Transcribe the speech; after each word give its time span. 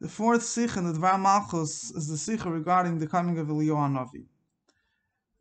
The 0.00 0.08
fourth 0.08 0.42
sikh 0.42 0.78
in 0.78 0.84
the 0.90 0.98
Dvar 0.98 1.20
Malchus 1.20 1.90
is 1.90 2.08
the 2.08 2.16
sikh 2.16 2.46
regarding 2.46 2.98
the 2.98 3.06
coming 3.06 3.38
of 3.38 3.48
Eliyahu 3.48 3.92
Navi. 3.92 4.24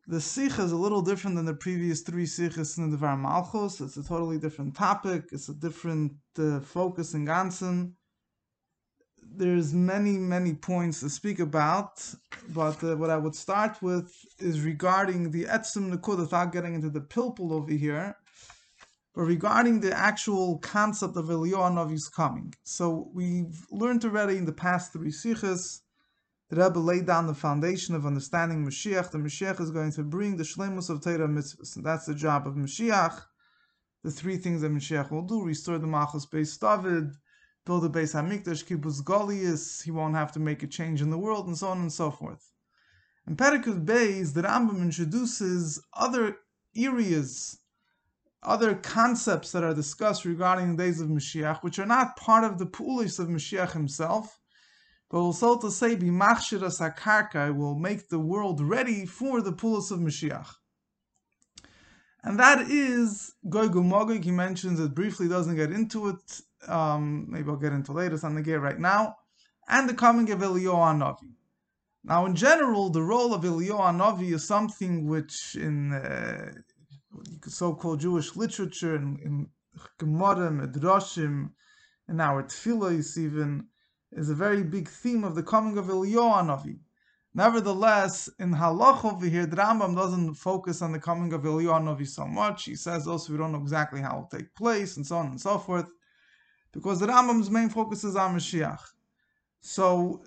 The 0.05 0.19
sikh 0.19 0.59
is 0.59 0.73
a 0.73 0.75
little 0.75 1.01
different 1.01 1.37
than 1.37 1.45
the 1.45 1.53
previous 1.53 2.01
three 2.01 2.25
sikhs 2.25 2.77
in 2.77 2.91
the 2.91 2.97
Dvar 2.97 3.17
Malchus. 3.17 3.79
It's 3.79 3.95
a 3.95 4.03
totally 4.03 4.37
different 4.37 4.75
topic. 4.75 5.29
It's 5.31 5.47
a 5.47 5.53
different 5.53 6.11
uh, 6.37 6.59
focus 6.59 7.13
in 7.13 7.23
Gansen. 7.25 7.93
There's 9.21 9.73
many, 9.73 10.17
many 10.17 10.55
points 10.55 10.99
to 11.01 11.09
speak 11.09 11.39
about, 11.39 12.03
but 12.49 12.83
uh, 12.83 12.97
what 12.97 13.11
I 13.11 13.17
would 13.17 13.35
start 13.35 13.81
with 13.81 14.11
is 14.39 14.59
regarding 14.59 15.31
the 15.31 15.45
Etzim 15.45 15.89
Nikud, 15.89 16.19
without 16.19 16.51
getting 16.51 16.73
into 16.73 16.89
the 16.89 17.01
pilpul 17.01 17.53
over 17.53 17.71
here, 17.71 18.17
but 19.19 19.25
regarding 19.25 19.81
the 19.81 19.91
actual 19.91 20.59
concept 20.59 21.17
of 21.17 21.25
Eliyahu 21.25 21.73
Navi's 21.73 22.07
coming. 22.07 22.53
So 22.63 23.11
we've 23.13 23.67
learned 23.69 24.05
already 24.05 24.37
in 24.37 24.45
the 24.45 24.53
past 24.53 24.93
three 24.93 25.11
sikhs, 25.11 25.81
the 26.49 26.55
Rebbe 26.55 26.79
laid 26.79 27.07
down 27.07 27.27
the 27.27 27.33
foundation 27.33 27.95
of 27.95 28.05
understanding 28.05 28.65
Mashiach. 28.65 29.11
The 29.11 29.17
Mashiach 29.17 29.59
is 29.59 29.71
going 29.71 29.91
to 29.91 30.03
bring 30.03 30.37
the 30.37 30.45
shlemus 30.45 30.89
of 30.89 31.01
Torah 31.01 31.27
mitzvahs, 31.27 31.75
and 31.75 31.85
that's 31.85 32.05
the 32.05 32.15
job 32.15 32.47
of 32.47 32.53
Mashiach. 32.53 33.21
The 34.05 34.11
three 34.11 34.37
things 34.37 34.61
that 34.61 34.71
Mashiach 34.71 35.11
will 35.11 35.23
do: 35.23 35.43
restore 35.43 35.79
the 35.79 35.85
Malchus 35.85 36.25
Beis 36.25 36.57
David, 36.57 37.11
build 37.65 37.83
a 37.83 37.89
Beis 37.89 38.13
Hamikdash, 38.15 38.63
kibbutz 38.63 39.03
Golius. 39.03 39.83
He 39.83 39.91
won't 39.91 40.15
have 40.15 40.31
to 40.31 40.39
make 40.39 40.63
a 40.63 40.67
change 40.67 41.01
in 41.01 41.09
the 41.09 41.17
world, 41.17 41.45
and 41.47 41.57
so 41.57 41.67
on 41.67 41.79
and 41.79 41.91
so 41.91 42.09
forth. 42.09 42.53
In 43.27 43.35
Perikut 43.35 43.83
Beis, 43.83 44.33
the 44.33 44.43
Rambam 44.43 44.81
introduces 44.81 45.83
other 45.93 46.37
areas 46.73 47.59
other 48.43 48.75
concepts 48.75 49.51
that 49.51 49.63
are 49.63 49.73
discussed 49.73 50.25
regarding 50.25 50.75
the 50.75 50.83
days 50.83 51.01
of 51.01 51.09
Mashiach, 51.09 51.61
which 51.61 51.79
are 51.79 51.85
not 51.85 52.15
part 52.15 52.43
of 52.43 52.57
the 52.57 52.65
pulis 52.65 53.19
of 53.19 53.27
Mashiach 53.27 53.73
himself, 53.73 54.39
but 55.09 55.17
also 55.17 55.57
to 55.57 55.71
say, 55.71 55.95
B'machshiras 55.95 56.79
HaKarka 56.79 57.55
will 57.55 57.75
make 57.75 58.09
the 58.09 58.19
world 58.19 58.61
ready 58.61 59.05
for 59.05 59.41
the 59.41 59.51
pulis 59.51 59.91
of 59.91 59.99
Mashiach. 59.99 60.47
And 62.23 62.39
that 62.39 62.69
is 62.69 63.33
Gumogig. 63.45 64.23
He 64.23 64.31
mentions 64.31 64.79
it 64.79 64.93
briefly, 64.93 65.27
doesn't 65.27 65.55
get 65.55 65.71
into 65.71 66.09
it. 66.09 66.41
Um, 66.67 67.27
maybe 67.29 67.49
I'll 67.49 67.55
get 67.55 67.73
into 67.73 67.93
later, 67.93 68.15
it's 68.15 68.23
on 68.23 68.35
the 68.35 68.41
get 68.41 68.59
right 68.61 68.79
now. 68.79 69.15
And 69.67 69.87
the 69.87 69.93
coming 69.93 70.29
of 70.31 70.39
Eliyahu 70.39 70.99
Navi. 70.99 71.33
Now, 72.03 72.25
in 72.25 72.35
general, 72.35 72.89
the 72.89 73.03
role 73.03 73.33
of 73.33 73.43
Eliyahu 73.43 73.97
Navi 73.97 74.33
is 74.33 74.47
something 74.47 75.07
which 75.07 75.55
in 75.55 75.93
uh, 75.93 76.53
so-called 77.47 77.99
Jewish 77.99 78.35
literature 78.35 78.95
in, 78.95 79.17
in 79.23 79.47
Gemara, 79.97 80.51
Midrashim, 80.51 81.51
in 82.07 82.19
our 82.19 82.43
Tefillah 82.43 83.17
even, 83.17 83.67
is 84.11 84.29
a 84.29 84.35
very 84.35 84.63
big 84.63 84.87
theme 84.87 85.23
of 85.23 85.35
the 85.35 85.43
coming 85.43 85.77
of 85.77 85.85
Eliyahu. 85.85 86.79
Nevertheless, 87.35 88.27
in 88.39 88.53
Halach 88.53 89.05
over 89.05 89.25
here, 89.27 89.45
the 89.45 89.55
Rambam 89.55 89.95
doesn't 89.95 90.33
focus 90.33 90.81
on 90.81 90.91
the 90.91 90.99
coming 90.99 91.31
of 91.33 91.43
Eliyahu 91.43 92.07
so 92.07 92.25
much. 92.25 92.65
He 92.65 92.75
says 92.75 93.07
also 93.07 93.31
we 93.31 93.37
don't 93.37 93.51
know 93.51 93.61
exactly 93.61 94.01
how 94.01 94.17
it 94.17 94.19
will 94.19 94.39
take 94.39 94.55
place 94.55 94.97
and 94.97 95.05
so 95.05 95.17
on 95.17 95.27
and 95.27 95.39
so 95.39 95.59
forth, 95.59 95.85
because 96.71 96.99
the 96.99 97.07
Rambam's 97.07 97.51
main 97.51 97.69
focus 97.69 98.03
is 98.03 98.15
on 98.15 98.35
Mashiach. 98.35 98.81
So, 99.61 100.23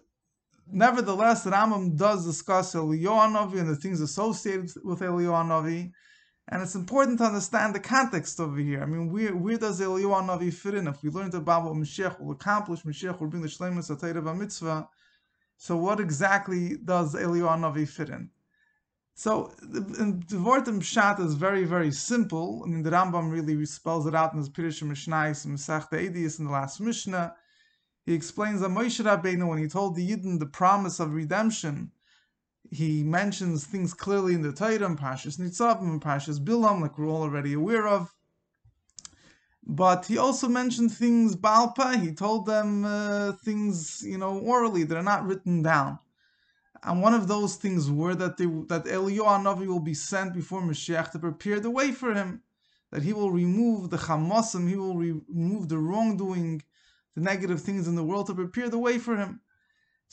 nevertheless, 0.70 1.42
the 1.42 1.50
Rambam 1.50 1.96
does 1.96 2.24
discuss 2.24 2.74
Eliyahu 2.74 3.58
and 3.58 3.68
the 3.68 3.76
things 3.76 4.00
associated 4.00 4.70
with 4.84 5.00
Eliyahu 5.00 5.92
and 6.48 6.62
it's 6.62 6.74
important 6.74 7.18
to 7.18 7.24
understand 7.24 7.74
the 7.74 7.80
context 7.80 8.40
over 8.40 8.58
here. 8.58 8.82
I 8.82 8.86
mean, 8.86 9.12
where, 9.12 9.34
where 9.34 9.58
does 9.58 9.80
Eliyahu 9.80 10.26
Navi 10.26 10.52
fit 10.52 10.74
in? 10.74 10.88
If 10.88 11.02
we 11.02 11.10
learned 11.10 11.34
about 11.34 11.64
what 11.64 11.74
Mashiach 11.74 12.20
will 12.20 12.32
accomplish, 12.32 12.82
Mashiach 12.82 13.20
will 13.20 13.28
bring 13.28 13.42
the 13.42 13.48
Shleimus 13.48 13.90
of 13.90 14.36
mitzvah. 14.36 14.88
So 15.56 15.76
what 15.76 16.00
exactly 16.00 16.76
does 16.76 17.14
Eliyahu 17.14 17.58
Navi 17.60 17.88
fit 17.88 18.08
in? 18.08 18.30
So 19.14 19.52
the, 19.60 20.40
word 20.42 20.64
Pshat 20.64 21.20
is 21.20 21.34
very, 21.34 21.64
very 21.64 21.92
simple. 21.92 22.62
I 22.64 22.68
mean, 22.68 22.82
the 22.82 22.90
Rambam 22.90 23.30
really 23.30 23.64
spells 23.66 24.06
it 24.06 24.14
out 24.14 24.32
in 24.32 24.38
his 24.38 24.48
Pirush 24.48 24.82
Mishnais 24.82 25.44
and 25.44 25.56
Masech 25.56 25.90
Eidius 25.90 26.38
in 26.38 26.46
the 26.46 26.50
last 26.50 26.80
Mishnah. 26.80 27.34
He 28.04 28.14
explains 28.14 28.62
that 28.62 28.70
Moshe 28.70 29.04
Rabbeinu, 29.04 29.46
when 29.48 29.58
he 29.58 29.68
told 29.68 29.94
the 29.94 30.08
Yidden 30.08 30.40
the 30.40 30.46
promise 30.46 30.98
of 30.98 31.12
redemption, 31.12 31.92
he 32.72 33.02
mentions 33.04 33.66
things 33.66 33.92
clearly 33.92 34.32
in 34.32 34.40
the 34.40 34.50
Torah 34.50 34.86
and 34.86 34.98
Pashas 34.98 35.38
Nitzavim 35.38 35.82
and 35.82 36.00
Pashas 36.00 36.42
Bilam, 36.42 36.80
like 36.80 36.98
we're 36.98 37.06
all 37.06 37.22
already 37.22 37.52
aware 37.52 37.86
of. 37.86 38.14
But 39.64 40.06
he 40.06 40.16
also 40.16 40.48
mentioned 40.48 40.90
things 40.90 41.36
Balpa. 41.36 42.00
He 42.00 42.12
told 42.12 42.46
them 42.46 42.84
uh, 42.86 43.32
things, 43.32 44.02
you 44.02 44.16
know, 44.16 44.38
orally 44.38 44.84
that 44.84 44.96
are 44.96 45.02
not 45.02 45.26
written 45.26 45.62
down. 45.62 45.98
And 46.82 47.02
one 47.02 47.12
of 47.12 47.28
those 47.28 47.56
things 47.56 47.90
were 47.90 48.14
that 48.14 48.38
they, 48.38 48.46
that 48.46 48.86
Eliyahu 48.86 49.44
Navi 49.44 49.66
will 49.66 49.78
be 49.78 49.94
sent 49.94 50.32
before 50.32 50.62
Mashiach 50.62 51.10
to 51.12 51.18
prepare 51.18 51.60
the 51.60 51.70
way 51.70 51.92
for 51.92 52.14
him. 52.14 52.42
That 52.90 53.02
he 53.02 53.12
will 53.12 53.30
remove 53.30 53.90
the 53.90 53.98
chamosim, 53.98 54.68
he 54.68 54.76
will 54.76 54.96
re- 54.96 55.20
remove 55.28 55.68
the 55.68 55.78
wrongdoing, 55.78 56.62
the 57.14 57.20
negative 57.20 57.60
things 57.60 57.86
in 57.86 57.96
the 57.96 58.04
world 58.04 58.26
to 58.28 58.34
prepare 58.34 58.70
the 58.70 58.78
way 58.78 58.98
for 58.98 59.16
him. 59.16 59.40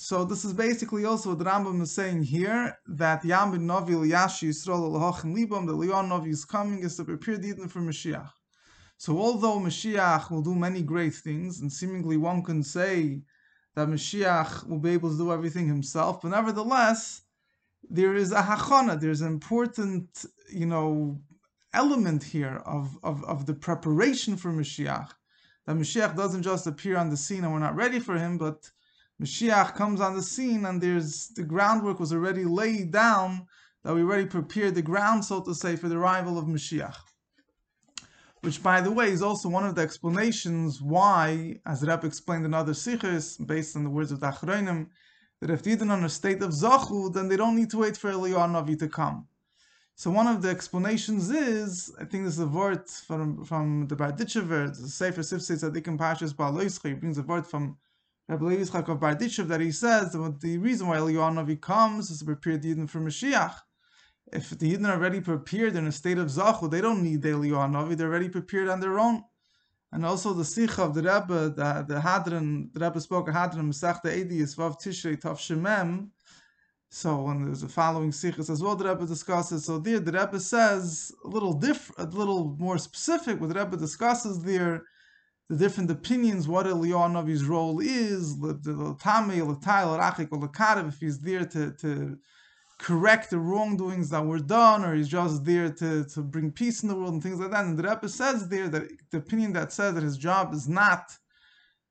So 0.02 0.24
this 0.24 0.46
is 0.46 0.54
basically 0.54 1.04
also 1.04 1.36
what 1.36 1.46
Rambam 1.46 1.82
is 1.82 1.92
saying 1.92 2.24
here 2.24 2.74
that 2.88 3.26
Yam 3.26 3.52
bin 3.52 3.68
Novi 3.68 3.96
Yashi 3.96 4.48
Yisrael 4.48 4.90
Lahachim 4.90 5.36
Libam, 5.36 5.68
the 5.68 5.74
Leon 5.74 6.08
Novi 6.08 6.30
is 6.30 6.46
coming 6.46 6.84
is 6.84 6.96
to 6.96 7.04
prepare 7.04 7.38
the 7.38 7.54
Yidden 7.54 7.70
for 7.70 7.82
Mashiach. 7.82 8.32
So 8.96 9.20
although 9.20 9.60
Mashiach 9.60 10.32
will 10.32 10.42
do 10.42 10.56
many 10.56 10.84
great 10.84 11.16
things, 11.16 11.60
and 11.60 11.70
seemingly 11.70 12.16
one 12.16 12.44
can 12.44 12.64
say 12.64 13.24
that 13.76 13.90
Mashiach 13.90 14.66
will 14.70 14.80
be 14.80 14.92
able 14.92 15.12
to 15.12 15.18
do 15.18 15.34
everything 15.34 15.68
himself, 15.68 16.22
but 16.22 16.30
nevertheless, 16.30 17.24
there 17.90 18.16
is 18.16 18.32
a 18.32 18.42
hachana, 18.42 18.98
there's 18.98 19.20
an 19.20 19.28
important, 19.28 20.24
you 20.50 20.66
know, 20.66 21.20
element 21.74 22.24
here 22.24 22.62
of, 22.66 22.98
of, 23.04 23.22
of 23.26 23.46
the 23.46 23.54
preparation 23.54 24.38
for 24.38 24.54
Mashiach. 24.54 25.10
That 25.66 25.76
Mashiach 25.76 26.16
doesn't 26.16 26.44
just 26.44 26.68
appear 26.68 26.96
on 26.96 27.10
the 27.10 27.18
scene 27.18 27.44
and 27.44 27.52
we're 27.52 27.60
not 27.60 27.76
ready 27.76 28.00
for 28.00 28.18
him, 28.18 28.38
but 28.38 28.72
Mashiach 29.22 29.76
comes 29.76 30.00
on 30.00 30.16
the 30.16 30.22
scene 30.22 30.66
and 30.66 30.82
there's 30.82 31.30
the 31.30 31.44
groundwork 31.44 32.00
was 32.00 32.14
already 32.14 32.46
laid 32.46 32.92
down 32.92 33.46
that 33.84 33.94
we 33.94 34.02
already 34.02 34.26
prepared 34.26 34.76
the 34.76 34.82
ground, 34.82 35.26
so 35.26 35.42
to 35.42 35.54
say, 35.54 35.76
for 35.76 35.90
the 35.90 35.98
arrival 35.98 36.38
of 36.38 36.46
Mashiach. 36.46 36.96
Which, 38.42 38.64
by 38.64 38.80
the 38.80 38.92
way, 38.92 39.10
is 39.10 39.22
also 39.22 39.50
one 39.50 39.66
of 39.66 39.76
the 39.76 39.82
explanations 39.82 40.82
why, 40.82 41.60
as 41.66 41.82
Rebbe 41.82 42.08
explained 42.08 42.46
in 42.46 42.54
other 42.54 42.74
sikhs, 42.74 43.36
based 43.38 43.76
on 43.76 43.84
the 43.84 43.90
words 43.90 44.12
of 44.14 44.22
the 44.22 44.28
Achronim, 44.28 44.88
that 45.42 45.50
if 45.50 45.64
they 45.64 45.72
didn't 45.72 45.92
on 45.92 46.06
a 46.06 46.10
state 46.10 46.42
of 46.42 46.52
Zachu, 46.52 47.14
then 47.14 47.28
they 47.28 47.36
don't 47.36 47.56
need 47.56 47.70
to 47.72 47.80
wait 47.80 47.98
for 47.98 48.12
Eliyahu 48.12 48.52
Navi 48.52 48.80
to 48.80 48.88
come. 48.88 49.28
So 49.96 50.10
one 50.10 50.28
of 50.28 50.42
the 50.42 50.50
explanations 50.50 51.30
is, 51.30 51.94
I 52.00 52.06
think 52.06 52.24
this 52.24 52.36
is 52.36 52.40
a 52.40 52.48
word 52.48 52.88
from, 52.90 53.44
from 53.44 53.88
the 53.88 53.98
Barditchever, 53.98 54.70
the 54.70 54.88
Sefer 54.88 55.22
Sifsei 55.22 55.62
Tzadikim 55.62 55.98
Pashas 55.98 56.34
Ba'aloischei, 56.34 56.98
brings 56.98 57.18
a 57.18 57.24
word 57.24 57.46
from 57.46 57.78
Rabbi 58.30 58.58
Yitzchak 58.58 58.88
of 58.88 59.00
Barditchev 59.00 59.48
that 59.48 59.60
he 59.60 59.72
says 59.72 60.12
that 60.12 60.40
the 60.40 60.60
reason 60.60 60.86
why 60.88 60.98
Eliyahu 60.98 61.60
comes 61.60 62.12
is 62.12 62.20
to 62.20 62.26
prepare 62.26 62.58
the 62.58 62.76
Yidden 62.76 62.88
for 62.88 63.00
Mashiach. 63.00 63.56
If 64.32 64.52
the 64.52 64.72
Yidden 64.72 64.88
are 64.88 64.94
already 64.94 65.20
prepared 65.20 65.76
in 65.76 65.88
a 65.88 65.92
state 65.92 66.20
of 66.20 66.28
Zachu, 66.28 66.70
they 66.70 66.80
don't 66.80 67.02
need 67.02 67.24
the 67.24 67.30
Eliyahu 67.30 67.98
they're 67.98 68.08
already 68.08 68.30
prepared 68.30 68.70
on 68.70 68.82
their 68.82 69.00
own. 69.00 69.24
And 69.92 70.06
also 70.06 70.34
the 70.34 70.46
Sikha 70.46 70.84
of 70.84 70.94
the 70.94 71.02
Rebbe, 71.02 71.50
the, 71.50 71.86
the 71.88 72.00
Hadran, 72.02 72.72
the 72.72 72.86
Rebbe 72.86 73.02
spoke 73.02 73.28
a 73.30 73.32
Hadran, 73.32 73.68
Masechta 73.68 74.16
Edi, 74.16 74.42
Vav 74.42 74.80
Tishrei, 74.80 75.20
Tav 75.20 75.40
Shemem. 75.40 76.10
So 76.92 77.24
when 77.24 77.46
there's 77.46 77.64
a 77.64 77.68
following 77.68 78.12
Sikha 78.12 78.42
as 78.42 78.62
well, 78.62 78.76
the 78.76 78.88
Rebbe 78.88 79.08
discusses. 79.08 79.66
So 79.66 79.80
there, 79.80 80.00
the 80.00 80.12
Rebbe 80.12 80.40
says 80.40 81.12
a 81.26 81.28
little 81.28 81.54
different, 81.54 82.14
a 82.14 82.16
little 82.16 82.56
more 82.60 82.78
specific. 82.78 83.42
What 83.42 83.50
the 83.50 83.60
Rebbe 83.60 83.76
discusses 83.76 84.44
there 84.44 84.84
the 85.50 85.58
different 85.58 85.90
opinions 85.90 86.48
what 86.48 86.68
Eliyahu 86.68 87.12
Navi's 87.12 87.44
role 87.44 87.80
is, 87.80 88.36
if 90.88 91.00
he's 91.00 91.20
there 91.20 91.46
to, 91.46 91.72
to 91.72 92.18
correct 92.78 93.32
the 93.32 93.40
wrongdoings 93.40 94.10
that 94.12 94.26
were 94.26 94.40
done, 94.40 94.86
or 94.86 94.94
he's 94.94 95.08
just 95.08 95.44
there 95.46 95.72
to, 95.72 96.06
to 96.06 96.22
bring 96.22 96.52
peace 96.52 96.84
in 96.84 96.90
the 96.90 96.96
world 96.96 97.14
and 97.14 97.24
things 97.24 97.40
like 97.40 97.50
that. 97.50 97.66
And 97.66 97.78
the 97.78 97.84
Rebbe 97.84 98.08
says 98.08 98.48
there 98.48 98.70
that 98.70 98.90
the 99.12 99.18
opinion 99.18 99.54
that 99.54 99.74
says 99.74 99.96
that 99.96 100.04
his 100.04 100.18
job 100.18 100.54
is 100.54 100.70
not 100.70 101.12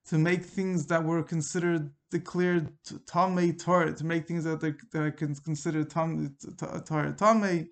to 0.06 0.19
make 0.19 0.44
things 0.44 0.87
that 0.87 1.05
were 1.05 1.23
considered 1.23 1.91
declared 2.11 2.73
Tamei 3.06 3.59
Torah, 3.59 3.93
to 3.93 4.05
make 4.05 4.27
things 4.27 4.44
that, 4.44 4.61
that 4.61 4.77
are 4.94 5.11
considered 5.11 5.91
Torah 5.91 7.12
Tamei, 7.12 7.67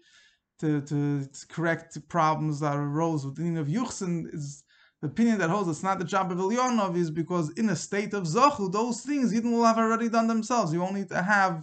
to, 0.59 0.81
to, 0.83 1.29
correct 1.49 1.97
problems 2.09 2.61
that 2.61 2.77
arose 2.77 3.25
with 3.25 3.37
the 3.37 3.43
meaning 3.43 3.59
of 3.59 3.69
Yuchsin 3.69 4.33
is 4.35 4.65
the 5.07 5.13
opinion 5.13 5.39
that 5.39 5.51
holds 5.51 5.69
it's 5.69 5.85
not 5.85 5.99
the 5.99 6.05
job 6.05 6.33
of 6.33 6.39
Elionov 6.39 6.97
is 6.97 7.11
because 7.11 7.51
in 7.51 7.69
a 7.71 7.77
state 7.77 8.13
of 8.13 8.25
Zachu, 8.25 8.73
those 8.73 9.03
things 9.03 9.33
Yidden 9.33 9.53
will 9.53 9.65
have 9.65 9.79
already 9.79 10.09
done 10.09 10.27
themselves. 10.27 10.73
You 10.73 10.83
only 10.83 11.01
need 11.01 11.11
to 11.11 11.23
have 11.23 11.63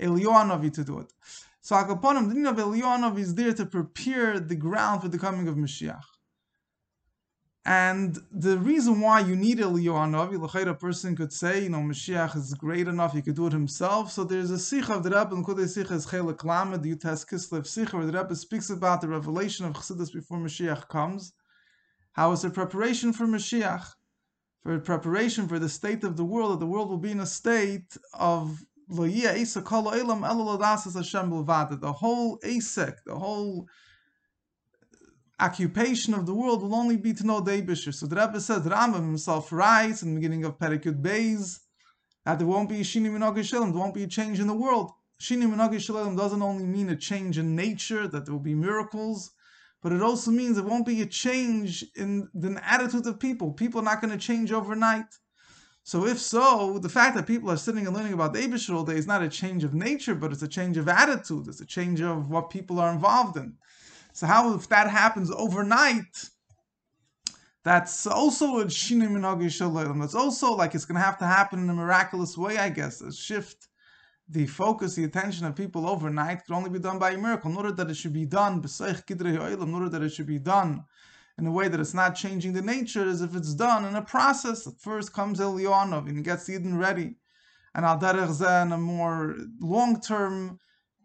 Elionovi 0.00 0.72
to 0.74 0.84
do 0.84 1.00
it. 1.00 1.12
So 1.60 1.74
Akaponim, 1.74 2.28
the 2.28 2.34
meaning 2.34 2.46
of 2.46 2.56
Elionov 2.56 3.18
is 3.18 3.34
there 3.34 3.52
to 3.52 3.66
prepare 3.66 4.38
the 4.38 4.54
ground 4.54 5.02
for 5.02 5.08
the 5.08 5.18
coming 5.18 5.48
of 5.48 5.56
Mashiach. 5.56 6.04
And 7.66 8.16
the 8.30 8.58
reason 8.58 9.00
why 9.00 9.20
you 9.20 9.34
need 9.34 9.58
Eliyahu 9.58 10.68
a 10.68 10.74
person 10.74 11.16
could 11.16 11.32
say, 11.32 11.64
you 11.64 11.70
know, 11.70 11.78
Mashiach 11.78 12.36
is 12.36 12.54
great 12.54 12.86
enough, 12.86 13.12
he 13.14 13.22
could 13.22 13.34
do 13.34 13.46
it 13.48 13.52
himself. 13.52 14.12
So 14.12 14.22
there's 14.22 14.50
a 14.50 14.58
sikh 14.58 14.90
of 14.90 15.02
the 15.02 15.10
Rebbe, 15.10 15.34
and 15.34 15.44
Kudei 15.44 15.66
Sikh 15.66 15.90
is 15.90 16.06
Chelik 16.06 16.44
Lamed, 16.44 16.82
the 16.82 16.94
Kislev 16.94 17.66
Sikh, 17.66 17.92
where 17.92 18.06
the 18.06 18.16
Rebbe 18.16 18.36
speaks 18.36 18.70
about 18.70 19.00
the 19.00 19.08
revelation 19.08 19.64
of 19.66 19.72
Chassidus 19.72 20.12
before 20.12 20.38
Mashiach 20.38 20.86
comes. 20.88 21.32
How 22.14 22.32
is 22.32 22.42
the 22.42 22.50
preparation 22.50 23.12
for 23.12 23.26
Mashiach? 23.26 23.86
For 24.62 24.78
preparation 24.78 25.46
for 25.46 25.58
the 25.58 25.68
state 25.68 26.04
of 26.04 26.16
the 26.16 26.24
world, 26.24 26.52
that 26.52 26.60
the 26.60 26.66
world 26.66 26.88
will 26.88 26.96
be 26.98 27.10
in 27.10 27.20
a 27.20 27.26
state 27.26 27.96
of 28.14 28.64
the 28.88 29.04
whole 31.96 32.38
asek, 32.44 32.96
the 33.04 33.18
whole 33.18 33.66
occupation 35.40 36.14
of 36.14 36.26
the 36.26 36.34
world 36.34 36.62
will 36.62 36.74
only 36.74 36.96
be 36.96 37.12
to 37.12 37.26
know 37.26 37.40
the 37.40 37.50
Eibishter. 37.50 37.92
So 37.92 38.06
the 38.06 38.16
Rebbe 38.16 38.40
says, 38.40 38.62
Rambam 38.62 39.06
himself 39.06 39.50
writes 39.52 40.02
in 40.02 40.10
the 40.10 40.20
beginning 40.20 40.44
of 40.44 40.58
Perikud 40.58 41.02
Beis 41.02 41.60
that 42.24 42.38
there 42.38 42.46
won't 42.46 42.68
be 42.68 42.80
a 42.80 42.84
Shini 42.84 43.44
Shalom, 43.44 43.72
there 43.72 43.80
won't 43.80 43.94
be 43.94 44.04
a 44.04 44.08
change 44.08 44.38
in 44.38 44.46
the 44.46 44.54
world. 44.54 44.92
Shini 45.20 45.52
Minagi 45.52 45.80
Shalom 45.80 46.14
doesn't 46.16 46.42
only 46.42 46.64
mean 46.64 46.88
a 46.90 46.96
change 46.96 47.38
in 47.38 47.56
nature, 47.56 48.06
that 48.06 48.24
there 48.24 48.32
will 48.32 48.40
be 48.40 48.54
miracles, 48.54 49.32
but 49.84 49.92
it 49.92 50.00
also 50.00 50.30
means 50.30 50.56
it 50.56 50.64
won't 50.64 50.86
be 50.86 51.02
a 51.02 51.06
change 51.06 51.84
in 51.94 52.26
the 52.32 52.58
attitude 52.64 53.06
of 53.06 53.20
people. 53.20 53.52
People 53.52 53.82
are 53.82 53.84
not 53.84 54.00
going 54.00 54.18
to 54.18 54.26
change 54.26 54.50
overnight. 54.50 55.04
So 55.82 56.06
if 56.06 56.18
so, 56.18 56.78
the 56.78 56.88
fact 56.88 57.14
that 57.16 57.26
people 57.26 57.50
are 57.50 57.58
sitting 57.58 57.86
and 57.86 57.94
learning 57.94 58.14
about 58.14 58.32
the 58.32 58.40
Eibishter 58.40 58.74
all 58.74 58.84
day 58.84 58.96
is 58.96 59.06
not 59.06 59.22
a 59.22 59.28
change 59.28 59.62
of 59.62 59.74
nature, 59.74 60.14
but 60.14 60.32
it's 60.32 60.40
a 60.40 60.48
change 60.48 60.78
of 60.78 60.88
attitude. 60.88 61.48
It's 61.48 61.60
a 61.60 61.66
change 61.66 62.00
of 62.00 62.30
what 62.30 62.48
people 62.48 62.80
are 62.80 62.90
involved 62.90 63.36
in. 63.36 63.58
So 64.14 64.26
how 64.26 64.54
if 64.54 64.70
that 64.70 64.88
happens 64.88 65.30
overnight? 65.30 66.30
That's 67.62 68.06
also 68.06 68.60
a 68.60 68.64
minagi 68.64 69.50
shalom. 69.50 69.98
That's 69.98 70.14
also 70.14 70.52
like 70.52 70.74
it's 70.74 70.86
going 70.86 70.98
to 70.98 71.04
have 71.04 71.18
to 71.18 71.26
happen 71.26 71.58
in 71.58 71.68
a 71.68 71.74
miraculous 71.74 72.38
way, 72.38 72.56
I 72.56 72.70
guess. 72.70 73.02
A 73.02 73.12
shift 73.12 73.68
the 74.28 74.46
focus, 74.46 74.94
the 74.94 75.04
attention 75.04 75.46
of 75.46 75.54
people 75.54 75.88
overnight 75.88 76.44
can 76.44 76.54
only 76.54 76.70
be 76.70 76.78
done 76.78 76.98
by 76.98 77.10
a 77.12 77.18
miracle. 77.18 77.50
In 77.50 77.56
order 77.56 77.72
that 77.72 77.90
it 77.90 77.96
should 77.96 78.12
be 78.12 78.24
done, 78.24 78.54
in 78.54 79.74
order 79.74 79.88
that 79.88 80.02
it 80.02 80.10
should 80.10 80.26
be 80.26 80.38
done 80.38 80.84
in 81.38 81.46
a 81.46 81.50
way 81.50 81.68
that 81.68 81.80
it's 81.80 81.94
not 81.94 82.14
changing 82.14 82.52
the 82.52 82.62
nature, 82.62 83.08
as 83.08 83.20
if 83.20 83.34
it's 83.34 83.54
done 83.54 83.84
in 83.84 83.96
a 83.96 84.02
process. 84.02 84.68
First 84.78 85.12
comes 85.12 85.40
Elionov 85.40 86.08
and 86.08 86.16
he 86.16 86.22
gets 86.22 86.48
Yidden 86.48 86.78
ready. 86.78 87.16
And 87.74 87.84
Al 87.84 87.98
Derech 87.98 88.62
in 88.62 88.72
a 88.72 88.78
more 88.78 89.36
long 89.60 90.00
term 90.00 90.60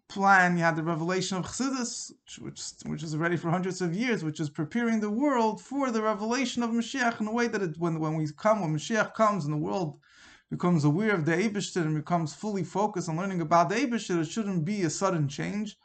plan, 0.08 0.58
you 0.58 0.64
had 0.64 0.76
the 0.76 0.84
revelation 0.84 1.38
of 1.38 1.46
Chassidus, 1.46 2.12
which, 2.40 2.62
which 2.86 3.04
is 3.04 3.18
ready 3.18 3.38
for 3.38 3.50
hundreds 3.50 3.82
of 3.82 3.94
years, 3.94 4.24
which 4.24 4.40
is 4.40 4.50
preparing 4.50 5.00
the 5.00 5.10
world 5.10 5.62
for 5.62 5.92
the 5.92 6.02
revelation 6.02 6.62
of 6.62 6.70
Mashiach 6.70 7.20
in 7.22 7.28
a 7.28 7.32
way 7.32 7.48
that 7.48 7.62
it, 7.62 7.78
when, 7.78 8.00
when 8.00 8.16
we 8.16 8.28
come, 8.38 8.62
when 8.62 8.76
Mashiach 8.76 9.14
comes 9.14 9.46
and 9.46 9.54
the 9.54 9.58
world 9.58 10.00
becomes 10.50 10.84
aware 10.84 11.14
of 11.14 11.26
the 11.26 11.34
Eibishter 11.34 11.82
and 11.82 11.96
becomes 11.96 12.34
fully 12.34 12.64
focused 12.64 13.10
on 13.10 13.18
learning 13.18 13.42
about 13.42 13.70
the 13.70 13.76
Eibishter, 13.76 14.22
it 14.22 14.26
shouldn't 14.26 14.66
be 14.66 14.82
a 14.84 14.90
sudden 14.90 15.28
change, 15.28 15.78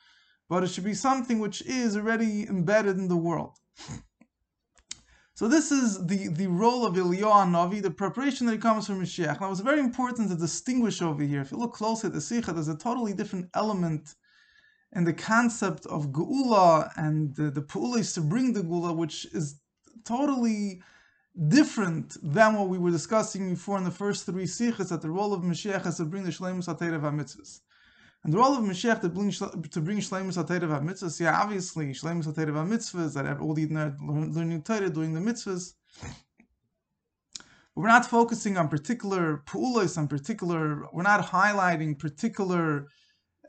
but 0.48 0.62
it 0.62 0.68
should 0.68 0.84
be 0.84 0.94
something 0.94 1.38
which 1.38 1.62
is 1.62 1.96
already 1.96 2.46
embedded 2.48 2.96
in 2.96 3.08
the 3.08 3.16
world. 3.16 3.58
So 5.36 5.48
this 5.48 5.72
is 5.72 6.06
the, 6.06 6.28
the 6.28 6.46
role 6.46 6.86
of 6.86 6.94
Eliyahu 6.94 7.50
Navi, 7.50 7.82
the 7.82 7.90
preparation 7.90 8.46
that 8.46 8.60
comes 8.60 8.86
from 8.86 9.02
Mashiach. 9.02 9.40
Now 9.40 9.50
it's 9.50 9.58
very 9.58 9.80
important 9.80 10.30
to 10.30 10.36
distinguish 10.36 11.02
over 11.02 11.24
here. 11.24 11.40
If 11.40 11.50
you 11.50 11.58
look 11.58 11.72
closely 11.72 12.06
at 12.06 12.14
the 12.14 12.20
Sikha, 12.20 12.52
there's 12.52 12.68
a 12.68 12.76
totally 12.76 13.14
different 13.14 13.50
element 13.52 14.14
in 14.92 15.02
the 15.02 15.12
concept 15.12 15.86
of 15.86 16.12
Geula 16.12 16.88
and 16.96 17.34
the, 17.34 17.50
the 17.50 17.62
Pu'ulis 17.62 18.14
to 18.14 18.20
bring 18.20 18.52
the 18.52 18.60
Geula, 18.60 18.94
which 18.94 19.26
is 19.34 19.58
totally 20.04 20.82
different 21.48 22.16
than 22.22 22.54
what 22.54 22.68
we 22.68 22.78
were 22.78 22.90
discussing 22.90 23.50
before 23.50 23.76
in 23.78 23.84
the 23.84 23.90
first 23.90 24.24
three 24.26 24.44
Sikhas, 24.44 24.90
that 24.90 25.02
the 25.02 25.10
role 25.10 25.34
of 25.34 25.42
Mashiach 25.42 25.86
is 25.86 25.96
to 25.96 26.04
bring 26.04 26.24
the 26.24 26.30
Shleimus 26.30 26.68
HaTerev 26.68 27.00
HaMitzvahs. 27.00 27.60
And 28.22 28.32
the 28.32 28.38
role 28.38 28.56
of 28.56 28.64
Mashiach 28.64 29.00
to 29.02 29.08
bring 29.08 29.30
to 29.30 29.80
bring 29.80 29.98
Shleimus 29.98 30.42
HaTerev 30.42 30.80
HaMitzvahs, 30.80 31.20
yeah, 31.20 31.40
obviously 31.40 31.86
Shleimus 31.88 32.26
HaTerev 32.26 32.54
HaMitzvahs 32.54 33.14
that 33.14 33.40
all 33.40 33.54
the 33.54 33.66
learning 33.66 34.62
Torah, 34.62 34.88
doing 34.88 35.12
the 35.12 35.20
mitzvahs. 35.20 35.74
We're 37.74 37.88
not 37.88 38.06
focusing 38.06 38.56
on 38.56 38.68
particular 38.68 39.42
pu'ulos, 39.46 39.98
on 39.98 40.06
particular. 40.06 40.86
We're 40.92 41.02
not 41.02 41.26
highlighting 41.26 41.98
particular 41.98 42.86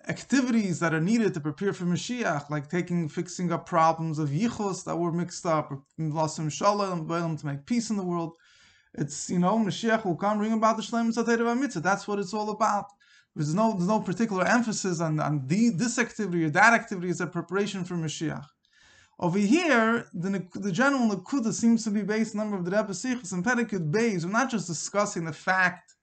activities 0.08 0.80
that 0.80 0.94
are 0.94 1.02
needed 1.02 1.34
to 1.34 1.40
prepare 1.40 1.74
for 1.74 1.86
Mashiach, 1.86 2.50
like 2.50 2.70
taking, 2.70 3.10
fixing 3.10 3.52
up 3.52 3.66
problems 3.66 4.20
of 4.20 4.30
yichus 4.30 4.84
that 4.86 4.98
were 4.98 5.12
mixed 5.12 5.46
up, 5.46 5.74
lasim 6.00 6.52
shalom, 6.52 7.38
to 7.38 7.46
make 7.46 7.66
peace 7.66 7.90
in 7.90 7.98
the 7.98 8.04
world. 8.04 8.36
It's 8.94 9.30
you 9.30 9.40
know 9.40 9.58
Mashiach 9.58 10.06
will 10.06 10.16
come 10.16 10.38
bring 10.38 10.54
about 10.54 10.78
the 10.78 10.84
Shleimus 10.84 11.18
HaTerev 11.18 11.40
HaMitzvah. 11.40 11.84
That's 11.84 12.08
what 12.08 12.20
it's 12.20 12.34
all 12.34 12.50
about. 12.50 12.86
There's 13.36 13.54
no 13.54 13.74
there's 13.74 13.88
no 13.88 14.00
particular 14.00 14.46
emphasis 14.46 15.02
on, 15.02 15.20
on 15.20 15.48
the, 15.48 15.70
this 15.70 16.00
activity 16.00 16.46
or 16.46 16.50
that 16.52 16.74
activity 16.74 17.10
as 17.10 17.20
a 17.20 17.28
preparation 17.28 17.84
for 17.84 17.96
Mashiach. 17.96 18.46
Over 19.20 19.40
here, 19.40 20.08
the, 20.14 20.46
the 20.54 20.72
general 20.72 21.10
Nakuda 21.10 21.54
seems 21.54 21.84
to 21.86 21.90
be 21.90 22.02
based 22.02 22.36
on 22.36 22.42
a 22.42 22.44
number 22.44 22.58
of 22.58 22.66
the 22.66 22.72
Rebbe 22.72 22.94
Sikhs 22.94 23.32
and 23.32 23.46
Perikud 23.46 23.92
Beis. 23.92 24.26
We're 24.26 24.32
not 24.32 24.52
just 24.52 24.68
discussing 24.68 25.26
the 25.26 25.34
fact 25.34 25.95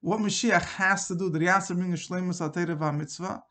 what 0.00 0.20
Mashiach 0.20 0.62
has 0.62 1.08
to 1.08 1.14
do, 1.14 1.30
that 1.30 1.42
he 1.42 1.48
has 1.48 1.68
to 1.68 1.74
bring 1.74 1.92
Aterev 1.92 2.96
mitzvah, 2.96 3.42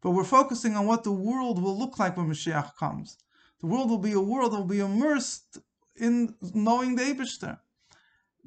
but 0.00 0.10
we're 0.10 0.24
focusing 0.24 0.76
on 0.76 0.86
what 0.86 1.04
the 1.04 1.12
world 1.12 1.62
will 1.62 1.78
look 1.78 1.98
like 1.98 2.16
when 2.16 2.28
Mashiach 2.28 2.76
comes. 2.76 3.18
The 3.60 3.66
world 3.66 3.90
will 3.90 3.98
be 3.98 4.12
a 4.12 4.20
world 4.20 4.52
that 4.52 4.56
will 4.56 4.64
be 4.64 4.80
immersed 4.80 5.58
in 5.96 6.34
knowing 6.54 6.94
the 6.94 7.02
Eibishter 7.02 7.58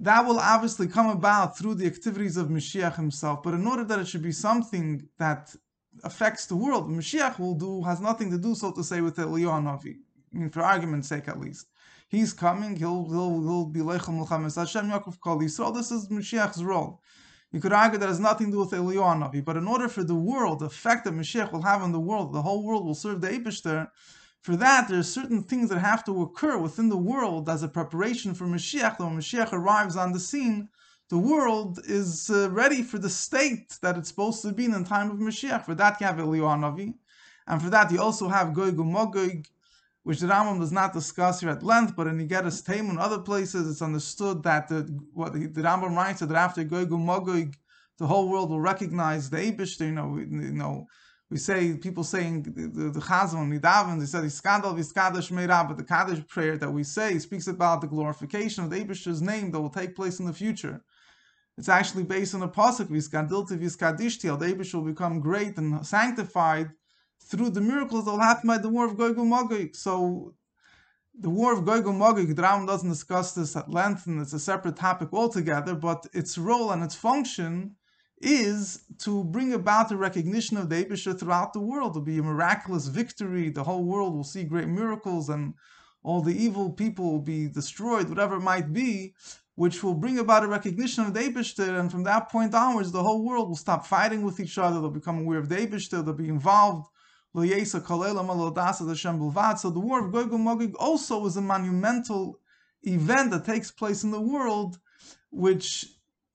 that 0.02 0.25
will 0.25 0.40
obviously 0.40 0.88
come 0.88 1.10
about 1.10 1.58
through 1.58 1.75
the 1.75 1.86
activities 1.86 2.36
of 2.36 2.48
Mashiach 2.48 2.96
himself. 2.96 3.44
But 3.44 3.54
in 3.54 3.68
order 3.68 3.84
that 3.84 4.00
it 4.00 4.08
should 4.08 4.24
be 4.24 4.31
something 4.31 5.08
that 5.19 5.56
affects 6.04 6.48
the 6.48 6.56
world, 6.56 6.90
Mashiach 6.90 7.38
will 7.40 7.54
do 7.54 7.84
has 7.84 8.02
nothing 8.02 8.31
to 8.31 8.38
do, 8.40 8.56
so 8.56 8.72
to 8.72 8.84
say, 8.84 9.02
with 9.02 9.18
Eliyahu 9.18 9.62
Navi. 9.62 9.98
I 10.34 10.38
mean, 10.38 10.50
for 10.50 10.63
argument's 10.63 11.08
sake, 11.08 11.28
at 11.28 11.40
least. 11.40 11.68
He's 12.10 12.34
coming. 12.34 12.75
He'll 12.75 13.06
he'll 13.06 13.42
he'll 13.42 13.66
be 13.66 13.81
Lechem 13.81 14.19
Mulchames 14.19 14.56
Hashem 14.56 14.90
Yaakov 14.90 15.19
Kol 15.19 15.40
Yisrael. 15.40 15.74
This 15.74 15.92
is 15.92 16.08
Mashiach's 16.10 16.63
role. 16.63 17.02
You 17.51 17.59
could 17.59 17.74
argue 17.74 18.00
that 18.00 18.07
has 18.07 18.19
nothing 18.19 18.48
to 18.48 18.51
do 18.53 18.59
with 18.59 18.71
Eliyahu 18.71 19.30
Navi, 19.30 19.44
but 19.44 19.57
in 19.57 19.68
order 19.68 19.89
for 19.89 20.03
the 20.03 20.15
world, 20.15 20.59
the 20.59 20.68
effect 20.68 21.03
that 21.03 21.13
Mashiach 21.13 21.51
will 21.51 21.63
have 21.63 21.81
on 21.81 21.92
the 21.92 22.00
world, 22.00 22.31
the 22.31 22.42
whole 22.42 22.63
world 22.63 22.86
will 22.86 22.95
serve 22.95 23.19
the 23.19 23.27
Eibishter. 23.27 23.89
For 24.42 24.56
that, 24.56 24.88
there 24.88 25.00
are 25.00 25.03
certain 25.03 25.44
things 25.44 25.69
that 25.69 25.80
have 25.80 26.03
to 26.06 26.21
occur 26.21 26.57
within 26.57 26.88
the 26.88 26.98
world 26.98 27.50
as 27.50 27.62
a 27.62 27.68
preparation 27.68 28.33
for 28.33 28.45
Mashiach. 28.45 29.00
When 29.00 29.18
Mashiach 29.18 29.51
arrives 29.51 29.98
on 29.98 30.13
the 30.13 30.19
scene, 30.19 30.69
the 31.09 31.18
world 31.18 31.80
is 31.83 32.30
uh, 32.30 32.50
ready 32.51 32.81
for 32.83 32.98
the 32.98 33.10
state 33.10 33.77
that 33.81 33.98
it's 33.98 34.08
supposed 34.08 34.41
to 34.43 34.53
be 34.53 34.65
in 34.65 34.72
the 34.72 34.84
time 34.86 35.12
of 35.12 35.17
Mashiach. 35.17 35.65
For 35.65 35.75
that, 35.75 36.00
you 36.00 36.08
have 36.08 36.15
Eliyahu 36.15 36.60
Navi. 36.62 36.93
And 37.48 37.62
for 37.62 37.70
that, 37.70 37.91
you 37.91 38.01
also 38.01 38.29
have 38.29 38.53
Gog 38.53 38.77
Magog, 38.79 39.46
which 40.03 40.20
the 40.20 40.27
Rambam 40.27 40.60
does 40.60 40.72
not 40.72 40.93
discuss 40.93 41.41
here 41.41 41.50
at 41.50 41.63
length, 41.63 41.96
but 41.96 42.08
in 42.08 42.27
Igeras 42.27 42.63
Taim 42.63 42.89
and 42.89 43.00
other 43.00 43.20
places, 43.20 43.70
it's 43.70 43.81
understood 43.81 44.41
that 44.43 44.67
the, 44.67 44.81
what 45.13 45.34
the, 45.34 45.48
the 45.48 45.62
Rambam 45.62 45.96
writes 45.96 46.22
that 46.22 46.31
after 46.31 46.63
Gog 46.63 46.91
Magog, 46.91 47.55
the 48.00 48.08
whole 48.08 48.29
world 48.29 48.50
will 48.50 48.60
recognize 48.60 49.29
the 49.29 49.38
Abish, 49.38 49.79
you 49.79 49.91
know, 49.91 50.17
you 50.17 50.53
know, 50.53 50.88
we 51.29 51.38
say 51.38 51.75
people 51.75 52.03
saying 52.03 52.43
the, 52.43 52.89
the 52.89 53.00
Chazon 53.00 53.58
Nidavan, 53.58 54.00
they 54.00 54.05
said 54.05 54.24
Iskadal 54.24 54.75
Viskadash 54.75 55.31
Meirab, 55.31 55.70
but 55.70 55.77
the 55.77 55.84
Kaddish 55.84 56.27
prayer 56.27 56.58
that 56.58 56.72
we 56.72 56.84
say 56.84 57.20
speaks 57.20 57.48
about 57.48 57.79
the 57.79 57.88
glorification 57.88 58.63
of 58.63 58.70
the 58.70 58.84
Abish's 58.84 59.22
name 59.22 59.51
that 59.51 59.62
will 59.62 59.70
take 59.70 59.96
place 59.96 60.20
in 60.20 60.25
the 60.25 60.34
future. 60.34 60.81
It's 61.58 61.70
actually 61.70 62.03
based 62.03 62.34
on 62.34 62.41
a 62.41 62.50
pasuk 62.50 62.88
Viskadilti 62.88 63.58
Viskadishti, 63.58 64.38
the 64.39 64.46
Abish 64.53 64.74
will 64.74 64.81
become 64.81 65.20
great 65.20 65.58
and 65.58 65.86
sanctified 65.86 66.72
through 67.28 67.51
the 67.51 67.62
miracles 67.62 68.06
that 68.06 68.12
will 68.12 68.20
happen 68.20 68.48
by 68.48 68.58
the 68.58 68.70
war 68.70 68.86
of 68.86 68.98
Gog 68.98 69.18
Magog. 69.18 69.75
So 69.75 70.34
the 71.18 71.30
war 71.30 71.54
of 71.54 71.66
Gog 71.66 71.86
Magog, 71.86 72.36
the 72.36 72.42
Ram 72.42 72.66
doesn't 72.66 72.90
discuss 72.90 73.34
this 73.34 73.56
at 73.56 73.70
length, 73.70 74.08
and 74.08 74.22
it's 74.22 74.34
a 74.34 74.40
separate 74.40 74.75
topic 74.75 75.10
altogether. 75.13 75.75
But 75.75 76.08
its 76.13 76.38
role 76.38 76.72
and 76.72 76.84
its 76.84 76.96
function 76.96 77.75
is 78.22 78.84
to 79.00 79.24
bring 79.24 79.54
about 79.54 79.90
the 79.90 79.98
recognition 79.98 80.58
of 80.58 80.70
the 80.70 80.84
Abisha 80.84 81.20
throughout 81.20 81.54
the 81.54 81.60
world. 81.60 81.92
It'll 81.92 82.01
be 82.04 82.20
a 82.20 82.24
miraculous 82.24 82.88
victory. 82.88 83.50
The 83.50 83.63
whole 83.63 83.84
world 83.84 84.13
will 84.13 84.24
see 84.24 84.44
great 84.44 84.68
miracles 84.68 85.30
and 85.30 85.54
all 86.04 86.22
the 86.22 86.36
evil 86.36 86.72
people 86.72 87.12
will 87.12 87.22
be 87.22 87.48
destroyed, 87.48 88.10
whatever 88.10 88.38
it 88.38 88.42
might 88.42 88.74
be, 88.74 89.13
which 89.56 89.84
will 89.84 89.94
bring 89.94 90.20
about 90.20 90.44
a 90.44 90.48
recognition 90.48 91.06
of 91.06 91.13
the 91.13 91.20
Abishter. 91.20 91.80
And 91.80 91.92
from 91.92 92.04
that 92.04 92.30
point 92.30 92.54
onwards, 92.54 92.92
the 92.92 93.04
whole 93.04 93.24
world 93.24 93.50
will 93.50 93.56
stop 93.56 93.86
fighting 93.86 94.24
with 94.24 94.40
each 94.40 94.58
other. 94.58 94.80
They'll 94.80 94.90
become 94.90 95.20
aware 95.20 95.40
of 95.40 95.50
the 95.50 95.58
Abishter. 95.58 96.04
They'll 96.04 96.13
be 96.13 96.30
involved. 96.30 96.88
So 97.33 97.39
the 97.41 97.47
war 99.75 100.05
of 100.05 100.11
Gog 100.11 100.33
and 100.33 100.43
Magog 100.43 100.75
also 100.75 101.25
is 101.25 101.38
a 101.38 101.41
monumental 101.41 102.39
event 102.83 103.31
that 103.31 103.45
takes 103.45 103.71
place 103.71 104.03
in 104.03 104.11
the 104.11 104.19
world, 104.19 104.79
which, 105.29 105.85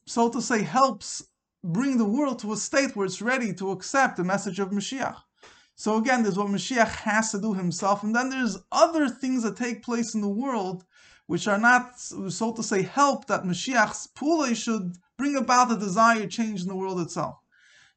so 0.07 0.31
to 0.31 0.41
say, 0.41 0.63
helps 0.63 1.23
bring 1.63 1.99
the 1.99 2.05
world 2.07 2.39
to 2.39 2.53
a 2.55 2.57
state 2.57 2.97
where 2.97 3.05
it's 3.05 3.21
ready 3.21 3.53
to 3.55 3.73
accept 3.73 4.17
the 4.17 4.25
message 4.25 4.59
of 4.59 4.71
Mashiach. 4.71 5.17
So 5.75 5.99
again, 5.99 6.23
there's 6.23 6.39
what 6.39 6.49
Mashiach 6.49 6.89
has 6.89 7.31
to 7.33 7.41
do 7.41 7.53
himself, 7.53 8.03
and 8.03 8.17
then 8.17 8.31
there's 8.31 8.57
other 8.73 9.11
things 9.11 9.43
that 9.43 9.57
take 9.59 9.83
place 9.83 10.15
in 10.15 10.23
the 10.23 10.29
world 10.29 10.87
which 11.27 11.47
are 11.47 11.59
not, 11.59 12.01
so 12.01 12.53
to 12.53 12.63
say, 12.63 12.81
help 12.83 13.27
that 13.27 13.43
Mashiach's 13.43 14.07
pula 14.15 14.55
should 14.55 14.97
bring 15.19 15.37
about 15.37 15.69
the 15.69 15.77
desired 15.77 16.31
change 16.31 16.63
in 16.63 16.69
the 16.69 16.77
world 16.77 17.01
itself. 17.01 17.37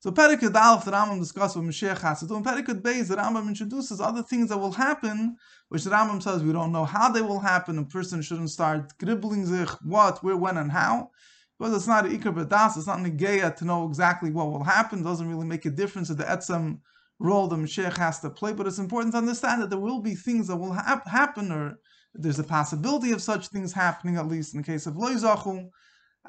So 0.02 0.12
Perikut 0.12 0.56
Aleph, 0.56 0.86
the 0.86 0.92
Rambam 0.92 1.20
discusses 1.20 1.58
what 1.58 1.66
Mashiach 1.66 2.00
has 2.00 2.22
to 2.22 2.28
do. 2.28 2.38
And 2.38 2.46
Perikut 2.46 2.82
Beis, 2.82 3.10
the 3.10 3.18
Rambam 3.18 3.50
introduces 3.50 4.00
other 4.00 4.24
things 4.24 4.48
that 4.48 4.58
will 4.58 4.72
happen, 4.72 5.36
which 5.68 5.84
the 5.84 5.90
Rambam 5.90 6.24
says 6.24 6.42
we 6.42 6.54
don't 6.54 6.72
know 6.72 6.86
how 6.86 7.12
they 7.12 7.22
will 7.22 7.42
happen. 7.42 7.78
A 7.78 7.84
person 7.84 8.22
shouldn't 8.22 8.50
start 8.50 8.98
gribbling 8.98 9.46
zich, 9.46 9.70
what, 9.84 10.24
where, 10.24 10.38
when, 10.38 10.56
and 10.56 10.72
how. 10.72 11.12
Because 11.58 11.76
it's 11.76 11.88
not 11.88 12.06
Ikar 12.06 12.34
Badas, 12.34 12.78
it's 12.78 12.88
not 12.88 13.00
Negeya 13.00 13.54
to 13.58 13.66
know 13.66 13.86
exactly 13.86 14.32
what 14.32 14.50
will 14.50 14.64
happen. 14.64 15.02
It 15.02 15.04
doesn't 15.04 15.28
really 15.28 15.46
make 15.46 15.66
a 15.66 15.70
difference 15.70 16.10
at 16.10 16.18
the 16.18 16.24
Etzem 16.24 16.80
role 17.20 17.48
the 17.48 17.58
Mashiach 17.58 17.98
has 17.98 18.22
to 18.22 18.30
play. 18.30 18.54
But 18.54 18.68
it's 18.68 18.80
important 18.80 19.14
to 19.16 19.18
understand 19.18 19.62
that 19.62 19.70
there 19.70 19.80
will 19.80 20.00
be 20.00 20.16
things 20.16 20.48
that 20.48 20.56
will 20.56 20.72
ha- 20.72 21.02
happen, 21.08 21.52
or 21.52 21.78
there's 22.14 22.40
a 22.40 22.44
possibility 22.46 23.12
of 23.12 23.22
such 23.22 23.50
things 23.50 23.74
happening, 23.74 24.16
at 24.16 24.30
least 24.30 24.54
in 24.54 24.62
the 24.62 24.66
case 24.66 24.88
of 24.88 24.94
Loizachu 24.94 25.70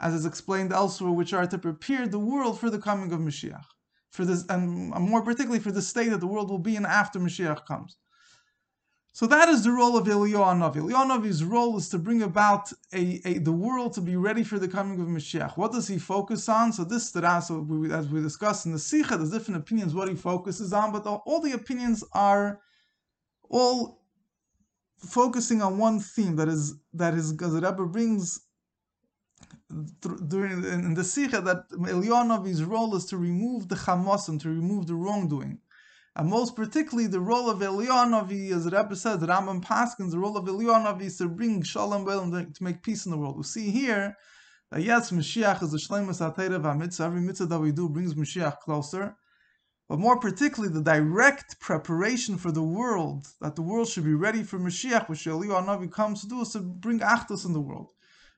as 0.01 0.15
is 0.15 0.27
explained 0.27 0.73
elsewhere, 0.73 1.13
which 1.13 1.33
are 1.33 1.47
to 1.47 1.59
prepare 1.59 2.09
the 2.09 2.19
world 2.19 2.59
for 2.59 2.71
the 2.71 2.79
coming 2.79 3.13
of 3.13 3.21
Mashiach, 3.21 3.65
for 4.11 4.25
this, 4.25 4.45
and 4.49 4.91
more 4.91 5.23
particularly 5.23 5.61
for 5.61 5.73
the 5.73 5.83
state 5.83 6.09
that 6.09 6.21
the 6.21 6.27
world 6.27 6.51
will 6.51 6.59
be 6.59 6.77
in 6.77 6.87
after 6.87 7.19
Mashiach 7.19 7.67
comes. 7.67 7.97
So 9.13 9.27
that 9.27 9.49
is 9.49 9.65
the 9.65 9.73
role 9.73 9.97
of 9.99 10.07
Eliyahu 10.07 10.57
Navi. 10.59 10.77
Eliyahu 10.77 11.21
Navi's 11.21 11.45
role 11.45 11.77
is 11.77 11.89
to 11.91 11.99
bring 11.99 12.23
about 12.23 12.73
a, 12.95 13.21
a, 13.25 13.39
the 13.39 13.53
world 13.53 13.93
to 13.95 14.01
be 14.01 14.17
ready 14.17 14.45
for 14.45 14.59
the 14.59 14.69
coming 14.69 15.01
of 15.01 15.09
Mashiach. 15.09 15.57
What 15.57 15.73
does 15.73 15.89
he 15.89 15.99
focus 15.99 16.49
on? 16.49 16.73
So 16.73 16.85
this 16.85 17.11
so 17.11 17.67
we, 17.69 17.93
as 17.93 18.09
we 18.09 18.23
discussed 18.23 18.67
in 18.67 18.73
the 18.73 18.79
Sikha, 18.79 19.17
there's 19.17 19.33
different 19.33 19.61
opinions 19.61 19.95
what 19.95 20.09
he 20.09 20.15
focuses 20.15 20.73
on, 20.73 20.93
but 20.93 21.05
all 21.07 21.41
the 21.41 21.53
opinions 21.53 22.05
are 22.13 22.61
all 23.51 24.01
focusing 24.99 25.61
on 25.61 25.77
one 25.77 25.99
theme 25.99 26.37
that 26.37 26.49
is 26.49 26.79
that 26.93 27.15
the 27.15 27.61
Rebbe 27.63 27.87
brings 27.87 28.41
during 30.29 30.65
in 30.65 30.95
the 30.95 31.05
Sikha 31.05 31.41
that 31.43 31.71
Eliyahu 31.71 32.67
role 32.67 32.97
is 32.97 33.07
to 33.07 33.17
remove 33.17 33.69
the 33.69 33.77
chamosim, 33.77 34.41
to 34.41 34.49
remove 34.49 34.87
the 34.87 34.95
wrongdoing. 34.95 35.59
And 36.17 36.29
most 36.29 36.57
particularly, 36.57 37.07
the 37.07 37.21
role 37.21 37.49
of 37.49 37.61
Eliyahu 37.61 38.53
as 38.53 38.65
the 38.65 38.71
Rebbe 38.71 38.97
says, 38.97 39.21
Rambam 39.21 39.65
Paskins, 39.65 40.11
the 40.11 40.19
role 40.19 40.37
of 40.37 40.47
Eliyahu 40.47 41.01
is 41.03 41.19
to 41.19 41.29
bring 41.29 41.63
shalom 41.63 42.05
to 42.05 42.65
make 42.65 42.83
peace 42.83 43.07
in 43.07 43.13
the 43.13 43.19
world. 43.19 43.37
We 43.37 43.45
see 43.45 43.71
here 43.71 44.17
that 44.73 44.83
yes, 44.83 45.13
Mashiach 45.13 45.63
is 45.63 45.71
the 45.71 45.79
shleimus 45.79 46.21
atayra 46.21 46.61
v'amitzvah. 46.61 47.07
Every 47.07 47.21
mitzvah 47.21 47.47
that 47.47 47.61
we 47.61 47.71
do 47.71 47.89
brings 47.89 48.15
Mashiach 48.15 48.59
closer. 48.59 49.17
But 49.89 49.99
more 49.99 50.19
particularly, 50.19 50.73
the 50.73 50.83
direct 50.83 51.61
preparation 51.61 52.39
for 52.39 52.53
the 52.53 52.63
world, 52.63 53.27
that 53.41 53.57
the 53.57 53.63
world 53.63 53.89
should 53.89 54.05
be 54.05 54.15
ready 54.15 54.43
for 54.43 54.59
Mashiach, 54.59 55.09
which 55.09 55.27
Eliyahu 55.27 55.91
comes 55.93 56.23
to 56.23 56.29
do, 56.29 56.41
is 56.41 56.51
to 56.51 56.61
bring 56.61 57.01
achdus 57.01 57.45
in 57.45 57.53
the 57.53 57.61
world. 57.61 57.93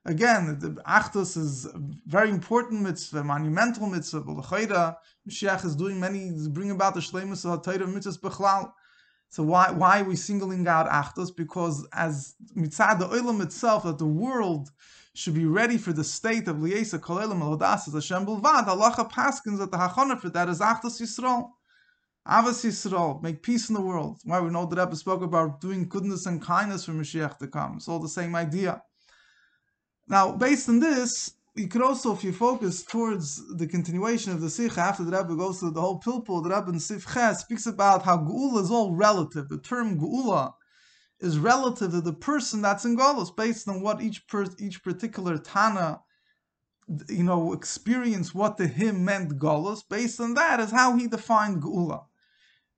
Again, 0.05 0.59
the 0.59 0.71
Achdus 0.83 1.37
is 1.37 1.67
a 1.67 1.81
very 2.07 2.31
important 2.31 2.83
mitzvah, 2.83 3.23
monumental 3.23 3.87
mitzvah. 3.87 4.21
But 4.21 4.37
Mashiach 5.29 5.65
is 5.65 5.77
doing 5.77 6.01
many, 6.01 6.27
is 6.27 6.49
bringing 6.49 6.73
about 6.73 6.95
the 6.95 7.01
Shleimus 7.01 7.45
of 7.45 7.63
HaTorah 7.63 7.87
mitzvahs 7.87 8.19
b'chlal. 8.19 8.73
So 9.29 9.45
why 9.45 9.71
why 9.71 10.01
are 10.01 10.05
we 10.05 10.17
singling 10.17 10.67
out 10.67 10.89
Achdus? 10.89 11.35
Because 11.35 11.87
as 11.93 12.35
mitzvah 12.57 12.97
the 12.99 13.07
olam 13.07 13.43
itself, 13.43 13.85
that 13.85 13.99
the 13.99 14.07
world 14.07 14.71
should 15.15 15.35
be 15.35 15.47
ready 15.47 15.79
for 15.79 15.93
the 15.93 16.03
state 16.03 16.49
of 16.49 16.57
Liesa 16.57 16.99
Kolelim 16.99 17.41
Alodas 17.41 17.87
as 17.87 17.95
Hashem 17.95 18.27
Bulvad, 18.27 18.67
Halacha 18.67 19.11
Paskins 19.11 19.59
that 19.59 19.71
the 19.71 19.77
Hachana 19.77 20.21
for 20.21 20.31
that 20.31 20.49
is 20.49 20.59
Achdus 20.59 21.01
Yisrael. 21.01 21.51
Avas 22.27 22.65
Yisrael, 22.65 23.23
make 23.23 23.43
peace 23.43 23.69
in 23.69 23.75
the 23.75 23.81
world. 23.81 24.19
Why 24.25 24.41
we 24.41 24.51
know 24.51 24.67
that 24.67 24.79
Rebbe 24.79 24.97
spoke 24.97 25.23
about 25.23 25.61
doing 25.61 25.89
goodness 25.89 26.27
and 26.27 26.43
kindness 26.43 26.87
for 26.87 26.93
Mashiach 26.93 27.39
to 27.39 27.47
come. 27.47 27.77
It's 27.77 27.89
all 27.89 28.01
the 28.01 28.09
same 28.09 28.35
idea. 28.35 28.83
Now, 30.09 30.33
based 30.33 30.69
on 30.69 30.81
this, 30.81 31.33
you 31.55 31.69
could 31.69 31.83
also, 31.83 32.15
if 32.15 32.25
you 32.25 32.33
focus 32.33 32.83
towards 32.83 33.57
the 33.57 33.67
continuation 33.67 34.33
of 34.33 34.41
the 34.41 34.49
Sikh 34.49 34.79
after 34.79 35.05
the 35.05 35.17
Rebbe 35.17 35.37
goes 35.37 35.61
through 35.61 35.73
the 35.73 35.81
whole 35.81 36.01
Pilpul, 36.01 36.43
the 36.43 36.49
Rebbe 36.49 36.71
in 36.71 37.35
speaks 37.35 37.67
about 37.67 38.03
how 38.03 38.19
Geula 38.19 38.63
is 38.63 38.71
all 38.71 38.95
relative. 38.95 39.49
The 39.49 39.59
term 39.59 40.01
Geula 40.01 40.55
is 41.21 41.39
relative 41.39 41.93
to 41.93 42.01
the 42.01 42.15
person 42.15 42.63
that's 42.63 42.85
in 42.85 42.97
Golos, 42.97 43.35
based 43.35 43.69
on 43.69 43.83
what 43.83 44.01
each 44.01 44.27
per, 44.27 44.47
each 44.59 44.83
particular 44.83 45.39
Tana, 45.39 46.01
you 47.09 47.23
know, 47.23 47.53
experienced 47.53 48.35
what 48.35 48.57
to 48.57 48.67
him 48.67 49.05
meant 49.05 49.39
Golos. 49.39 49.83
Based 49.89 50.21
on 50.21 50.35
that 50.35 50.59
is 50.59 50.71
how 50.71 50.97
he 50.97 51.07
defined 51.07 51.63
Geula. 51.63 52.07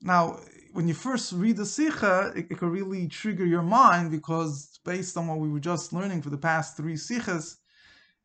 Now, 0.02 0.40
when 0.74 0.88
you 0.88 0.94
first 0.94 1.32
read 1.32 1.56
the 1.56 1.64
Sikha, 1.64 2.32
it, 2.34 2.46
it 2.50 2.58
can 2.58 2.68
really 2.68 3.06
trigger 3.06 3.46
your 3.46 3.62
mind 3.62 4.10
because 4.10 4.80
based 4.84 5.16
on 5.16 5.28
what 5.28 5.38
we 5.38 5.48
were 5.48 5.60
just 5.60 5.92
learning 5.92 6.20
for 6.20 6.30
the 6.30 6.36
past 6.36 6.76
three 6.76 6.94
Sikhas, 6.94 7.58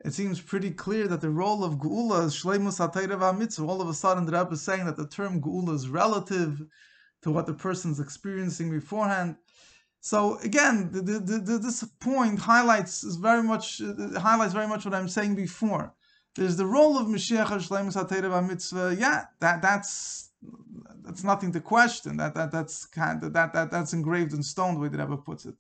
it 0.03 0.13
seems 0.13 0.41
pretty 0.41 0.71
clear 0.71 1.07
that 1.07 1.21
the 1.21 1.29
role 1.29 1.63
of 1.63 1.75
Geula 1.75 2.25
is 2.25 2.35
Shleimus 2.35 3.37
Mitzvah. 3.37 3.65
All 3.65 3.81
of 3.81 3.87
a 3.87 3.93
sudden, 3.93 4.25
the 4.25 4.31
Rebbe 4.31 4.53
is 4.53 4.63
saying 4.63 4.85
that 4.85 4.97
the 4.97 5.07
term 5.07 5.41
Geula 5.41 5.75
is 5.75 5.89
relative 5.89 6.59
to 7.21 7.31
what 7.31 7.45
the 7.45 7.53
person's 7.53 7.99
experiencing 7.99 8.71
beforehand. 8.71 9.35
So 9.99 10.39
again, 10.39 10.89
the, 10.91 11.01
the, 11.01 11.19
the, 11.19 11.57
this 11.59 11.83
point 11.99 12.39
highlights 12.39 13.03
is 13.03 13.17
very 13.17 13.43
much 13.43 13.79
uh, 13.79 14.19
highlights 14.19 14.53
very 14.53 14.67
much 14.67 14.85
what 14.85 14.95
I'm 14.95 15.09
saying 15.09 15.35
before. 15.35 15.93
There's 16.35 16.57
the 16.57 16.65
role 16.65 16.97
of 16.97 17.07
Mashiach 17.07 17.47
Shleimus 17.47 17.95
HaTeirav 17.95 18.47
Mitzvah. 18.47 18.95
Yeah, 18.97 19.25
that 19.39 19.61
that's 19.61 20.29
that's 21.03 21.23
nothing 21.23 21.51
to 21.53 21.59
question. 21.59 22.17
That 22.17 22.35
that 22.35 22.51
that's 22.51 22.85
kind 22.85 23.23
of, 23.23 23.33
that 23.33 23.53
that 23.53 23.71
that's 23.71 23.93
engraved 23.93 24.33
in 24.33 24.43
stone 24.43 24.75
the 24.75 24.79
way 24.79 24.89
that 24.89 24.99
Rebbe 24.99 25.17
puts 25.17 25.45
it. 25.45 25.55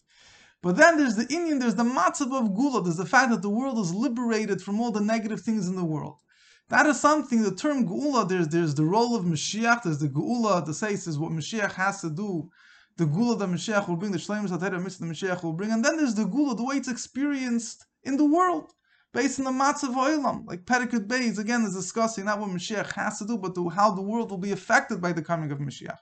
But 0.61 0.75
then 0.75 0.97
there's 0.97 1.15
the 1.15 1.27
Indian, 1.33 1.59
there's 1.59 1.75
the 1.75 1.83
matzav 1.83 2.33
of 2.33 2.53
gula, 2.53 2.83
there's 2.83 2.97
the 2.97 3.05
fact 3.05 3.31
that 3.31 3.41
the 3.41 3.49
world 3.49 3.79
is 3.79 3.93
liberated 3.93 4.61
from 4.61 4.79
all 4.81 4.91
the 4.91 4.99
negative 4.99 5.41
things 5.41 5.67
in 5.67 5.75
the 5.75 5.85
world. 5.85 6.19
That 6.67 6.85
is 6.85 6.99
something, 6.99 7.41
the 7.41 7.55
term 7.55 7.85
gula, 7.85 8.27
there's 8.27 8.49
there's 8.49 8.75
the 8.75 8.83
role 8.83 9.15
of 9.15 9.25
Mashiach, 9.25 9.83
there's 9.83 9.99
the 9.99 10.09
gula, 10.09 10.63
the 10.63 10.73
says 10.73 11.07
is 11.07 11.17
what 11.17 11.31
Mashiach 11.31 11.73
has 11.73 12.01
to 12.01 12.09
do, 12.09 12.49
the 12.97 13.05
gula 13.05 13.37
that 13.37 13.49
Mashiach 13.49 13.87
will 13.87 13.95
bring, 13.95 14.11
the 14.11 14.17
shleimus 14.17 14.49
that 14.49 14.59
the 14.59 14.69
Mashiach 14.69 15.43
will 15.43 15.53
bring, 15.53 15.71
and 15.71 15.83
then 15.83 15.97
there's 15.97 16.15
the 16.15 16.25
gula, 16.25 16.55
the 16.55 16.63
way 16.63 16.75
it's 16.75 16.89
experienced 16.89 17.85
in 18.03 18.17
the 18.17 18.25
world 18.25 18.73
based 19.13 19.39
on 19.39 19.45
the 19.45 19.51
matzav 19.51 19.95
oilam, 19.95 20.45
like 20.47 20.65
Perikut 20.65 21.07
Beis 21.07 21.39
again 21.39 21.63
is 21.63 21.75
discussing 21.75 22.25
not 22.25 22.39
what 22.39 22.49
Mashiach 22.49 22.93
has 22.93 23.19
to 23.19 23.25
do, 23.25 23.37
but 23.37 23.55
how 23.71 23.91
the 23.91 24.01
world 24.01 24.31
will 24.31 24.37
be 24.37 24.51
affected 24.51 25.01
by 25.01 25.11
the 25.11 25.21
coming 25.21 25.51
of 25.51 25.59
Mashiach. 25.59 25.97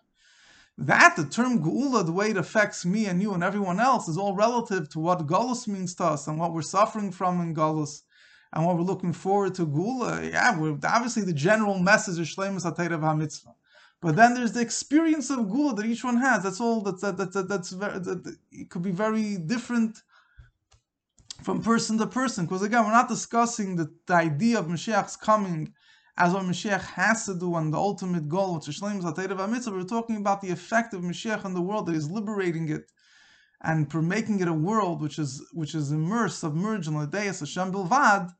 That 0.80 1.16
the 1.16 1.26
term 1.26 1.64
Geula, 1.64 2.06
the 2.06 2.12
way 2.12 2.30
it 2.30 2.38
affects 2.38 2.86
me 2.86 3.08
and 3.08 3.22
you 3.22 3.34
and 3.34 3.44
everyone 3.44 3.80
else, 3.80 4.08
is 4.08 4.18
all 4.18 4.36
relative 4.36 4.90
to 4.90 5.00
what 5.00 5.26
Galus 5.26 5.68
means 5.68 5.96
to 5.96 6.04
us 6.04 6.28
and 6.28 6.40
what 6.40 6.54
we're 6.54 6.62
suffering 6.62 7.12
from 7.12 7.42
in 7.42 7.56
Galus 7.56 8.04
and 8.54 8.66
what 8.66 8.76
we're 8.76 8.84
looking 8.84 9.14
forward 9.14 9.56
to 9.56 9.66
Geula. 9.66 10.32
Yeah, 10.32 10.56
obviously 10.88 11.24
the 11.24 11.34
general 11.34 11.80
message 11.80 12.20
is 12.20 12.36
Shleimus 12.36 12.64
HaTeirav 12.64 13.00
HaMitzvah. 13.00 13.56
But 14.02 14.16
then 14.16 14.36
there's 14.36 14.52
the 14.52 14.62
experience 14.62 15.32
of 15.32 15.50
Gula 15.50 15.74
that 15.76 15.86
each 15.86 16.04
one 16.04 16.18
has. 16.18 16.44
That's 16.44 16.62
all. 16.62 16.82
That's 16.82 17.02
that, 17.02 17.18
that, 17.18 17.34
that 17.34 17.50
that's 17.50 17.72
very. 17.72 17.98
That, 18.00 18.38
it 18.52 18.70
could 18.70 18.84
be 18.84 18.92
very 18.92 19.38
different 19.38 20.04
from 21.42 21.62
person 21.62 21.98
to 21.98 22.08
person. 22.08 22.46
Because 22.46 22.62
again, 22.62 22.86
we're 22.86 22.92
not 22.92 23.10
discussing 23.10 23.76
the, 23.76 23.92
the 24.08 24.14
idea 24.14 24.60
of 24.60 24.68
Mashiach's 24.68 25.16
coming 25.16 25.74
as 26.18 26.34
what 26.34 26.44
Mashiach 26.44 26.82
has 26.82 27.26
to 27.26 27.36
do 27.36 27.56
and 27.56 27.72
the 27.72 27.78
ultimate 27.78 28.28
goal, 28.28 28.56
which 28.56 28.68
is 28.68 28.80
Shleim 28.80 29.02
Zatayrav 29.02 29.50
Mitzvah. 29.50 29.72
We're 29.72 29.84
talking 29.84 30.18
about 30.18 30.42
the 30.42 30.50
effect 30.50 30.94
of 30.94 31.02
Mashiach 31.02 31.46
on 31.46 31.54
the 31.54 31.62
world 31.62 31.86
that 31.86 31.96
is 31.96 32.10
liberating 32.10 32.70
it 32.70 32.92
and 33.62 33.90
for 33.92 34.02
making 34.02 34.40
it 34.40 34.48
a 34.48 34.54
world 34.54 35.02
which 35.02 35.20
is 35.20 35.44
which 35.54 35.76
is 35.76 35.92
immersed, 35.92 36.40
submerged 36.40 36.88
in 36.88 36.94
Ladeus 36.96 37.40
Hashem 37.40 37.72
Bilvad. 37.72 38.32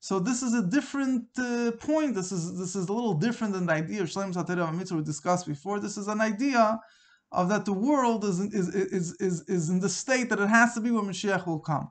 So 0.00 0.18
this 0.18 0.42
is 0.42 0.54
a 0.54 0.62
different 0.62 1.26
uh, 1.38 1.72
point. 1.78 2.14
This 2.14 2.32
is 2.32 2.58
this 2.58 2.74
is 2.74 2.88
a 2.88 2.92
little 2.92 3.14
different 3.14 3.52
than 3.52 3.66
the 3.66 3.74
idea 3.74 4.02
of 4.02 4.08
Shleim 4.08 4.32
Zatayrav 4.32 4.74
Mitzvah 4.74 4.96
we 4.96 5.04
discussed 5.04 5.46
before. 5.46 5.78
This 5.78 5.96
is 5.96 6.08
an 6.08 6.20
idea 6.20 6.80
of 7.32 7.48
that 7.48 7.64
the 7.64 7.72
world 7.72 8.24
is, 8.24 8.40
is, 8.40 8.74
is, 8.74 9.12
is, 9.20 9.42
is 9.42 9.70
in 9.70 9.78
the 9.78 9.88
state 9.88 10.28
that 10.30 10.40
it 10.40 10.48
has 10.48 10.74
to 10.74 10.80
be 10.80 10.90
when 10.90 11.04
Mashiach 11.04 11.46
will 11.46 11.60
come 11.60 11.88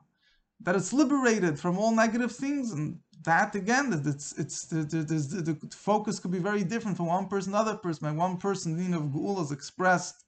that 0.62 0.76
it's 0.76 0.92
liberated 0.92 1.58
from 1.58 1.78
all 1.78 1.94
negative 1.94 2.32
things, 2.32 2.72
and 2.72 2.98
that 3.24 3.54
again, 3.54 4.02
it's 4.06 4.38
it's 4.38 4.66
the, 4.66 4.82
the, 4.82 5.02
the, 5.02 5.52
the, 5.52 5.76
focus 5.76 6.18
could 6.18 6.30
be 6.30 6.38
very 6.38 6.64
different 6.64 6.96
from 6.96 7.06
one 7.06 7.26
person 7.28 7.52
another 7.52 7.76
person. 7.76 8.08
Like 8.08 8.16
one 8.16 8.36
person, 8.36 8.76
the 8.76 8.96
of 8.96 9.04
Geula 9.04 9.42
is 9.42 9.52
expressed, 9.52 10.24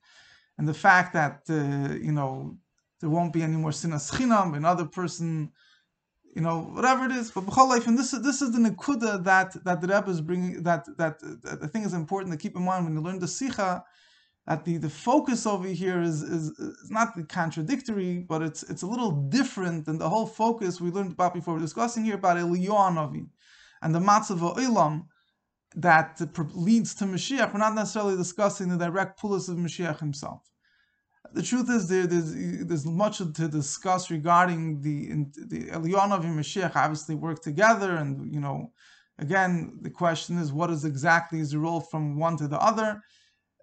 and 0.58 0.68
the 0.68 0.74
fact 0.74 1.12
that 1.14 1.42
uh, 1.48 1.94
you 1.94 2.12
know 2.12 2.56
there 3.00 3.10
won't 3.10 3.32
be 3.32 3.42
any 3.42 3.56
more 3.56 3.70
sinas 3.70 4.10
chinam. 4.12 4.56
Another 4.56 4.84
person, 4.84 5.50
you 6.34 6.42
know, 6.42 6.60
whatever 6.60 7.06
it 7.06 7.12
is. 7.12 7.30
But 7.30 7.46
life, 7.68 7.86
and 7.86 7.98
this 7.98 8.12
is 8.12 8.22
this 8.22 8.42
is 8.42 8.52
the 8.52 8.58
nekuda 8.58 9.24
that 9.24 9.64
that 9.64 9.80
the 9.80 9.88
Rebbe 9.88 10.10
is 10.10 10.20
bringing. 10.20 10.62
That 10.62 10.84
that, 10.98 11.18
that 11.42 11.58
I 11.62 11.66
is 11.86 11.94
important 11.94 12.32
to 12.32 12.38
keep 12.38 12.56
in 12.56 12.64
mind 12.64 12.84
when 12.84 12.94
you 12.94 13.00
learn 13.00 13.18
the 13.18 13.26
sicha 13.26 13.82
that 14.46 14.64
the, 14.64 14.76
the 14.76 14.90
focus 14.90 15.46
over 15.46 15.68
here 15.68 16.02
is, 16.02 16.22
is, 16.22 16.48
is 16.58 16.90
not 16.90 17.16
contradictory, 17.28 18.18
but 18.18 18.42
it's 18.42 18.62
it's 18.64 18.82
a 18.82 18.86
little 18.86 19.12
different 19.12 19.86
than 19.86 19.98
the 19.98 20.08
whole 20.08 20.26
focus 20.26 20.80
we 20.80 20.90
learned 20.90 21.12
about 21.12 21.34
before. 21.34 21.54
We're 21.54 21.60
discussing 21.60 22.04
here 22.04 22.16
about 22.16 22.36
Eliyahu 22.38 23.26
and 23.82 23.94
the 23.94 24.00
Matzav 24.00 24.40
Ilam 24.58 25.06
that 25.76 26.20
leads 26.54 26.94
to 26.96 27.04
Mashiach. 27.04 27.52
We're 27.52 27.60
not 27.60 27.74
necessarily 27.74 28.16
discussing 28.16 28.68
the 28.68 28.76
direct 28.76 29.20
pullus 29.20 29.48
of 29.48 29.56
Mashiach 29.56 30.00
himself. 30.00 30.42
the 31.32 31.42
truth 31.42 31.70
is 31.70 31.88
there, 31.88 32.06
there's, 32.06 32.34
there's 32.66 32.84
much 32.84 33.18
to 33.18 33.48
discuss 33.48 34.10
regarding 34.10 34.80
the 34.82 35.24
the 35.46 35.70
Eliyahu 35.70 36.24
and 36.24 36.38
Mashiach 36.38 36.74
obviously 36.74 37.14
work 37.14 37.40
together, 37.42 37.92
and 37.96 38.32
you 38.34 38.40
know, 38.40 38.72
again, 39.18 39.78
the 39.82 39.90
question 39.90 40.36
is 40.38 40.52
what 40.52 40.70
is 40.70 40.84
exactly 40.84 41.38
is 41.38 41.52
the 41.52 41.58
role 41.58 41.80
from 41.80 42.18
one 42.18 42.36
to 42.38 42.48
the 42.48 42.60
other. 42.60 43.02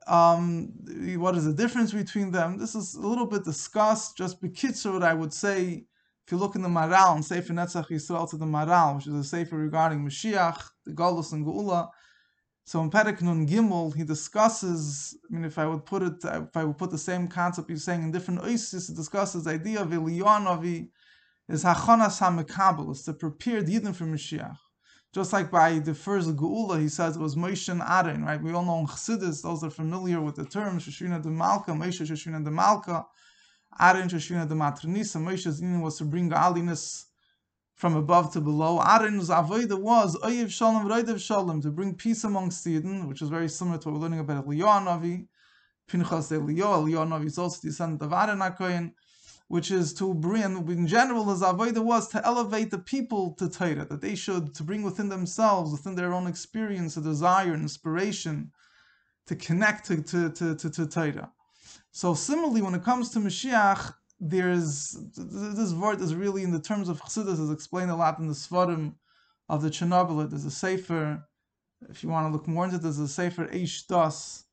Um, 0.08 0.74
what 1.18 1.36
is 1.36 1.46
the 1.46 1.54
difference 1.54 1.94
between 1.94 2.32
them? 2.32 2.58
This 2.58 2.76
is 2.76 2.96
a 2.96 3.02
little 3.02 3.28
bit 3.28 3.44
discussed. 3.44 4.18
Just 4.18 4.42
bekitzer, 4.42 4.94
what 4.94 5.04
I 5.04 5.14
would 5.14 5.34
say, 5.34 5.86
if 6.26 6.32
you 6.32 6.38
look 6.38 6.56
in 6.56 6.62
the 6.62 6.70
Maharal 6.70 7.16
and 7.16 7.26
Sefer 7.26 7.54
Netzach 7.54 7.90
Yisrael 7.90 8.30
to 8.30 8.38
the 8.38 8.46
Maharal, 8.46 8.96
which 8.96 9.08
is 9.08 9.14
a 9.14 9.24
sefer 9.24 9.58
regarding 9.58 10.06
Mashiach, 10.06 10.62
the 10.86 10.94
Galus 10.94 11.34
and 11.34 11.46
Geula, 11.46 11.90
so 12.70 12.82
in 12.82 12.92
Perek 12.92 13.20
Nun 13.24 13.48
Gimel, 13.48 13.96
he 13.96 14.04
discusses, 14.04 15.18
I 15.28 15.34
mean, 15.34 15.44
if 15.44 15.58
I 15.58 15.66
would 15.66 15.86
put 15.86 16.04
it, 16.04 16.24
if 16.24 16.56
I 16.56 16.64
would 16.64 16.78
put 16.78 16.92
the 16.92 17.00
same 17.00 17.28
concept 17.28 17.68
he's 17.68 17.84
saying 17.84 18.04
in 18.04 18.12
different 18.12 18.42
oasis, 18.42 18.90
he 18.90 18.94
discusses 18.94 19.46
the 19.46 19.50
idea 19.50 19.82
of 19.82 19.88
Eliyonovi 19.88 20.90
is 21.48 21.64
Hachonas 21.64 22.20
HaMekabel, 22.20 22.92
is 22.92 23.02
to 23.06 23.14
prepare 23.14 23.64
the 23.64 23.80
Yidden 23.80 23.96
for 23.96 24.06
Mashiach. 24.06 24.56
Just 25.12 25.34
like 25.34 25.50
by 25.50 25.80
the 25.80 25.96
first 25.96 26.36
Geula, 26.36 26.80
he 26.80 26.88
says 26.88 27.16
it 27.16 27.20
was 27.20 27.36
Moshe 27.36 27.68
and 27.70 27.82
Aaron, 27.82 28.24
right? 28.24 28.42
We 28.42 28.54
all 28.54 28.64
know 28.64 28.80
in 28.80 28.86
Chassidus, 28.86 29.42
those 29.42 29.64
are 29.64 29.72
familiar 29.72 30.22
with 30.22 30.36
the 30.36 30.46
term, 30.46 30.80
Shoshina 30.80 31.20
de 31.22 31.30
Malka, 31.30 31.72
Moshe 31.72 32.06
Shoshina 32.06 32.44
de 32.44 32.52
Malka, 32.52 33.08
Aaron 33.80 34.08
Shoshina 34.08 34.48
de 34.48 34.54
Matranisa, 34.54 35.20
Moshe's 35.20 35.62
Yidden 35.62 35.82
was 35.82 35.98
to 35.98 36.06
bring 36.06 36.30
godliness 36.30 37.08
from 37.74 37.96
above 37.96 38.32
to 38.34 38.42
below. 38.42 38.80
Aaron's 38.82 39.30
avodah 39.30 39.82
was 39.82 40.16
oyev 40.18 40.52
shalom 40.52 40.88
roidev 40.88 41.20
shalom 41.20 41.60
to 41.62 41.72
bring 41.72 41.96
peace 41.96 42.24
amongst 42.24 42.64
Yidden, 42.68 43.08
which 43.08 43.24
is 43.24 43.30
very 43.30 43.50
similar 43.50 43.80
to 43.80 43.88
what 43.88 43.96
we're 43.96 44.02
learning 44.02 44.20
about 44.20 44.46
Eliyahu 44.46 44.86
Navi. 44.86 45.28
Pinchas 45.88 46.30
Eliyahu, 46.30 46.84
Eliyahu 46.84 47.08
Navi 47.08 47.26
is 47.26 47.38
also 47.40 47.60
descendant 47.68 48.04
of 48.04 48.14
Aaron 48.14 48.38
HaKohen, 48.38 48.92
which 49.50 49.72
is 49.72 49.94
to 49.96 50.14
bring, 50.14 50.44
in 50.44 50.88
general, 50.88 51.26
his 51.26 51.42
avodah 51.42 51.84
was 51.84 52.08
to 52.08 52.24
elevate 52.26 52.70
the 52.70 52.78
people 52.78 53.34
to 53.34 53.50
Torah, 53.50 53.84
that 53.86 54.00
they 54.00 54.16
should 54.16 54.54
to 54.54 54.64
bring 54.64 54.84
within 54.84 55.10
themselves, 55.10 55.72
within 55.72 55.96
their 55.96 56.14
own 56.14 56.28
experience, 56.28 56.96
a 56.96 57.02
desire 57.02 57.54
and 57.54 57.64
inspiration 57.64 58.52
to 59.26 59.36
connect 59.36 59.88
to 59.88 60.02
to 60.04 60.30
to, 60.30 60.56
to, 60.56 60.70
to 60.70 60.86
Torah. 60.88 61.32
So 61.92 62.14
similarly, 62.14 62.62
when 62.62 62.76
it 62.76 62.84
comes 62.84 63.10
to 63.10 63.20
Mashiach, 63.20 63.94
there's 64.20 64.96
this 65.16 65.74
word 65.74 66.00
is 66.00 66.14
really 66.14 66.44
in 66.44 66.52
the 66.52 66.62
terms 66.62 66.88
of 66.88 67.02
Chassidus 67.02 67.40
is 67.40 67.52
explained 67.52 67.90
a 67.90 67.96
lot 67.96 68.20
in 68.20 68.28
the 68.28 68.34
Svarim 68.34 68.94
of 69.48 69.64
the 69.64 69.72
Chernobyl. 69.72 70.30
There's 70.30 70.46
a 70.46 70.52
sefer, 70.52 71.24
if 71.90 72.04
you 72.04 72.10
want 72.10 72.28
to 72.28 72.32
look 72.32 72.48
more 72.48 72.66
into 72.66 72.76
it, 72.76 72.84
there's 72.84 73.00
a 73.00 73.08
sefer 73.08 73.48
Eish 73.48 73.88
Das, 73.88 74.46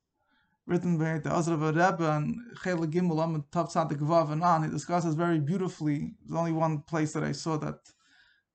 written 0.66 0.98
by 0.98 1.18
the 1.18 1.32
Azra 1.32 1.56
Rebbe 1.56 2.10
and 2.10 2.36
Chele 2.62 2.90
Gimel 2.90 3.22
Amid 3.22 3.50
Tav 3.52 3.68
Tzadik 3.68 3.98
Vav 3.98 4.32
and 4.32 4.42
on. 4.42 4.64
He 4.64 4.70
discusses 4.70 5.14
very 5.14 5.38
beautifully. 5.38 6.14
There's 6.24 6.38
only 6.38 6.52
one 6.52 6.80
place 6.80 7.12
that 7.12 7.22
I 7.22 7.32
saw 7.32 7.56
that 7.58 7.78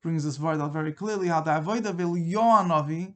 brings 0.02 0.24
this 0.24 0.38
word 0.38 0.60
out 0.60 0.72
very 0.72 0.92
clearly. 0.92 1.28
How 1.28 1.40
the 1.40 1.52
Avodah 1.52 1.94
Navi 1.94 3.14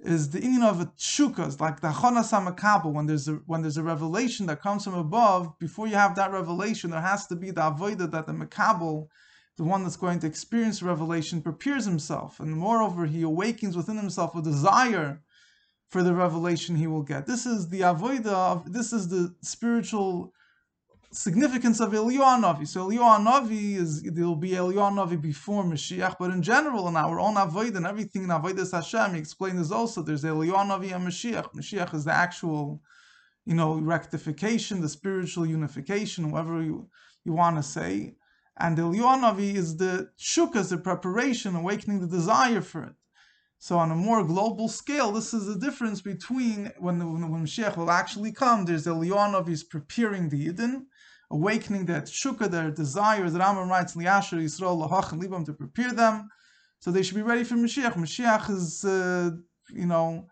is 0.00 0.30
the 0.30 0.40
Indian 0.40 0.62
of 0.62 0.76
tshukas, 0.96 1.60
like 1.60 1.80
the 1.80 1.88
Chonas 1.88 2.30
HaMakabel, 2.30 2.92
when 2.92 3.06
there's 3.06 3.26
a 3.26 3.32
when 3.46 3.62
there's 3.62 3.76
a 3.76 3.82
revelation 3.82 4.46
that 4.46 4.62
comes 4.62 4.84
from 4.84 4.94
above, 4.94 5.58
before 5.58 5.88
you 5.88 5.96
have 5.96 6.14
that 6.14 6.30
revelation, 6.30 6.90
there 6.90 7.00
has 7.00 7.26
to 7.26 7.34
be 7.34 7.50
the 7.50 7.62
avodah 7.62 8.08
that 8.12 8.26
the 8.26 8.32
Makabel, 8.32 9.08
the 9.56 9.64
one 9.64 9.82
that's 9.82 9.96
going 9.96 10.20
to 10.20 10.26
experience 10.28 10.82
revelation, 10.82 11.42
prepares 11.42 11.84
himself. 11.84 12.38
And 12.38 12.52
moreover, 12.52 13.06
he 13.06 13.22
awakens 13.22 13.76
within 13.76 13.96
himself 13.96 14.36
a 14.36 14.42
desire 14.42 15.20
for 15.88 16.02
the 16.02 16.14
revelation 16.14 16.76
he 16.76 16.86
will 16.86 17.02
get. 17.02 17.26
This 17.26 17.46
is 17.46 17.68
the 17.68 17.80
avodah 17.80 18.64
this 18.72 18.92
is 18.92 19.08
the 19.08 19.34
spiritual 19.42 20.32
significance 21.10 21.80
of 21.80 21.92
Eliyahu. 21.92 22.66
So 22.68 22.88
Eliyahu 22.88 23.26
Navi 23.26 23.76
is 23.76 24.02
there 24.02 24.24
will 24.24 24.36
be 24.36 24.50
Eliyahu 24.50 24.92
Navi 24.92 25.20
before 25.20 25.64
Mashiach, 25.64 26.16
but 26.18 26.30
in 26.30 26.42
general, 26.42 26.88
in 26.88 26.96
our 26.96 27.18
own 27.18 27.36
avoid 27.36 27.74
and 27.76 27.86
everything 27.86 28.24
in 28.24 28.28
avodas 28.28 28.72
Hashem, 28.72 29.14
he 29.14 29.20
explained 29.20 29.58
this 29.58 29.70
also. 29.70 30.02
There's 30.02 30.24
Eliyahu 30.24 30.66
Navi 30.66 30.94
and 30.94 31.06
Mashiach. 31.06 31.54
Mashiach 31.54 31.94
is 31.94 32.04
the 32.04 32.12
actual, 32.12 32.82
you 33.46 33.54
know, 33.54 33.78
rectification, 33.78 34.80
the 34.80 34.88
spiritual 34.88 35.46
unification, 35.46 36.30
whatever 36.30 36.62
you 36.62 36.88
you 37.24 37.32
want 37.32 37.56
to 37.56 37.62
say. 37.62 38.14
And 38.58 38.76
Eliyahu 38.76 39.22
Navi 39.22 39.54
is 39.54 39.76
the 39.76 40.10
shukas, 40.18 40.70
the 40.70 40.78
preparation, 40.78 41.56
awakening 41.56 42.00
the 42.00 42.06
desire 42.06 42.60
for 42.60 42.84
it. 42.84 42.94
So 43.60 43.76
on 43.78 43.90
a 43.90 43.96
more 43.96 44.24
global 44.24 44.68
scale, 44.68 45.10
this 45.10 45.34
is 45.34 45.46
the 45.46 45.56
difference 45.56 46.00
between 46.00 46.70
when, 46.78 46.98
when, 46.98 47.30
when 47.30 47.44
Mashiach 47.44 47.76
will 47.76 47.90
actually 47.90 48.30
come, 48.30 48.64
there's 48.64 48.86
Navi 48.86 49.50
is 49.50 49.64
preparing 49.64 50.28
the 50.28 50.48
Yidden, 50.48 50.84
awakening 51.30 51.86
that 51.86 52.04
shukah, 52.04 52.48
their 52.50 52.70
desires. 52.70 53.32
The 53.32 53.40
Rambam 53.40 53.68
writes, 53.68 53.96
Liasher 53.96 54.38
Yisrael 54.38 54.88
lahach 54.88 55.12
and 55.12 55.20
libam 55.20 55.44
to 55.44 55.52
prepare 55.52 55.92
them, 55.92 56.28
so 56.78 56.92
they 56.92 57.02
should 57.02 57.16
be 57.16 57.22
ready 57.22 57.42
for 57.42 57.56
Mashiach. 57.56 57.94
Mashiach 57.94 58.48
is, 58.48 58.84
uh, 58.84 59.30
you 59.70 59.86
know, 59.86 60.28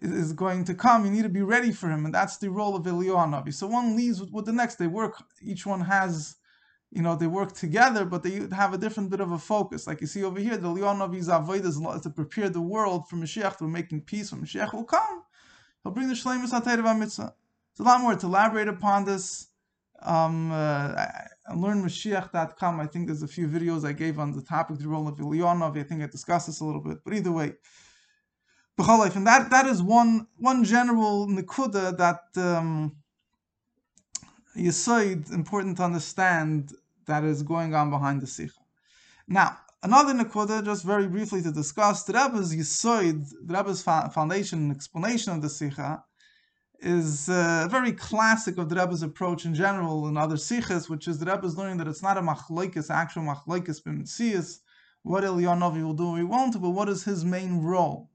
is 0.00 0.32
going 0.32 0.64
to 0.64 0.74
come. 0.74 1.04
You 1.04 1.10
need 1.10 1.22
to 1.22 1.28
be 1.28 1.42
ready 1.42 1.72
for 1.72 1.90
him, 1.90 2.04
and 2.04 2.14
that's 2.14 2.38
the 2.38 2.50
role 2.50 2.76
of 2.76 2.84
Eliyahu 2.84 3.52
So 3.52 3.66
one 3.66 3.96
leaves 3.96 4.20
with, 4.20 4.30
with 4.30 4.46
the 4.46 4.52
next. 4.52 4.76
They 4.76 4.86
work. 4.86 5.22
Each 5.42 5.66
one 5.66 5.80
has, 5.80 6.36
you 6.90 7.02
know, 7.02 7.14
they 7.14 7.26
work 7.26 7.52
together, 7.52 8.04
but 8.04 8.22
they 8.22 8.48
have 8.52 8.74
a 8.74 8.78
different 8.78 9.10
bit 9.10 9.20
of 9.20 9.30
a 9.30 9.38
focus. 9.38 9.86
Like 9.86 10.00
you 10.00 10.06
see 10.06 10.24
over 10.24 10.40
here, 10.40 10.56
the 10.56 10.68
avodah 10.68 11.64
is 11.64 12.02
to 12.02 12.10
prepare 12.10 12.48
the 12.50 12.60
world 12.60 13.08
for 13.08 13.16
Mashiach, 13.16 13.58
to 13.58 13.68
making 13.68 14.02
peace. 14.02 14.32
When 14.32 14.42
Mashiach 14.42 14.72
will 14.72 14.84
come, 14.84 15.22
he'll 15.82 15.92
bring 15.92 16.08
the 16.08 16.14
Shleimus 16.14 16.50
HaTeirav 16.50 16.98
Mitzvah. 16.98 17.34
It's 17.72 17.80
a 17.80 17.84
lot 17.84 18.00
more 18.00 18.16
to 18.16 18.26
elaborate 18.26 18.66
upon 18.66 19.04
this 19.04 19.48
um, 20.02 20.50
uh, 20.50 21.06
learnmashiach.com. 21.52 22.80
I 22.80 22.86
think 22.86 23.06
there's 23.06 23.22
a 23.22 23.28
few 23.28 23.46
videos 23.46 23.86
I 23.86 23.92
gave 23.92 24.18
on 24.18 24.32
the 24.32 24.42
topic, 24.42 24.78
the 24.78 24.88
role 24.88 25.06
of 25.06 25.16
Ilyanov. 25.16 25.78
I 25.78 25.84
think 25.84 26.02
I 26.02 26.06
discussed 26.06 26.48
this 26.48 26.60
a 26.60 26.64
little 26.64 26.82
bit, 26.82 26.98
but 27.04 27.14
either 27.14 27.30
way, 27.30 27.52
and 28.78 29.26
that 29.26 29.50
that 29.50 29.66
is 29.66 29.82
one 29.82 30.26
one 30.38 30.64
general 30.64 31.28
nikuda 31.28 31.98
that 31.98 32.20
um, 32.36 32.96
yisoid 34.60 35.32
important 35.32 35.76
to 35.78 35.82
understand 35.82 36.72
that 37.06 37.24
is 37.24 37.42
going 37.42 37.74
on 37.74 37.90
behind 37.90 38.20
the 38.20 38.26
sikha. 38.26 38.60
Now, 39.26 39.58
another 39.82 40.12
nikuda, 40.12 40.64
just 40.64 40.84
very 40.84 41.06
briefly 41.06 41.42
to 41.42 41.50
discuss, 41.50 42.04
the 42.04 42.12
Rebbe's 42.12 42.54
yisoid, 42.54 43.32
the 43.46 43.54
Rebbe's 43.54 43.82
foundation 43.82 44.58
and 44.60 44.72
explanation 44.72 45.32
of 45.32 45.42
the 45.42 45.48
sikha 45.48 46.04
is 46.80 47.28
uh, 47.28 47.68
very 47.70 47.92
classic 47.92 48.58
of 48.58 48.68
the 48.68 48.76
Rebbe's 48.76 49.02
approach 49.02 49.44
in 49.44 49.54
general 49.54 50.08
in 50.08 50.16
other 50.16 50.36
sikhs, 50.36 50.88
which 50.88 51.08
is 51.08 51.18
the 51.18 51.26
Rebbe's 51.26 51.56
learning 51.56 51.78
that 51.78 51.88
it's 51.88 52.02
not 52.02 52.16
a 52.16 52.22
machlokes, 52.22 52.90
actual 52.90 53.22
machlokes 53.22 53.82
b'mitzias, 53.82 54.60
what 55.02 55.24
Eliyahu 55.24 55.84
will 55.84 55.94
do 55.94 56.08
or 56.08 56.18
he 56.18 56.24
won't, 56.24 56.60
but 56.60 56.70
what 56.70 56.88
is 56.88 57.04
his 57.04 57.24
main 57.24 57.62
role? 57.62 58.10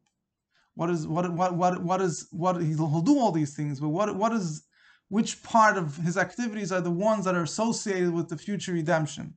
What 0.76 0.90
is 0.90 1.08
what 1.08 1.32
what 1.34 1.56
what 1.56 1.82
what 1.82 2.02
is 2.02 2.28
what 2.32 2.62
he'll 2.62 3.02
do 3.02 3.18
all 3.18 3.32
these 3.32 3.56
things, 3.56 3.80
but 3.80 3.90
what 3.90 4.14
what 4.16 4.34
is 4.34 4.64
which 5.10 5.44
part 5.44 5.78
of 5.78 5.98
his 5.98 6.18
activities 6.18 6.72
are 6.72 6.82
the 6.82 6.92
ones 6.92 7.26
that 7.26 7.36
are 7.36 7.44
associated 7.44 8.12
with 8.14 8.30
the 8.30 8.38
future 8.38 8.74
redemption? 8.74 9.36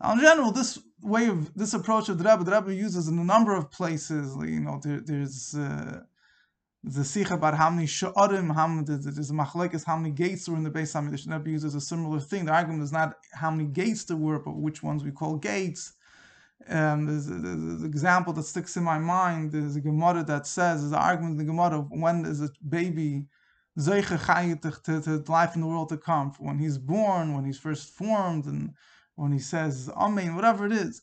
Now, 0.00 0.12
in 0.12 0.20
general, 0.20 0.52
this 0.52 0.78
way 1.02 1.28
of 1.28 1.54
this 1.54 1.74
approach 1.74 2.08
of 2.08 2.18
the 2.18 2.24
Rebbe, 2.24 2.44
the 2.44 2.52
Rebbe 2.52 2.74
uses 2.74 3.08
in 3.08 3.18
a 3.18 3.24
number 3.24 3.54
of 3.54 3.70
places. 3.70 4.36
You 4.40 4.60
know, 4.60 4.80
there, 4.82 5.00
there's. 5.04 5.54
Uh, 5.54 6.00
the 6.86 7.04
sikh 7.04 7.32
about 7.32 7.54
how 7.54 7.68
many 7.68 7.86
sha'arim, 7.86 8.54
how 8.54 8.68
many, 8.68 8.84
there's 8.86 9.32
machlekes, 9.32 9.84
how 9.84 9.96
many 9.96 10.14
gates 10.14 10.48
were 10.48 10.56
in 10.56 10.62
the 10.62 10.70
base 10.70 10.92
Hamikdash. 10.92 11.24
The 11.24 11.36
Rebbe 11.36 11.50
uses 11.50 11.74
a 11.74 11.80
similar 11.80 12.20
thing. 12.20 12.44
The 12.44 12.52
argument 12.52 12.84
is 12.84 12.92
not 12.92 13.16
how 13.32 13.50
many 13.50 13.64
gates 13.64 14.04
there 14.04 14.16
were, 14.16 14.38
but 14.38 14.54
which 14.54 14.84
ones 14.84 15.02
we 15.02 15.10
call 15.10 15.36
gates. 15.36 15.94
Um, 16.68 17.06
there's, 17.06 17.26
an 17.26 17.82
example 17.84 18.32
that 18.34 18.44
sticks 18.44 18.76
in 18.76 18.84
my 18.84 18.98
mind. 18.98 19.50
There's 19.50 19.74
a 19.74 19.80
Gemara 19.80 20.22
that 20.24 20.46
says, 20.46 20.80
there's 20.80 20.92
an 20.92 20.98
argument 20.98 21.32
in 21.32 21.38
the 21.38 21.52
Gemara, 21.52 21.80
of 21.80 21.90
when 21.90 22.24
is 22.24 22.40
a 22.40 22.50
baby 22.68 23.26
to, 23.76 25.00
to 25.00 25.24
life 25.28 25.54
in 25.54 25.60
the 25.60 25.66
world 25.66 25.88
to 25.90 25.96
come? 25.96 26.32
When 26.38 26.58
he's 26.58 26.78
born, 26.78 27.34
when 27.34 27.44
he's 27.44 27.58
first 27.58 27.90
formed, 27.90 28.46
and 28.46 28.74
when 29.14 29.32
he 29.32 29.38
says 29.38 29.90
Amen, 29.96 30.34
whatever 30.34 30.66
it 30.66 30.72
is. 30.72 31.02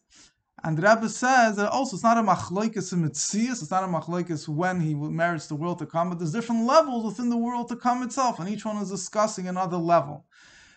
And 0.64 0.78
the 0.78 0.84
Rebbe 0.84 1.10
says 1.10 1.58
that 1.58 1.70
also 1.72 1.98
it's 1.98 2.04
not 2.04 2.18
a 2.18 2.22
machlokes 2.22 2.94
mitzias, 2.94 3.62
it's 3.62 3.72
not 3.72 3.84
a 3.84 3.88
machlokes 3.88 4.48
when 4.48 4.80
he 4.80 4.94
merits 4.94 5.48
the 5.48 5.56
world 5.56 5.80
to 5.80 5.86
come, 5.86 6.10
but 6.10 6.20
there's 6.20 6.32
different 6.32 6.66
levels 6.66 7.04
within 7.04 7.30
the 7.30 7.38
world 7.38 7.68
to 7.70 7.76
come 7.76 8.02
itself, 8.02 8.40
and 8.40 8.48
each 8.48 8.64
one 8.64 8.78
is 8.78 8.90
discussing 8.90 9.48
another 9.48 9.78
level. 9.78 10.26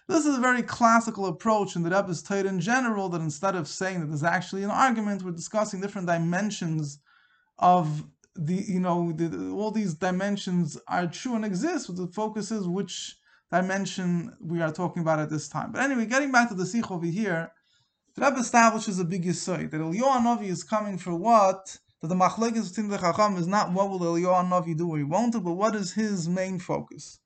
This 0.09 0.27
is 0.27 0.37
a 0.37 0.41
very 0.41 0.63
classical 0.63 1.27
approach 1.27 1.77
in 1.77 1.83
the 1.83 1.91
Rebbe's 1.91 2.23
Torah 2.23 2.49
in 2.49 2.61
general, 2.61 3.09
that 3.11 3.21
instead 3.21 3.55
of 3.55 3.69
saying 3.69 4.01
that 4.01 4.07
there's 4.07 4.25
actually 4.25 4.65
an 4.65 4.71
argument, 4.71 5.23
we're 5.23 5.31
discussing 5.33 5.81
different 5.81 6.09
dimensions 6.09 6.99
of 7.59 8.05
the, 8.39 8.55
you 8.55 8.81
know, 8.81 9.13
the, 9.13 9.51
all 9.51 9.71
these 9.71 9.95
dimensions 9.95 10.79
are 10.89 11.07
true 11.07 11.35
and 11.35 11.45
exist, 11.45 11.95
the 11.97 12.07
focus 12.09 12.51
is 12.51 12.67
which 12.67 13.17
dimension 13.53 14.37
we 14.41 14.61
are 14.61 14.73
talking 14.73 15.03
about 15.03 15.19
at 15.19 15.31
this 15.31 15.49
time. 15.49 15.73
But 15.73 15.83
anyway, 15.83 16.07
getting 16.07 16.33
back 16.33 16.49
to 16.49 16.55
the 16.55 16.67
Sikh 16.67 16.91
over 16.91 17.07
here, 17.07 17.53
the 18.15 18.25
Rebbe 18.25 18.41
establishes 18.41 18.99
a 18.99 19.05
big 19.05 19.25
yisoid 19.25 19.71
that 19.71 19.81
Eliyahu 19.81 20.23
Navi 20.23 20.49
is 20.49 20.65
coming 20.65 20.99
for 20.99 21.15
what? 21.15 21.79
That 22.01 22.09
the 22.09 22.15
machlekes 22.15 22.69
between 22.69 22.89
the 22.89 22.99
Chacham 22.99 23.37
is 23.37 23.47
not 23.47 23.73
what 23.73 23.91
will 23.91 24.01
Eliyahu 24.01 24.49
Navi 24.49 24.77
do 24.77 24.91
or 24.91 24.99
he 24.99 25.05
won't 25.05 25.33
do, 25.33 25.41
but 25.41 25.53
what 25.53 25.75
is 25.75 25.93
his 25.93 26.29
main 26.29 26.59
focus. 26.59 27.21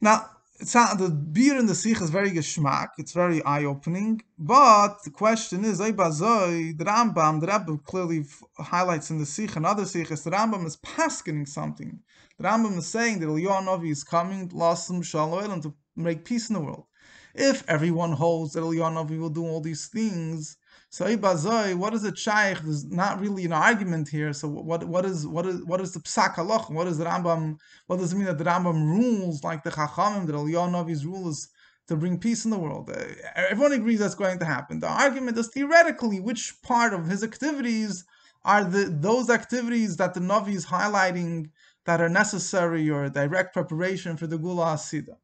Now, 0.00 0.30
the 0.58 1.10
beer 1.32 1.58
in 1.58 1.66
the 1.66 1.74
sikh 1.74 2.00
is 2.00 2.10
very 2.10 2.30
geschmack. 2.30 2.88
It's 2.98 3.12
very 3.12 3.42
eye 3.44 3.64
opening. 3.64 4.22
But 4.38 5.02
the 5.04 5.10
question 5.10 5.64
is, 5.64 5.78
the 5.78 5.92
Rambam, 5.92 7.40
the 7.40 7.46
Rebbe 7.46 7.78
clearly 7.84 8.24
highlights 8.58 9.10
in 9.10 9.18
the 9.18 9.26
sikh 9.26 9.56
and 9.56 9.66
other 9.66 9.84
sikhs, 9.84 10.22
the 10.22 10.30
Rambam 10.30 10.64
is 10.66 10.76
paskening 10.78 11.46
something. 11.48 12.00
The 12.38 12.44
Rambam 12.44 12.78
is 12.78 12.86
saying 12.86 13.20
that 13.20 13.26
Eliyahu 13.26 13.64
Novi 13.64 13.90
is 13.90 14.04
coming, 14.04 14.48
Lassim 14.50 15.04
Shalom, 15.04 15.60
to 15.62 15.74
make 15.94 16.24
peace 16.24 16.48
in 16.50 16.54
the 16.54 16.60
world. 16.60 16.84
If 17.34 17.62
everyone 17.68 18.12
holds 18.12 18.54
that 18.54 18.60
Eliyahu 18.60 18.94
Novi 18.94 19.18
will 19.18 19.30
do 19.30 19.44
all 19.44 19.60
these 19.60 19.88
things, 19.88 20.56
so 20.96 21.04
Ibazoi, 21.04 21.74
what 21.74 21.92
is 21.92 22.04
it 22.04 22.16
shaykh? 22.16 22.58
There's 22.62 22.86
not 22.86 23.20
really 23.20 23.44
an 23.44 23.52
argument 23.52 24.08
here. 24.08 24.32
So 24.32 24.48
what 24.48 24.82
what 24.84 25.04
is 25.04 25.26
what 25.26 25.44
is 25.44 25.62
what 25.62 25.82
is 25.82 25.92
the 25.92 26.00
psak 26.00 26.36
halach? 26.36 26.70
What 26.70 26.86
is 26.86 26.96
the 26.96 27.04
Rambam? 27.04 27.58
What 27.86 27.98
does 27.98 28.14
it 28.14 28.16
mean 28.16 28.24
that 28.24 28.38
the 28.38 28.44
Rambam 28.44 28.78
rules 28.96 29.44
like 29.44 29.62
the 29.62 29.70
Chachamim 29.70 30.24
that 30.24 30.34
Eliyahu 30.34 30.70
Novi's 30.70 31.04
rule 31.04 31.28
is 31.28 31.50
to 31.88 31.96
bring 31.96 32.18
peace 32.18 32.46
in 32.46 32.50
the 32.50 32.58
world? 32.58 32.88
Uh, 32.88 33.04
everyone 33.36 33.72
agrees 33.72 33.98
that's 33.98 34.14
going 34.14 34.38
to 34.38 34.46
happen. 34.46 34.80
The 34.80 34.88
argument 34.88 35.36
is 35.36 35.48
theoretically 35.48 36.18
which 36.18 36.54
part 36.62 36.94
of 36.94 37.06
his 37.06 37.22
activities 37.22 38.02
are 38.46 38.64
the 38.64 38.86
those 38.86 39.28
activities 39.28 39.98
that 39.98 40.14
the 40.14 40.20
Navi 40.20 40.54
is 40.54 40.64
highlighting 40.64 41.50
that 41.84 42.00
are 42.00 42.08
necessary 42.08 42.88
or 42.88 43.10
direct 43.10 43.52
preparation 43.52 44.16
for 44.16 44.26
the 44.26 44.38
Gula 44.38 44.64
Asida. 44.76 45.16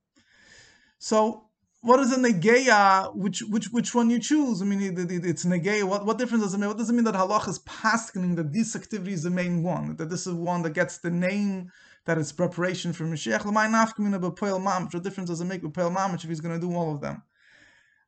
So 0.99 1.47
what 1.83 1.99
is 2.01 2.13
a 2.13 2.17
negeya? 2.17 3.15
Which 3.15 3.41
which 3.43 3.67
which 3.67 3.95
one 3.95 4.09
you 4.09 4.21
choose? 4.21 4.63
I 4.63 4.65
mean, 4.65 4.81
it, 4.81 4.99
it, 4.99 5.27
it's 5.27 5.45
negeya. 5.45 5.85
What 5.85 6.07
what 6.07 6.17
difference 6.17 6.45
does 6.45 6.55
it 6.55 6.59
make? 6.59 6.69
What 6.69 6.79
does 6.79 6.89
it 6.89 6.95
mean 6.95 7.05
that 7.05 7.15
halach 7.15 7.49
is 7.49 7.59
paskening 7.61 8.37
that 8.37 8.53
this 8.53 8.75
activity 8.77 9.13
is 9.13 9.25
the 9.25 9.31
main 9.31 9.63
one? 9.63 9.97
That 9.97 10.09
this 10.09 10.27
is 10.27 10.35
one 10.35 10.63
that 10.63 10.71
gets 10.71 10.99
the 10.99 11.11
name 11.11 11.71
that 12.05 12.19
it's 12.19 12.33
preparation 12.33 12.93
for 12.93 13.05
Mashiach. 13.05 13.45
What 13.45 15.03
difference 15.03 15.31
does 15.31 15.41
it 15.41 15.45
make 15.45 15.63
b'poel 15.63 15.95
mamish 15.95 16.25
if 16.25 16.31
he's 16.31 16.41
going 16.41 16.59
to 16.59 16.67
do 16.67 16.75
all 16.75 16.95
of 16.95 17.01
them? 17.01 17.23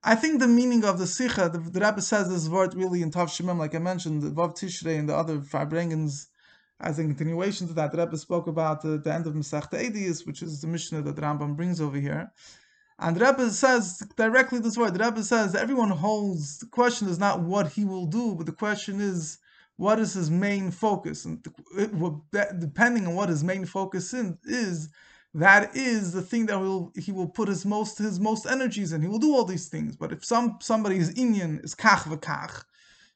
I 0.02 0.14
think 0.14 0.38
the 0.38 0.48
meaning 0.48 0.84
of 0.84 0.98
the 0.98 1.06
Sikha, 1.06 1.48
the, 1.48 1.58
the 1.58 1.80
Rebbe 1.80 2.02
says 2.02 2.28
this 2.28 2.48
word 2.48 2.74
really 2.74 3.02
in 3.02 3.10
Tav 3.10 3.28
Shemem, 3.28 3.58
like 3.58 3.74
I 3.74 3.78
mentioned, 3.78 4.22
the 4.22 4.30
Vav 4.30 4.54
Tishrei 4.54 4.98
and 4.98 5.08
the 5.08 5.16
other 5.16 5.38
Farbrengens, 5.38 6.26
as 6.78 6.98
a 6.98 7.02
continuation 7.02 7.66
to 7.68 7.72
that, 7.74 7.90
the 7.90 7.98
Rebbe 7.98 8.18
spoke 8.18 8.46
about 8.46 8.82
the 8.82 9.00
end 9.10 9.26
of 9.26 9.34
Masech 9.34 9.70
Edis, 9.70 10.26
which 10.26 10.42
is 10.42 10.60
the 10.60 10.66
Mishnah 10.66 11.02
that 11.02 11.16
Rambam 11.16 11.56
brings 11.56 11.80
over 11.80 11.98
here. 11.98 12.30
And 12.98 13.16
the 13.16 13.24
Rebbe 13.24 13.50
says 13.50 14.02
directly 14.16 14.60
this 14.60 14.76
word. 14.76 14.94
The 14.94 15.04
Rebbe 15.04 15.22
says 15.22 15.54
everyone 15.54 15.90
holds. 15.90 16.58
The 16.58 16.66
question 16.66 17.08
is 17.08 17.18
not 17.18 17.40
what 17.40 17.72
he 17.72 17.84
will 17.84 18.06
do, 18.06 18.34
but 18.34 18.46
the 18.46 18.52
question 18.52 19.00
is 19.00 19.38
what 19.76 19.98
is 19.98 20.14
his 20.14 20.30
main 20.30 20.70
focus. 20.70 21.24
And 21.24 21.44
depending 22.60 23.06
on 23.06 23.14
what 23.14 23.28
his 23.28 23.42
main 23.42 23.66
focus 23.66 24.14
is, 24.14 24.88
that 25.34 25.74
is 25.74 26.12
the 26.12 26.22
thing 26.22 26.46
that 26.46 26.60
will 26.60 26.92
he 26.94 27.10
will 27.10 27.28
put 27.28 27.48
his 27.48 27.66
most 27.66 27.98
his 27.98 28.20
most 28.20 28.46
energies 28.46 28.92
in. 28.92 29.02
He 29.02 29.08
will 29.08 29.18
do 29.18 29.34
all 29.34 29.44
these 29.44 29.68
things. 29.68 29.96
But 29.96 30.12
if 30.12 30.24
some 30.24 30.58
somebody's 30.60 31.18
Indian 31.18 31.60
is 31.64 31.74
kach 31.74 32.04
v'kach, 32.04 32.62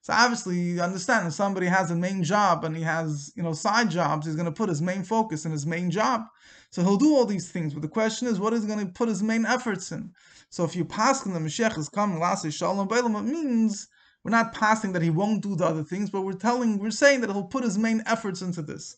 so 0.01 0.13
obviously 0.13 0.59
you 0.59 0.81
understand 0.81 1.29
if 1.29 1.35
somebody 1.35 1.67
has 1.67 1.93
a 1.93 1.97
main 1.97 2.25
job 2.25 2.65
and 2.65 2.77
he 2.77 2.83
has 2.83 3.33
you 3.37 3.43
know 3.45 3.53
side 3.53 3.91
jobs, 3.91 4.27
he's 4.27 4.35
going 4.35 4.47
to 4.47 4.53
put 4.53 4.69
his 4.69 4.83
main 4.83 5.05
focus 5.05 5.45
in 5.45 5.53
his 5.53 5.65
main 5.65 5.93
job. 5.93 6.23
So 6.71 6.83
he'll 6.83 6.97
do 6.97 7.15
all 7.17 7.25
these 7.25 7.51
things, 7.51 7.73
but 7.73 7.83
the 7.83 7.89
question 7.89 8.29
is, 8.29 8.39
what 8.39 8.53
is 8.53 8.63
he 8.63 8.69
going 8.69 8.87
to 8.87 8.93
put 8.93 9.09
his 9.09 9.23
main 9.23 9.47
efforts 9.47 9.91
in? 9.91 10.13
So 10.51 10.65
if 10.65 10.77
you 10.77 10.85
pass 10.85 11.25
in 11.25 11.33
the 11.33 11.41
Mashiach 11.41 11.79
is 11.79 11.89
coming, 11.89 12.19
last 12.19 12.51
Shalom 12.51 12.89
Bailam, 12.89 13.19
it 13.19 13.23
means 13.23 13.89
we're 14.23 14.31
not 14.31 14.53
passing 14.53 14.93
that 14.93 15.03
he 15.03 15.11
won't 15.11 15.43
do 15.43 15.57
the 15.57 15.65
other 15.65 15.83
things, 15.83 16.11
but 16.11 16.23
we're 16.23 16.33
telling, 16.33 16.79
we're 16.79 16.91
saying 16.91 17.23
that 17.23 17.31
he'll 17.31 17.45
put 17.45 17.65
his 17.65 17.79
main 17.79 18.03
efforts 18.07 18.43
into 18.43 18.63
this. 18.63 18.97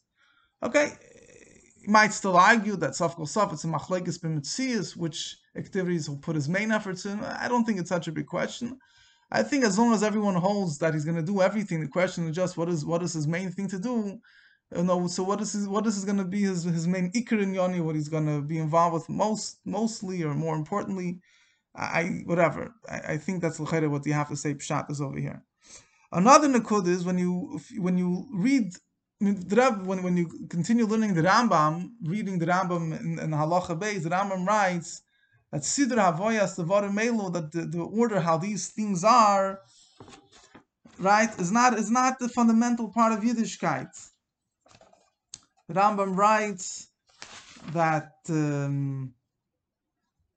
Okay, 0.63 0.93
you 1.81 1.91
might 1.91 2.13
still 2.13 2.37
argue 2.37 2.77
that 2.77 2.91
Safkal 2.91 3.21
Saf, 3.21 3.53
it's 3.53 3.65
a 3.65 3.69
Machlekes 3.69 4.19
B'Mitzias, 4.19 4.97
which 4.97 5.37
activities 5.57 6.07
he'll 6.07 6.17
put 6.17 6.35
his 6.35 6.49
main 6.49 6.73
efforts 6.73 7.07
in. 7.07 7.21
I 7.21 7.49
don't 7.49 7.65
think 7.65 7.79
it's 7.79 7.89
such 7.89 8.09
a 8.09 8.13
big 8.13 8.27
question. 8.27 8.79
I 9.31 9.45
think 9.45 9.65
as 9.65 9.79
long 9.79 9.93
as 9.93 10.03
everyone 10.03 10.35
holds 10.35 10.79
that 10.79 10.93
he's 10.93 11.05
going 11.05 11.17
to 11.17 11.23
do 11.23 11.41
everything, 11.41 11.81
the 11.81 11.89
question 11.89 12.29
is 12.29 12.35
just 12.35 12.57
what 12.57 12.69
is 12.69 12.85
what 12.85 13.03
is 13.03 13.13
his 13.13 13.29
main 13.29 13.53
thing 13.53 13.69
to 13.69 13.79
do 13.79 14.19
you 14.75 14.85
know, 14.85 15.07
so 15.09 15.25
what 15.25 15.41
is 15.41 15.53
his, 15.53 15.67
what 15.67 15.87
is 15.87 16.05
going 16.05 16.19
to 16.19 16.25
be 16.25 16.43
his 16.43 16.65
his 16.65 16.87
main 16.87 17.11
ikar 17.13 17.43
in 17.43 17.55
yoni? 17.55 17.81
What 17.81 17.97
he's 17.97 18.09
going 18.09 18.27
to 18.27 18.41
be 18.41 18.59
involved 18.59 18.95
with 18.95 19.09
most 19.09 19.59
mostly 19.65 20.23
or 20.23 20.35
more 20.35 20.55
importantly, 20.55 21.21
I 21.75 22.23
whatever. 22.25 22.73
I, 22.89 23.15
I 23.15 23.17
think 23.17 23.43
that's 23.43 23.59
what 23.59 24.07
you 24.07 24.13
have 24.13 24.29
to 24.29 24.37
say. 24.37 24.55
Pshat 24.55 24.91
is 24.91 25.01
over 25.01 25.19
here. 25.19 25.43
Another 26.13 26.49
nakud 26.49 26.87
is 26.87 27.05
when 27.05 27.19
you 27.19 27.61
when 27.79 27.99
you 27.99 28.29
read 28.33 28.73
when 29.21 30.03
when 30.03 30.17
you 30.17 30.29
continue 30.49 30.87
learning 30.87 31.15
the 31.15 31.23
Rambam, 31.23 31.91
reading 32.05 32.39
the 32.39 32.47
Rambam 32.47 32.99
in, 33.01 33.19
in 33.19 33.31
Halacha 33.31 33.79
Beis, 33.79 34.05
the 34.05 34.11
Rambam 34.11 34.47
writes 34.47 35.03
that 35.53 35.63
Sidr 35.63 35.99
Havoyas 35.99 36.57
the 36.57 36.93
Melo 36.93 37.29
that 37.31 37.53
the, 37.53 37.63
the 37.63 37.81
order 37.81 38.21
how 38.21 38.39
these 38.39 38.69
things 38.69 39.05
are, 39.05 39.61
right, 40.99 41.31
is 41.39 41.53
not 41.53 41.79
is 41.79 41.91
not 41.91 42.19
the 42.19 42.29
fundamental 42.29 42.89
part 42.89 43.13
of 43.13 43.21
Yiddishkeit. 43.21 44.10
Rambam 45.75 46.17
writes 46.17 46.89
that 47.73 48.13
um, 48.29 49.15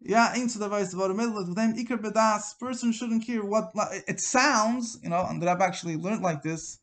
yeah, 0.01 0.35
into 0.35 0.59
the 0.59 0.67
voice 0.67 0.93
of 0.93 0.99
with 0.99 1.55
them 1.55 1.75
ikar 1.75 2.01
bedas, 2.01 2.59
person 2.59 2.91
shouldn't 2.91 3.25
care 3.25 3.43
what 3.43 3.71
it 4.07 4.19
sounds, 4.19 4.99
you 5.01 5.09
know, 5.09 5.25
and 5.29 5.41
the 5.41 5.45
Rabbi 5.45 5.65
actually 5.65 5.95
learned 5.95 6.21
like 6.21 6.43
this. 6.43 6.79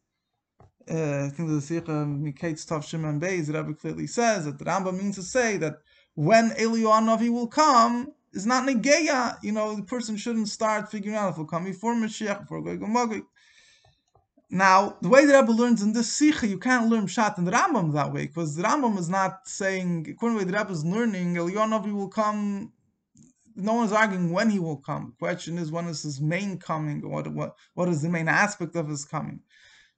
Uh, 0.90 1.26
I 1.26 1.28
think 1.28 1.48
the 1.48 1.60
Sikha 1.60 2.06
Mikates 2.06 2.64
Tav 2.66 2.84
Shimon 2.84 3.20
Beis, 3.20 3.46
the 3.46 3.52
Rabbi 3.52 3.72
clearly 3.72 4.06
says 4.06 4.46
that 4.46 4.58
the 4.58 4.64
Rambam 4.64 4.98
means 4.98 5.16
to 5.16 5.22
say 5.22 5.58
that 5.58 5.76
when 6.14 6.50
Eliyahu 6.50 7.30
will 7.30 7.46
come, 7.46 8.12
is 8.32 8.46
not 8.46 8.66
negeya. 8.66 9.36
You 9.42 9.52
know, 9.52 9.76
the 9.76 9.82
person 9.82 10.16
shouldn't 10.16 10.48
start 10.48 10.90
figuring 10.90 11.16
out 11.16 11.30
if 11.30 11.36
he'll 11.36 11.44
come 11.44 11.64
before 11.64 11.94
Mashiach, 11.94 12.40
before 12.40 12.62
Gog 12.62 13.22
now, 14.52 14.96
the 15.00 15.08
way 15.08 15.24
the 15.26 15.34
Rebbe 15.34 15.52
learns 15.52 15.80
in 15.80 15.92
this 15.92 16.12
Sikha, 16.12 16.48
you 16.48 16.58
can't 16.58 16.88
learn 16.88 17.06
Pshat 17.06 17.38
in 17.38 17.44
the 17.44 17.52
Rambam 17.52 17.92
that 17.92 18.12
way, 18.12 18.26
because 18.26 18.56
the 18.56 18.64
Rambam 18.64 18.98
is 18.98 19.08
not 19.08 19.46
saying, 19.46 20.08
according 20.10 20.40
to 20.40 20.44
the 20.44 20.58
Rebbe 20.58 20.72
is 20.72 20.84
learning, 20.84 21.36
Eliyahu 21.36 21.94
will 21.94 22.08
come, 22.08 22.72
no 23.54 23.74
one's 23.74 23.92
arguing 23.92 24.32
when 24.32 24.50
he 24.50 24.58
will 24.58 24.78
come. 24.78 25.14
The 25.20 25.26
question 25.26 25.56
is, 25.56 25.70
when 25.70 25.86
is 25.86 26.02
his 26.02 26.20
main 26.20 26.58
coming, 26.58 27.08
what, 27.08 27.28
what, 27.28 27.54
what 27.74 27.88
is 27.88 28.02
the 28.02 28.08
main 28.08 28.26
aspect 28.26 28.74
of 28.74 28.88
his 28.88 29.04
coming? 29.04 29.38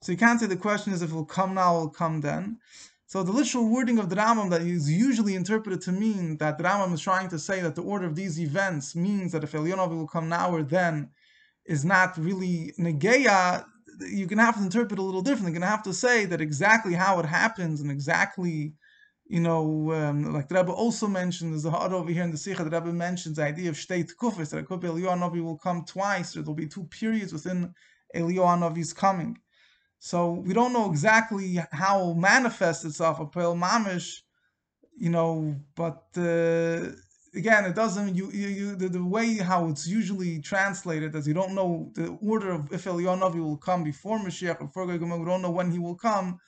So 0.02 0.12
you 0.12 0.18
can't 0.18 0.38
say 0.38 0.46
the 0.46 0.56
question 0.56 0.92
is 0.92 1.00
if 1.00 1.10
he'll 1.10 1.24
come 1.24 1.54
now, 1.54 1.78
he'll 1.78 1.88
come 1.88 2.20
then. 2.20 2.58
So 3.06 3.22
the 3.22 3.32
literal 3.32 3.70
wording 3.70 3.98
of 3.98 4.10
the 4.10 4.16
Rambam 4.16 4.50
that 4.50 4.60
is 4.60 4.90
usually 4.90 5.34
interpreted 5.34 5.80
to 5.82 5.92
mean 5.92 6.36
that 6.38 6.58
the 6.58 6.64
Rambam 6.64 6.92
is 6.92 7.00
trying 7.00 7.30
to 7.30 7.38
say 7.38 7.62
that 7.62 7.74
the 7.74 7.82
order 7.82 8.04
of 8.04 8.16
these 8.16 8.38
events 8.38 8.94
means 8.94 9.32
that 9.32 9.44
if 9.44 9.52
Eliyahu 9.52 9.96
will 9.96 10.06
come 10.06 10.28
now 10.28 10.50
or 10.50 10.62
then, 10.62 11.08
is 11.64 11.84
not 11.84 12.18
really 12.18 12.72
negeya, 12.78 13.64
going 13.98 14.38
to 14.38 14.44
have 14.44 14.56
to 14.56 14.62
interpret 14.62 14.98
a 14.98 15.02
little 15.02 15.22
differently. 15.22 15.52
You're 15.52 15.60
going 15.60 15.70
to 15.70 15.76
have 15.76 15.82
to 15.84 15.94
say 15.94 16.24
that 16.26 16.40
exactly 16.40 16.94
how 16.94 17.18
it 17.20 17.26
happens 17.26 17.80
and 17.80 17.90
exactly, 17.90 18.74
you 19.26 19.40
know, 19.40 19.92
um, 19.92 20.32
like 20.32 20.48
the 20.48 20.56
Rebbe 20.56 20.72
also 20.72 21.06
mentioned, 21.06 21.52
there's 21.52 21.64
a 21.64 21.70
hard 21.70 21.92
over 21.92 22.10
here 22.10 22.24
in 22.24 22.30
the 22.30 22.38
Sikha, 22.38 22.64
the 22.64 22.70
Rebbe 22.70 22.92
mentions 22.92 23.36
the 23.36 23.44
idea 23.44 23.70
of 23.70 23.76
state 23.76 24.12
kufis, 24.20 24.50
that 24.50 24.66
Akub 24.66 24.82
Eliyahu 24.82 25.18
Novi 25.18 25.40
will 25.40 25.58
come 25.58 25.84
twice, 25.84 26.36
or 26.36 26.42
there'll 26.42 26.54
be 26.54 26.66
two 26.66 26.84
periods 26.84 27.32
within 27.32 27.74
Eliyahu 28.14 28.94
coming. 28.94 29.38
So 29.98 30.32
we 30.32 30.52
don't 30.52 30.72
know 30.72 30.90
exactly 30.90 31.58
how 31.70 32.00
it 32.00 32.04
will 32.04 32.14
manifest 32.16 32.84
itself, 32.84 33.20
a 33.20 33.26
Pel 33.26 33.54
Mamish, 33.54 34.22
you 34.98 35.10
know, 35.10 35.56
but 35.76 36.06
uh, 36.16 36.90
again, 37.34 37.64
it 37.64 37.74
doesn't. 37.74 38.14
You, 38.14 38.30
you, 38.30 38.48
you 38.48 38.76
the, 38.76 38.88
the, 38.88 39.04
way 39.04 39.36
how 39.36 39.68
it's 39.68 39.86
usually 39.86 40.40
translated, 40.40 41.14
as 41.16 41.26
you 41.26 41.34
don't 41.34 41.54
know 41.54 41.90
the 41.94 42.16
order 42.20 42.52
of 42.52 42.72
if 42.72 42.84
Eliyahu 42.84 43.34
will 43.42 43.56
come 43.56 43.84
before 43.84 44.18
Mashiach, 44.18 44.60
or 44.60 44.66
before 44.66 44.86
Gog 44.86 45.00
we 45.00 45.24
don't 45.24 45.42
know 45.42 45.50
when 45.50 45.70
he 45.70 45.78
will 45.78 45.94
come. 45.94 46.38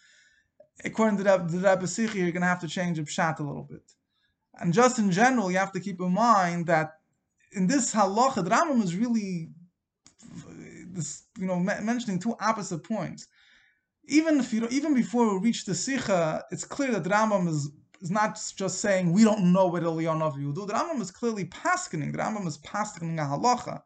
According 0.84 1.18
to 1.18 1.22
the, 1.22 1.38
the 1.38 1.58
Rebbe 1.58 1.86
Sichi, 1.86 2.16
you're 2.16 2.32
going 2.32 2.42
to 2.42 2.48
have 2.48 2.60
to 2.60 2.68
change 2.68 2.96
the 2.96 3.04
pshat 3.04 3.38
a 3.38 3.42
little 3.42 3.62
bit. 3.62 3.92
And 4.58 4.72
just 4.72 4.98
in 4.98 5.10
general, 5.10 5.50
you 5.50 5.58
have 5.58 5.72
to 5.72 5.80
keep 5.80 6.00
in 6.00 6.12
mind 6.12 6.66
that 6.66 6.94
in 7.52 7.66
this 7.66 7.94
halacha, 7.94 8.42
the 8.44 8.50
Rambam 8.50 8.82
is 8.82 8.96
really 8.96 9.50
this, 10.88 11.24
you 11.38 11.46
know, 11.46 11.58
mentioning 11.58 12.18
two 12.18 12.36
opposite 12.40 12.84
points. 12.84 13.26
Even 14.06 14.40
if 14.40 14.52
you 14.52 14.66
even 14.70 14.94
before 14.94 15.38
we 15.38 15.46
reach 15.46 15.64
the 15.64 15.74
Sikha, 15.74 16.44
it's 16.50 16.64
clear 16.64 16.92
that 16.92 17.04
the 17.04 17.10
Rambam 17.10 17.48
is 17.48 17.70
is 18.04 18.10
not 18.10 18.38
just 18.54 18.80
saying 18.82 19.12
we 19.12 19.24
don't 19.24 19.50
know 19.50 19.66
what 19.66 19.82
Eliyahu 19.82 20.44
will 20.44 20.52
do. 20.52 20.66
The 20.66 20.74
Rambam 20.74 21.00
is 21.00 21.10
clearly 21.10 21.46
paskening. 21.46 22.12
The 22.12 22.18
Rambam 22.18 22.46
is 22.46 22.58
paskening 22.58 23.18
a 23.18 23.26
halacha. 23.26 23.80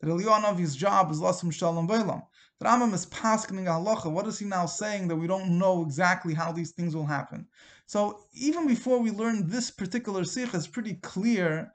That 0.00 0.08
Eliyahu 0.08 0.76
job 0.76 1.10
is 1.10 1.20
lasum 1.20 1.52
shalom 1.52 1.88
ve'lam. 1.88 2.22
The 2.60 2.66
Rambam 2.66 2.94
is 2.94 3.06
paskening 3.06 3.66
a 3.66 3.70
halacha. 3.70 4.12
What 4.12 4.28
is 4.28 4.38
he 4.38 4.46
now 4.46 4.66
saying 4.66 5.08
that 5.08 5.16
we 5.16 5.26
don't 5.26 5.58
know 5.58 5.82
exactly 5.82 6.34
how 6.34 6.52
these 6.52 6.70
things 6.70 6.94
will 6.94 7.04
happen? 7.04 7.48
So 7.86 8.20
even 8.32 8.68
before 8.68 9.00
we 9.00 9.10
learn 9.10 9.48
this 9.48 9.72
particular 9.72 10.22
sikh, 10.22 10.54
it's 10.54 10.68
pretty 10.68 10.94
clear 10.94 11.72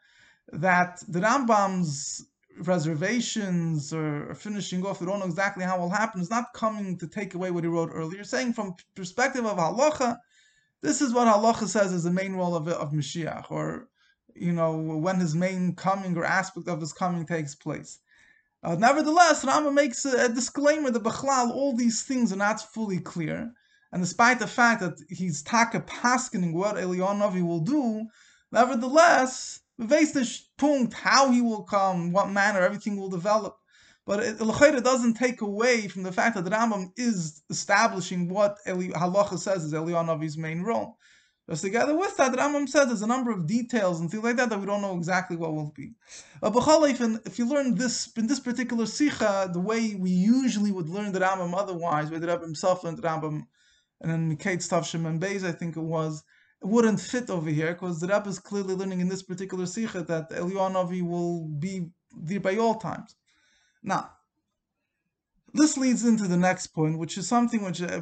that 0.54 1.04
the 1.10 1.20
Rambam's 1.20 2.26
reservations 2.62 3.94
or, 3.94 4.34
finishing 4.36 4.86
off, 4.86 5.02
we 5.02 5.08
don't 5.08 5.20
know 5.20 5.26
exactly 5.26 5.66
how 5.66 5.76
it 5.76 5.82
will 5.82 5.90
happen, 5.90 6.22
is 6.22 6.30
not 6.30 6.54
coming 6.54 6.98
to 6.98 7.08
take 7.08 7.34
away 7.34 7.52
what 7.52 7.66
he 7.66 7.70
wrote 7.70 7.92
earlier. 7.94 8.24
Saying 8.24 8.54
from 8.54 8.76
perspective 8.96 9.46
of 9.46 9.58
halacha, 9.58 10.18
this 10.82 11.02
is 11.02 11.14
what 11.14 11.28
halacha 11.28 11.68
says 11.68 11.92
is 11.94 12.04
the 12.04 12.12
main 12.12 12.34
role 12.34 12.56
of, 12.56 12.68
of 12.68 12.92
Mashiach, 12.92 13.52
or 13.52 13.90
you 14.36 14.54
know, 14.54 14.76
when 14.76 15.20
his 15.20 15.36
main 15.36 15.76
coming 15.76 16.16
or 16.18 16.24
aspect 16.24 16.68
of 16.68 16.80
his 16.80 16.94
coming 16.94 17.26
takes 17.26 17.56
place. 17.56 18.00
Uh, 18.64 18.76
nevertheless, 18.76 19.46
Rama 19.46 19.72
makes 19.72 20.06
a, 20.06 20.26
a 20.26 20.30
disclaimer 20.30 20.92
that 20.92 21.04
Bechlal, 21.04 21.52
all 21.52 21.76
these 21.76 22.04
things 22.04 22.34
are 22.34 22.38
not 22.38 22.62
fully 22.74 23.00
clear. 23.00 23.52
And 23.92 24.04
despite 24.04 24.40
the 24.40 24.48
fact 24.48 24.82
that 24.82 25.00
he's 25.10 25.42
taka 25.42 25.82
paskening 25.82 26.54
what 26.54 26.76
Eliyahu 26.76 27.42
will 27.42 27.62
do, 27.62 28.06
nevertheless, 28.52 29.62
the 29.78 30.40
punkt, 30.58 30.94
how 30.94 31.32
he 31.32 31.42
will 31.42 31.64
come, 31.64 32.12
what 32.12 32.30
manner, 32.30 32.60
everything 32.60 32.98
will 32.98 33.10
develop. 33.10 33.59
But 34.10 34.24
it, 34.24 34.84
doesn't 34.84 35.14
take 35.18 35.42
away 35.42 35.88
from 35.88 36.02
the 36.02 36.12
fact 36.12 36.36
that 36.36 36.44
the 36.44 36.50
Rambam 36.50 36.92
is 36.98 37.44
establishing 37.52 38.28
what 38.28 38.58
Eli, 38.68 38.88
Halacha 38.88 39.38
says 39.38 39.64
is 39.64 39.74
Eliyahu 39.74 40.36
main 40.36 40.64
role. 40.64 40.98
Just 41.48 41.62
together 41.62 41.96
with 41.96 42.18
that, 42.18 42.32
Rambam 42.32 42.68
said 42.68 42.86
there's 42.86 43.04
a 43.04 43.08
number 43.08 43.30
of 43.30 43.46
details 43.46 44.00
and 44.00 44.10
things 44.10 44.24
like 44.24 44.38
that 44.38 44.50
that 44.50 44.60
we 44.60 44.66
don't 44.66 44.82
know 44.82 44.98
exactly 44.98 45.38
what 45.38 45.54
will 45.54 45.72
be. 45.76 45.92
But 46.42 46.56
if 46.58 47.38
you 47.38 47.48
learn 47.48 47.76
this 47.76 48.12
in 48.18 48.26
this 48.26 48.40
particular 48.40 48.88
sikha, 48.88 49.52
the 49.54 49.60
way 49.60 49.94
we 49.94 50.10
usually 50.10 50.72
would 50.72 50.90
learn 50.90 51.12
the 51.12 51.20
Rambam 51.20 51.54
otherwise, 51.56 52.10
where 52.10 52.20
the 52.20 52.26
Rebbe 52.26 52.42
himself 52.42 52.84
learned 52.84 52.98
the 52.98 53.04
Rambam, 53.04 53.44
and 54.02 54.12
then 54.12 54.36
Mikate 54.36 54.68
Stavshim 54.68 55.06
and 55.06 55.22
Beis, 55.22 55.44
I 55.44 55.52
think 55.52 55.78
it 55.78 55.82
was, 55.82 56.24
it 56.64 56.68
wouldn't 56.68 57.00
fit 57.00 57.30
over 57.30 57.52
here 57.52 57.74
because 57.74 58.00
the 58.00 58.08
Rebbe 58.08 58.28
is 58.28 58.40
clearly 58.40 58.74
learning 58.74 59.02
in 59.02 59.10
this 59.10 59.22
particular 59.22 59.68
sikha 59.68 60.02
that 60.02 60.32
Eliyahu 60.32 61.04
will 61.04 61.46
be 61.60 61.92
there 62.12 62.40
by 62.40 62.58
all 62.58 62.74
times. 62.74 63.16
Now, 63.82 64.12
this 65.54 65.78
leads 65.78 66.06
into 66.06 66.28
the 66.28 66.38
next 66.38 66.68
point, 66.68 67.00
which 67.00 67.18
is 67.18 67.28
something 67.28 67.64
which 67.64 67.82
uh, 67.82 68.02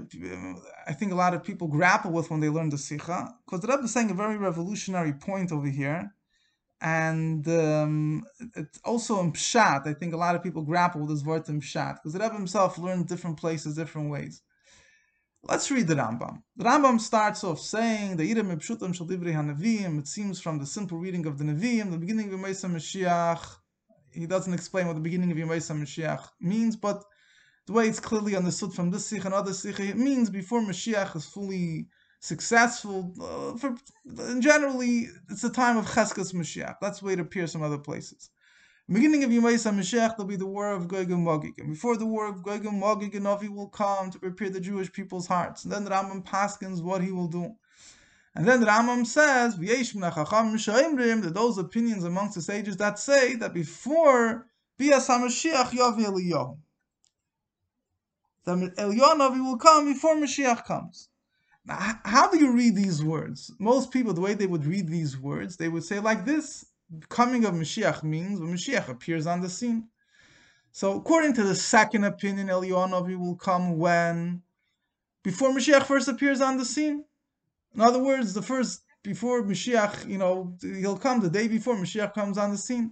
I 0.86 0.94
think 0.94 1.12
a 1.12 1.16
lot 1.16 1.34
of 1.34 1.44
people 1.44 1.68
grapple 1.68 2.12
with 2.12 2.30
when 2.30 2.40
they 2.40 2.50
learn 2.50 2.70
the 2.70 2.78
Sikha, 2.78 3.36
because 3.46 3.62
the 3.62 3.68
Rebbe 3.68 3.84
is 3.84 3.94
saying 3.94 4.12
a 4.12 4.14
very 4.14 4.38
revolutionary 4.38 5.14
point 5.14 5.52
over 5.52 5.68
here, 5.68 6.14
and 6.82 7.48
um, 7.48 8.26
it's 8.56 8.80
also 8.84 9.20
in 9.22 9.32
Pshat. 9.32 9.88
I 9.88 9.94
think 9.94 10.14
a 10.14 10.18
lot 10.18 10.36
of 10.36 10.44
people 10.44 10.64
grapple 10.64 11.02
with 11.02 11.12
this 11.12 11.24
word 11.24 11.48
in 11.48 11.62
Pshat, 11.62 11.96
because 11.96 12.14
the 12.14 12.20
Rebbe 12.20 12.34
himself 12.34 12.78
learned 12.78 13.08
different 13.08 13.38
places, 13.38 13.76
different 13.76 14.10
ways. 14.10 14.42
Let's 15.44 15.72
read 15.72 15.88
the 15.88 15.96
Rambam. 15.96 16.44
The 16.58 16.66
Rambam 16.66 17.00
starts 17.00 17.44
off 17.46 17.60
saying, 17.60 18.18
"The 18.18 18.30
Irim 18.30 18.60
Pshutam 18.60 18.94
Shal 18.94 19.08
Hanavim." 19.08 20.00
It 20.00 20.08
seems 20.08 20.42
from 20.42 20.60
the 20.60 20.66
simple 20.66 20.98
reading 20.98 21.26
of 21.26 21.38
the 21.38 21.46
Nevi'im, 21.46 21.92
the 21.92 21.98
beginning 21.98 22.34
of 22.34 22.40
Yemesa 22.40 22.70
Mashiach. 22.70 23.58
He 24.12 24.26
doesn't 24.26 24.54
explain 24.54 24.88
what 24.88 24.96
the 24.96 25.02
beginning 25.02 25.32
of 25.32 25.38
Yemesa 25.38 25.76
Mashiach 25.76 26.30
means, 26.40 26.76
but 26.76 27.04
the 27.66 27.74
way 27.74 27.88
it's 27.88 28.00
clearly 28.00 28.36
understood 28.36 28.74
from 28.74 28.92
this 28.92 29.06
sikh 29.06 29.26
and 29.26 29.34
other 29.34 29.54
sikh, 29.54 29.80
it 29.80 29.98
means 29.98 30.30
before 30.30 30.62
Mashiach 30.62 31.16
is 31.16 31.26
fully 31.26 31.88
successful. 32.20 33.14
Uh, 33.22 33.58
for 33.58 33.76
generally, 34.40 35.10
it's 35.30 35.42
the 35.42 35.50
time 35.50 35.78
of 35.78 35.86
Cheskas 35.86 36.34
Mashiach. 36.34 36.76
That's 36.82 37.00
the 37.00 37.06
way 37.06 37.14
it 37.14 37.20
appears 37.20 37.52
from 37.52 37.64
other 37.64 37.78
places. 37.78 38.30
Beginning 38.90 39.26
of 39.26 39.32
Yemaisa 39.32 39.74
Mashiach, 39.74 40.16
there'll 40.16 40.26
be 40.26 40.38
the 40.38 40.46
war 40.46 40.72
of 40.72 40.88
Gog 40.88 41.12
and 41.12 41.26
Magog, 41.26 41.60
and 41.60 41.74
before 41.74 41.98
the 41.98 42.06
war 42.06 42.26
of 42.26 42.42
Gog 42.42 42.66
and 42.66 42.80
Magog, 42.80 43.14
an 43.16 43.28
Avi 43.28 43.50
will 43.50 43.68
come 43.68 44.10
to 44.12 44.18
prepare 44.20 44.50
the 44.50 44.62
Jewish 44.62 44.92
people's 44.94 45.28
hearts. 45.28 45.66
And 45.66 45.74
then 45.74 45.84
the 45.84 45.92
Rambam 45.92 46.24
paskins 46.24 46.82
what 46.82 47.04
he 47.04 47.12
will 47.12 47.28
do. 47.28 47.54
And 48.38 48.48
then 48.48 48.60
the 48.60 48.68
Rambam 48.68 49.08
says, 49.08 49.56
that 49.56 51.34
those 51.34 51.58
opinions 51.58 52.04
amongst 52.04 52.36
the 52.36 52.42
sages 52.44 52.78
that 52.78 53.00
say 53.00 53.34
that 53.34 53.52
before 53.52 54.46
Bias 54.78 55.08
HaMashiach 55.08 55.72
Yavi 55.72 56.06
Eliyahu 56.06 56.56
that 58.46 58.76
Eliyahu 58.76 59.44
will 59.44 59.58
come 59.58 59.92
before 59.92 60.16
Mashiach 60.16 60.66
comes. 60.66 61.10
Now, 61.66 62.00
how 62.06 62.30
do 62.30 62.38
you 62.38 62.52
read 62.52 62.76
these 62.76 63.04
words? 63.04 63.52
Most 63.58 63.90
people, 63.90 64.14
the 64.14 64.22
way 64.22 64.36
they 64.36 64.46
would 64.46 64.68
read 64.68 64.88
these 64.88 65.20
words, 65.20 65.58
they 65.58 65.68
would 65.68 65.84
say 65.84 66.00
like 66.00 66.24
this: 66.24 66.64
coming 67.10 67.44
of 67.44 67.56
Mashiach 67.56 68.04
means 68.04 68.40
when 68.40 68.54
Mashiach 68.54 68.88
appears 68.88 69.26
on 69.26 69.42
the 69.42 69.50
scene. 69.50 69.88
So, 70.72 70.94
according 70.96 71.34
to 71.34 71.44
the 71.44 71.56
second 71.56 72.04
opinion, 72.04 72.50
Eliyahu 72.50 73.18
will 73.18 73.36
come 73.36 73.80
when 73.80 74.44
before 75.24 75.50
Mashiach 75.50 75.88
first 75.88 76.08
appears 76.08 76.40
on 76.40 76.58
the 76.58 76.66
scene. 76.66 77.04
In 77.76 77.82
other 77.82 78.00
words, 78.04 78.34
the 78.34 78.42
first 78.42 78.82
before 79.04 79.44
Mashiach, 79.44 80.08
you 80.08 80.18
know, 80.18 80.58
he'll 80.62 80.98
come 80.98 81.22
the 81.22 81.30
day 81.30 81.48
before 81.48 81.76
Mashiach 81.76 82.14
comes 82.14 82.38
on 82.38 82.52
the 82.52 82.58
scene. 82.58 82.92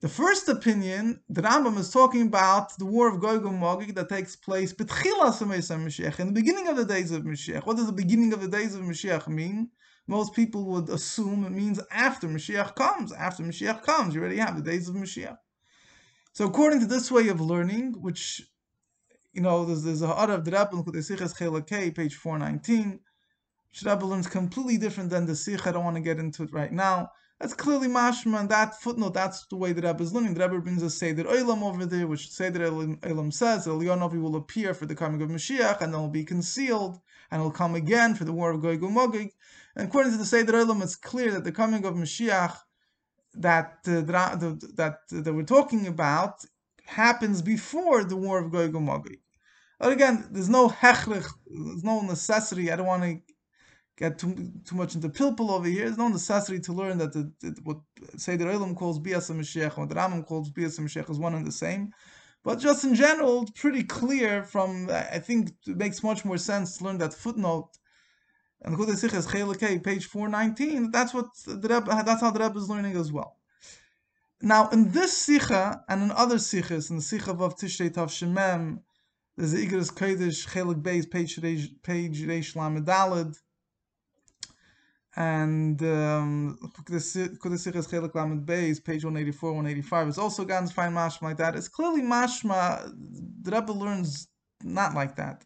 The 0.00 0.08
first 0.08 0.48
opinion, 0.48 1.20
the 1.30 1.40
Rambam 1.40 1.78
is 1.78 1.90
talking 1.90 2.26
about 2.26 2.76
the 2.76 2.84
war 2.84 3.08
of 3.08 3.20
Gog 3.20 3.46
and 3.46 3.58
Magog 3.58 3.94
that 3.94 4.10
takes 4.10 4.36
place 4.36 4.72
in 4.72 4.86
the 4.86 6.32
beginning 6.34 6.68
of 6.68 6.76
the 6.76 6.84
days 6.84 7.10
of 7.12 7.22
Mashiach. 7.22 7.64
What 7.64 7.78
does 7.78 7.86
the 7.86 7.92
beginning 7.92 8.34
of 8.34 8.42
the 8.42 8.48
days 8.48 8.74
of 8.74 8.82
Mashiach 8.82 9.26
mean? 9.28 9.70
Most 10.06 10.34
people 10.34 10.66
would 10.66 10.90
assume 10.90 11.46
it 11.46 11.52
means 11.52 11.80
after 11.90 12.28
Mashiach 12.28 12.74
comes. 12.76 13.12
After 13.12 13.42
Mashiach 13.42 13.82
comes, 13.82 14.14
you 14.14 14.20
already 14.20 14.36
have 14.36 14.56
the 14.56 14.70
days 14.70 14.88
of 14.90 14.94
Mashiach. 14.94 15.38
So 16.34 16.44
according 16.44 16.80
to 16.80 16.86
this 16.86 17.10
way 17.10 17.28
of 17.28 17.40
learning, 17.40 17.94
which 17.98 18.42
you 19.36 19.42
know, 19.42 19.66
there's, 19.66 19.82
there's 19.82 20.02
a 20.02 20.06
Ha'ara 20.06 20.34
of 20.34 20.44
the 20.46 20.50
page 21.94 22.14
419, 22.14 23.00
Rebbe 23.84 24.04
learns 24.04 24.26
completely 24.26 24.78
different 24.78 25.10
than 25.10 25.26
the 25.26 25.36
Sikh. 25.36 25.66
I 25.66 25.72
don't 25.72 25.84
want 25.84 25.96
to 25.96 26.02
get 26.02 26.18
into 26.18 26.42
it 26.42 26.52
right 26.52 26.72
now. 26.72 27.10
That's 27.40 27.52
clearly 27.52 27.88
mashma, 27.88 28.40
and 28.40 28.48
that 28.48 28.80
footnote, 28.80 29.12
that's 29.12 29.44
the 29.46 29.56
way 29.56 29.72
the 29.72 29.82
Rebbe 29.82 30.02
is 30.02 30.14
learning. 30.14 30.32
The 30.34 30.48
Rebbe 30.48 30.62
brings 30.62 30.82
a 30.82 30.88
Seder 30.88 31.24
Olam 31.24 31.62
over 31.62 31.84
there, 31.84 32.06
which 32.06 32.30
Seder 32.30 32.70
Olam 32.70 33.32
says 33.32 33.66
Eliyahu 33.66 34.22
will 34.22 34.36
appear 34.36 34.72
for 34.72 34.86
the 34.86 34.94
coming 34.94 35.20
of 35.20 35.28
Mashiach, 35.28 35.82
and 35.82 35.92
then 35.92 36.00
will 36.00 36.08
be 36.08 36.24
concealed, 36.24 36.98
and 37.30 37.42
will 37.42 37.50
come 37.50 37.74
again 37.74 38.14
for 38.14 38.24
the 38.24 38.32
war 38.32 38.52
of 38.52 38.62
Gog 38.62 38.82
and 39.76 39.88
according 39.88 40.12
to 40.12 40.18
the 40.18 40.24
Seder 40.24 40.54
Olam, 40.54 40.82
it's 40.82 40.96
clear 40.96 41.30
that 41.32 41.44
the 41.44 41.52
coming 41.52 41.84
of 41.84 41.94
Mashiach 41.94 42.56
that 43.34 43.80
uh, 43.86 44.00
that, 44.00 44.76
that, 44.76 45.00
that 45.10 45.34
we're 45.34 45.42
talking 45.42 45.86
about 45.86 46.42
happens 46.86 47.42
before 47.42 48.02
the 48.04 48.16
war 48.16 48.38
of 48.38 48.50
Gog. 48.50 48.72
But 49.78 49.92
again, 49.92 50.26
there's 50.30 50.48
no 50.48 50.70
hechrich, 50.70 51.26
there's 51.46 51.84
no 51.84 52.00
necessity. 52.00 52.72
I 52.72 52.76
don't 52.76 52.86
want 52.86 53.02
to 53.02 53.20
get 53.96 54.18
too, 54.18 54.52
too 54.64 54.76
much 54.76 54.94
into 54.94 55.08
pilpul 55.08 55.50
over 55.50 55.66
here. 55.66 55.86
There's 55.86 55.98
no 55.98 56.08
necessity 56.08 56.60
to 56.60 56.72
learn 56.72 56.98
that 56.98 57.12
the, 57.12 57.32
the, 57.40 57.56
what 57.64 57.78
Seder 58.16 58.46
Olam 58.46 58.76
calls 58.76 58.98
Bias 58.98 59.30
Mashiach, 59.30 59.76
what 59.76 59.88
the 59.88 59.94
Rambam 59.94 60.26
calls 60.26 60.50
Bias 60.50 60.78
Mashiach 60.78 61.10
is 61.10 61.18
one 61.18 61.34
and 61.34 61.46
the 61.46 61.52
same. 61.52 61.92
But 62.44 62.60
just 62.60 62.84
in 62.84 62.94
general, 62.94 63.42
it's 63.42 63.60
pretty 63.60 63.82
clear 63.82 64.44
from, 64.44 64.88
I 64.90 65.18
think 65.18 65.52
it 65.66 65.76
makes 65.76 66.02
much 66.02 66.24
more 66.24 66.38
sense 66.38 66.78
to 66.78 66.84
learn 66.84 66.98
that 66.98 67.12
footnote. 67.12 67.70
And 68.62 68.76
Chudei 68.76 69.82
page 69.82 70.06
419, 70.06 70.90
that's 70.90 71.12
what 71.12 71.26
the 71.44 71.56
Rebbe, 71.56 72.02
that's 72.04 72.20
how 72.20 72.30
the 72.30 72.40
Rebbe 72.40 72.58
is 72.58 72.68
learning 72.68 72.96
as 72.96 73.10
well. 73.12 73.36
Now, 74.42 74.68
in 74.68 74.92
this 74.92 75.16
Sikha 75.16 75.82
and 75.88 76.02
in 76.02 76.10
other 76.10 76.36
Sikhas, 76.36 76.90
in 76.90 76.96
the 76.96 77.02
Sikha 77.02 77.32
of 77.32 77.56
Tishrei 77.56 77.92
Tav 77.92 78.10
Shemem, 78.10 78.80
there's 79.36 79.52
the 79.52 79.66
Igros 79.66 79.92
Kodesh, 79.92 80.46
Chelik 80.48 80.82
Beis, 80.82 81.10
page, 81.10 81.38
page 81.82 82.22
Reish 82.22 82.54
Lamed 82.54 82.86
and 85.16 85.80
um, 85.82 86.58
Kudesichas 86.84 87.88
Chelik 87.88 88.14
Lamed 88.14 88.46
Beis, 88.46 88.84
page 88.84 89.02
184, 89.02 89.50
185, 89.50 90.08
is 90.08 90.18
also 90.18 90.44
gotten 90.44 90.68
to 90.68 90.74
find 90.74 90.94
mashma 90.94 91.22
like 91.22 91.38
that. 91.38 91.56
It's 91.56 91.68
clearly 91.68 92.02
mashma, 92.02 92.92
the 93.42 93.50
Rebbe 93.50 93.72
learns 93.72 94.28
not 94.62 94.94
like 94.94 95.16
that. 95.16 95.44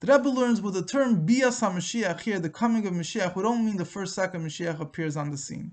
The 0.00 0.12
Rebbe 0.12 0.28
learns 0.28 0.60
with 0.60 0.74
the 0.74 0.84
term 0.84 1.24
Bias 1.24 1.60
HaMashiach 1.60 2.20
here, 2.20 2.38
the 2.38 2.50
coming 2.50 2.86
of 2.86 2.92
Mashiach, 2.92 3.34
we 3.34 3.42
don't 3.42 3.64
mean 3.64 3.78
the 3.78 3.86
first 3.86 4.14
second 4.14 4.44
Mashiach 4.44 4.78
appears 4.78 5.16
on 5.16 5.30
the 5.30 5.38
scene. 5.38 5.72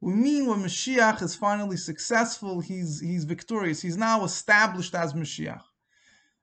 We 0.00 0.14
mean 0.14 0.46
when 0.46 0.58
Mashiach 0.58 1.22
is 1.22 1.36
finally 1.36 1.76
successful, 1.76 2.60
he's, 2.60 3.00
he's 3.00 3.24
victorious, 3.24 3.80
he's 3.80 3.96
now 3.96 4.24
established 4.24 4.96
as 4.96 5.14
Mashiach 5.14 5.62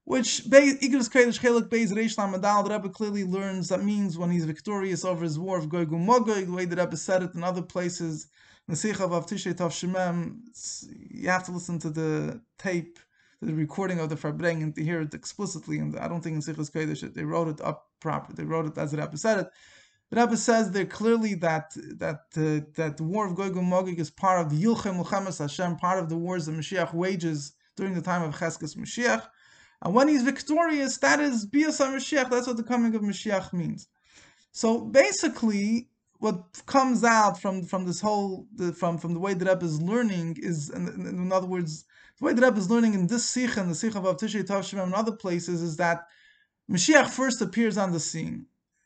which 0.10 0.44
Igros 0.46 1.08
Kodesh 1.08 1.40
Chelik 1.40 1.70
Beis 1.70 1.92
Reish 1.92 2.16
Lamadal, 2.16 2.68
the 2.68 2.74
Rebbe 2.74 2.90
clearly 2.90 3.24
learns 3.24 3.70
that 3.70 3.84
means 3.84 4.18
when 4.18 4.32
he's 4.32 4.44
victorious 4.44 5.06
over 5.06 5.24
his 5.24 5.38
war 5.38 5.60
of 5.60 5.72
and 5.72 6.08
Magog, 6.08 6.48
the 6.48 6.52
way 6.52 6.66
the 6.66 6.76
Rebbe 6.76 6.98
said 6.98 7.22
it 7.22 7.36
in 7.36 7.44
other 7.44 7.62
places, 7.62 8.26
in 8.68 8.72
the 8.72 8.76
Sikha 8.76 9.04
of 9.04 9.28
Tav 9.28 9.72
Shemem, 9.72 10.40
you 11.12 11.30
have 11.30 11.44
to 11.44 11.52
listen 11.52 11.78
to 11.78 11.92
the 11.92 12.42
tape, 12.58 12.98
the 13.40 13.54
recording 13.54 14.00
of 14.00 14.10
the 14.10 14.16
Farbrengen 14.16 14.64
and 14.64 14.76
to 14.76 14.84
hear 14.84 15.00
it 15.02 15.14
explicitly, 15.14 15.78
and 15.78 15.96
I 15.96 16.08
don't 16.08 16.22
think 16.22 16.38
in 16.38 16.42
Sichas 16.42 16.72
Kodesh 16.72 17.14
they 17.14 17.24
wrote 17.24 17.48
it 17.48 17.62
up 17.62 17.90
proper, 18.00 18.34
they 18.34 18.46
wrote 18.46 18.66
it 18.66 18.80
as 18.80 18.90
the 18.90 18.98
Rebbe 18.98 19.16
said 19.16 19.42
it. 19.42 19.50
The 20.10 20.20
Rebbe 20.20 20.38
says 20.38 20.72
there 20.72 20.88
clearly 20.88 21.36
that 21.36 21.76
that 22.00 22.22
uh, 22.36 22.66
that 22.78 22.98
the 22.98 23.04
war 23.04 23.28
of 23.28 23.36
Gog 23.36 23.56
Magog 23.58 24.00
is 24.00 24.10
part 24.10 24.44
of 24.44 24.50
the 24.50 24.60
Yilchem 24.60 25.00
Milchamos 25.00 25.38
Hashem, 25.38 25.76
part 25.76 26.00
of 26.00 26.10
the 26.10 26.18
wars 26.18 26.48
that 26.48 26.56
Mashiach 26.56 26.96
wages 26.96 27.52
during 27.76 27.94
the 27.94 28.02
time 28.02 28.24
of 28.24 28.36
Cheskes 28.36 28.76
Mashiach. 28.76 29.28
And 29.82 29.94
when 29.94 30.08
he's 30.08 30.24
victorious, 30.24 30.98
that 30.98 31.20
is 31.20 31.46
Bias 31.46 31.80
Mashiach. 31.80 32.30
That's 32.30 32.48
what 32.48 32.58
the 32.58 32.64
coming 32.64 32.94
of 32.96 33.02
Mashiach 33.02 33.54
means. 33.54 33.88
So 34.52 34.82
basically, 34.82 35.88
what 36.20 36.62
comes 36.66 37.04
out 37.04 37.40
from 37.40 37.64
from 37.64 37.86
this 37.86 38.02
whole 38.02 38.46
the, 38.56 38.74
from 38.74 38.98
from 38.98 39.14
the 39.14 39.20
way 39.20 39.34
the 39.34 39.46
Rebbe 39.46 39.66
is 39.66 39.82
learning 39.82 40.38
is, 40.40 40.70
in, 40.70 40.88
in, 40.88 41.32
other 41.32 41.48
words, 41.48 41.86
the 42.18 42.26
way 42.26 42.34
the 42.34 42.42
Rebbe 42.42 42.58
is 42.58 42.70
learning 42.70 42.94
in 42.94 43.08
this 43.08 43.24
sikh 43.26 43.56
and 43.56 43.72
the 43.72 43.76
sikh 43.76 43.96
of 43.96 44.04
Avtishay 44.04 44.46
Tavshim 44.46 44.84
and 44.84 44.94
other 44.94 45.14
places 45.14 45.62
is 45.62 45.78
that 45.78 46.08
Mashiach 46.70 47.10
first 47.10 47.42
appears 47.42 47.78
on 47.78 47.94
the 47.94 48.00
scene, 48.00 48.46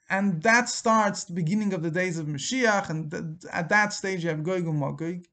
and 0.10 0.43
that 0.43 0.69
starts 0.69 1.23
the 1.23 1.34
beginning 1.34 1.73
of 1.73 1.82
the 1.82 1.91
days 1.91 2.19
of 2.19 2.27
Mashiach, 2.27 2.89
and 2.89 3.10
th- 3.10 3.23
at 3.51 3.69
that 3.69 3.93
stage 3.93 4.23
you 4.23 4.29
have 4.29 4.43
Gog 4.43 4.67
and. 4.67 5.25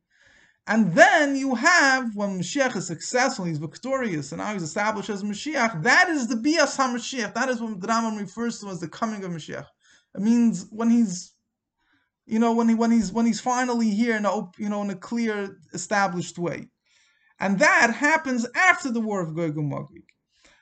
And 0.71 0.95
then 0.95 1.35
you 1.35 1.57
have, 1.57 2.15
when 2.15 2.39
Mashiach 2.39 2.77
is 2.77 2.87
successful, 2.87 3.45
he's 3.45 3.59
victorious, 3.59 4.31
and 4.31 4.39
now 4.39 4.53
he's 4.53 4.63
established 4.63 5.11
as 5.11 5.25
Mashiach, 5.25 5.83
that 5.83 6.09
is 6.09 6.29
the 6.29 6.37
Bias 6.37 6.77
HaMashiach. 6.77 7.35
That 7.35 7.49
is 7.49 7.61
what 7.61 7.81
the 7.81 7.89
Rambam 7.89 8.17
refers 8.17 8.61
to 8.61 8.69
as 8.69 8.79
the 8.79 8.87
coming 8.87 9.25
of 9.25 9.33
Mashiach. 9.33 9.67
It 10.15 10.21
means 10.21 10.69
when 10.71 10.89
he's, 10.89 11.33
you 12.25 12.39
know, 12.39 12.53
when 12.53 12.69
he 12.69 12.77
when 12.77 12.93
he's 12.93 13.11
when 13.11 13.27
he's 13.27 13.41
finally 13.41 13.91
here 13.91 14.17
in 14.17 14.25
a 14.25 14.49
you 14.59 14.69
know 14.69 14.83
in 14.83 14.91
a 14.91 14.95
clear, 14.95 15.59
established 15.73 16.39
way, 16.39 16.69
and 17.41 17.59
that 17.59 17.93
happens 17.93 18.47
after 18.55 18.93
the 18.93 19.01
war 19.01 19.21
of 19.21 19.35
Gog 19.35 19.59
and 19.59 19.69
Magog. 19.69 20.07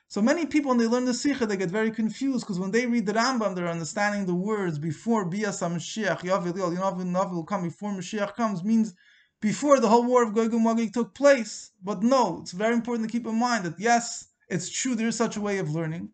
So 0.07 0.23
many 0.23 0.47
people, 0.47 0.69
when 0.69 0.79
they 0.79 0.87
learn 0.87 1.05
the 1.05 1.13
Sikha, 1.13 1.45
they 1.45 1.55
get 1.55 1.69
very 1.69 1.91
confused 1.91 2.45
because 2.47 2.59
when 2.59 2.71
they 2.71 2.87
read 2.87 3.05
the 3.05 3.13
Rambam, 3.13 3.55
they're 3.55 3.67
understanding 3.67 4.25
the 4.25 4.33
words 4.33 4.79
before 4.79 5.25
Bias 5.25 5.61
HaMashiach, 5.61 6.21
Yavil 6.21 6.53
Yol, 6.53 6.75
Yavil 6.75 7.31
will 7.31 7.43
come 7.43 7.61
before 7.61 7.91
Mashiach 7.91 8.33
comes, 8.33 8.63
means 8.63 8.95
before 9.41 9.79
the 9.79 9.87
whole 9.87 10.05
war 10.05 10.23
of 10.23 10.33
Gog 10.33 10.53
and 10.53 10.63
Magog 10.63 10.93
took 10.93 11.13
place. 11.13 11.71
But 11.83 12.03
no, 12.03 12.39
it's 12.41 12.51
very 12.51 12.73
important 12.73 13.09
to 13.09 13.11
keep 13.11 13.25
in 13.25 13.39
mind 13.39 13.65
that 13.65 13.79
yes, 13.79 14.27
it's 14.49 14.69
true 14.69 14.95
there 14.95 15.07
is 15.07 15.15
such 15.15 15.37
a 15.37 15.41
way 15.41 15.59
of 15.59 15.71
learning. 15.71 16.09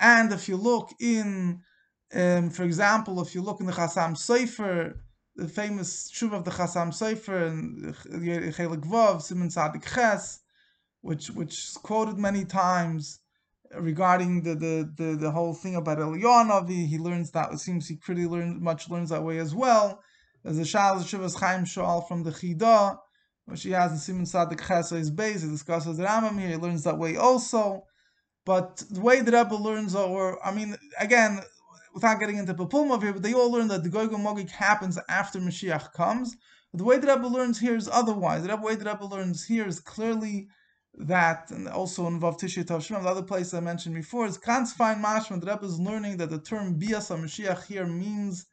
And 0.00 0.32
if 0.32 0.48
you 0.48 0.56
look 0.56 0.90
in, 1.00 1.60
um, 2.14 2.50
for 2.50 2.64
example, 2.64 3.20
if 3.20 3.34
you 3.34 3.42
look 3.42 3.60
in 3.60 3.66
the 3.66 3.72
Chasam 3.72 4.16
Sofer, 4.16 4.94
the 5.36 5.48
famous 5.48 6.10
Shuv 6.10 6.32
of 6.32 6.44
the 6.44 6.50
Chasam 6.50 6.88
Sofer, 6.88 7.48
and 7.48 7.94
Chelik 8.54 8.84
Vav, 8.84 9.22
Simon 9.22 9.50
Sadik 9.50 9.84
Ches, 9.84 10.40
which 11.00 11.28
which 11.30 11.54
is 11.54 11.78
quoted 11.82 12.18
many 12.18 12.44
times 12.44 13.20
regarding 13.78 14.42
the, 14.42 14.54
the, 14.54 14.92
the, 14.96 15.16
the 15.16 15.30
whole 15.30 15.54
thing 15.54 15.76
about 15.76 15.98
Eliyahu 15.98 16.86
he 16.86 16.98
learns 16.98 17.30
that 17.30 17.52
it 17.52 17.58
seems 17.58 17.88
he 17.88 17.96
pretty 17.96 18.26
learned 18.26 18.60
much 18.60 18.90
learns 18.90 19.10
that 19.10 19.22
way 19.22 19.38
as 19.38 19.54
well. 19.54 20.02
There's 20.44 20.58
a 20.58 20.64
Shal 20.64 20.96
Shivas 20.96 21.38
Chaim 21.38 21.64
Shal 21.64 22.00
from 22.02 22.24
the 22.24 22.30
Chida, 22.30 22.98
which 23.46 23.62
he 23.62 23.70
has 23.70 23.92
in 23.92 23.98
Simon 23.98 24.26
Sadik 24.26 24.60
Chesa's 24.60 25.10
base. 25.10 25.42
He 25.42 25.48
discusses 25.48 25.96
the 25.96 26.04
Rambam 26.04 26.38
here. 26.38 26.48
He 26.48 26.56
learns 26.56 26.84
that 26.84 26.98
way 26.98 27.16
also. 27.16 27.84
But 28.44 28.82
the 28.90 29.00
way 29.00 29.20
the 29.20 29.30
Rebbe 29.32 29.54
learns, 29.54 29.94
or 29.94 30.44
I 30.44 30.52
mean, 30.52 30.76
again, 30.98 31.40
without 31.94 32.18
getting 32.18 32.38
into 32.38 32.54
Papulmov 32.54 33.02
here, 33.02 33.12
but 33.12 33.22
they 33.22 33.34
all 33.34 33.52
learn 33.52 33.68
that 33.68 33.84
the 33.84 33.88
Gog 33.88 34.10
Mogik 34.10 34.50
happens 34.50 34.98
after 35.08 35.38
Mashiach 35.38 35.92
comes. 35.92 36.36
But 36.72 36.78
the 36.78 36.84
way 36.84 36.98
the 36.98 37.06
Rebbe 37.06 37.26
learns 37.26 37.60
here 37.60 37.76
is 37.76 37.88
otherwise. 37.88 38.44
The 38.44 38.56
way 38.56 38.74
the 38.74 38.90
Rebbe 38.90 39.04
learns 39.04 39.44
here 39.44 39.66
is 39.66 39.78
clearly 39.78 40.48
that, 40.94 41.50
and 41.50 41.68
also 41.68 42.06
in 42.08 42.20
Vav 42.20 42.40
Tisha 42.40 42.64
Tavshim, 42.64 43.00
the 43.02 43.08
other 43.08 43.22
place 43.22 43.54
I 43.54 43.60
mentioned 43.60 43.94
before, 43.94 44.26
is 44.26 44.38
Kant's 44.38 44.72
fine 44.72 45.02
mashman. 45.02 45.40
The 45.40 45.52
Rebbe 45.52 45.64
is 45.64 45.78
learning 45.78 46.16
that 46.16 46.30
the 46.30 46.40
term 46.40 46.78
Bias 46.78 47.10
Mashiach 47.10 47.66
here 47.66 47.86
means 47.86 48.46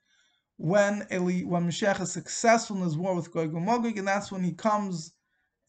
when 0.60 1.08
Eli, 1.10 1.44
when 1.44 1.66
Mashiach 1.66 2.02
is 2.02 2.12
successful 2.12 2.76
in 2.76 2.84
his 2.84 2.98
war 2.98 3.16
with 3.16 3.32
Gog 3.32 3.54
and 3.54 3.66
Magog, 3.66 3.98
and 3.98 4.08
that's 4.08 4.30
when 4.30 4.44
he 4.44 4.52
comes. 4.52 5.14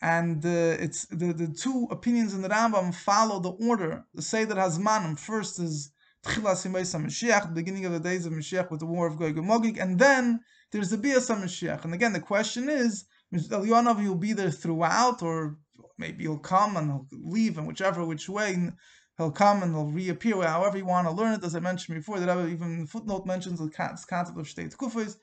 And 0.03 0.45
uh, 0.45 0.83
it's 0.85 1.07
the, 1.07 1.33
the 1.33 1.47
two 1.47 1.87
opinions 1.93 2.35
in 2.35 2.43
the 2.43 2.49
Rambam 2.49 2.93
follow 2.93 3.39
the 3.39 3.51
order. 3.51 4.05
The 4.15 4.23
say 4.23 4.45
that 4.45 4.57
Hazmanim 4.57 5.17
first 5.17 5.61
is 5.61 5.93
Tchilas 6.27 6.67
Mashiach, 6.67 7.43
the 7.43 7.55
beginning 7.55 7.85
of 7.85 7.93
the 7.93 8.01
days 8.01 8.27
of 8.27 8.33
Mashiach 8.33 8.71
with 8.71 8.81
the 8.81 8.87
war 8.87 9.07
of 9.07 9.17
Gog 9.17 9.39
and 9.39 9.47
Magog, 9.47 9.79
and 9.79 9.97
then 9.97 10.41
there's 10.73 10.91
the 10.91 10.99
Bias 10.99 11.31
Mashiach. 11.31 11.85
And 11.85 11.95
again, 11.95 12.13
the 12.13 12.21
question 12.21 12.69
is, 12.69 13.05
Eliyahu 13.33 14.09
will 14.09 14.17
be 14.17 14.33
there 14.33 14.51
throughout, 14.51 15.23
or 15.23 15.57
maybe 15.99 16.25
he'll 16.25 16.39
come 16.39 16.77
and 16.77 16.91
he'll 16.91 17.07
leave, 17.13 17.59
and 17.59 17.67
whichever 17.69 18.05
which 18.05 18.29
way 18.29 18.73
he'll 19.21 19.31
come 19.31 19.63
and 19.63 19.75
he'll 19.75 19.87
reappear 19.87 20.43
however 20.43 20.79
you 20.79 20.85
want 20.85 21.07
to 21.07 21.13
learn 21.13 21.35
it. 21.35 21.45
As 21.45 21.55
I 21.55 21.61
mentioned 21.61 21.97
before, 21.99 22.19
that 22.19 22.35
Rebbe 22.35 22.51
even 22.51 22.87
footnote 22.87 23.27
mentions 23.27 23.59
the 23.59 23.69
concept 23.69 24.39
of 24.39 24.49
state 24.49 24.77
kufis. 24.77 25.17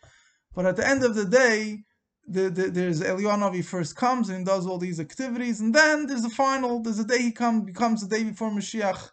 But 0.56 0.66
at 0.66 0.76
the 0.76 0.88
end 0.88 1.04
of 1.04 1.16
the 1.16 1.26
day, 1.26 1.84
the, 2.28 2.50
the, 2.50 2.70
there's 2.70 3.02
Eliyahu 3.02 3.64
first 3.64 3.96
comes 3.96 4.30
and 4.30 4.46
does 4.46 4.66
all 4.68 4.78
these 4.78 5.00
activities, 5.00 5.62
and 5.62 5.74
then 5.74 6.08
there's 6.08 6.24
the 6.24 6.30
final. 6.30 6.82
There's 6.82 7.00
a 7.00 7.06
day 7.06 7.22
he 7.22 7.32
comes, 7.32 7.64
becomes 7.64 8.06
the 8.06 8.16
day 8.16 8.24
before 8.24 8.50
Mashiach 8.52 9.12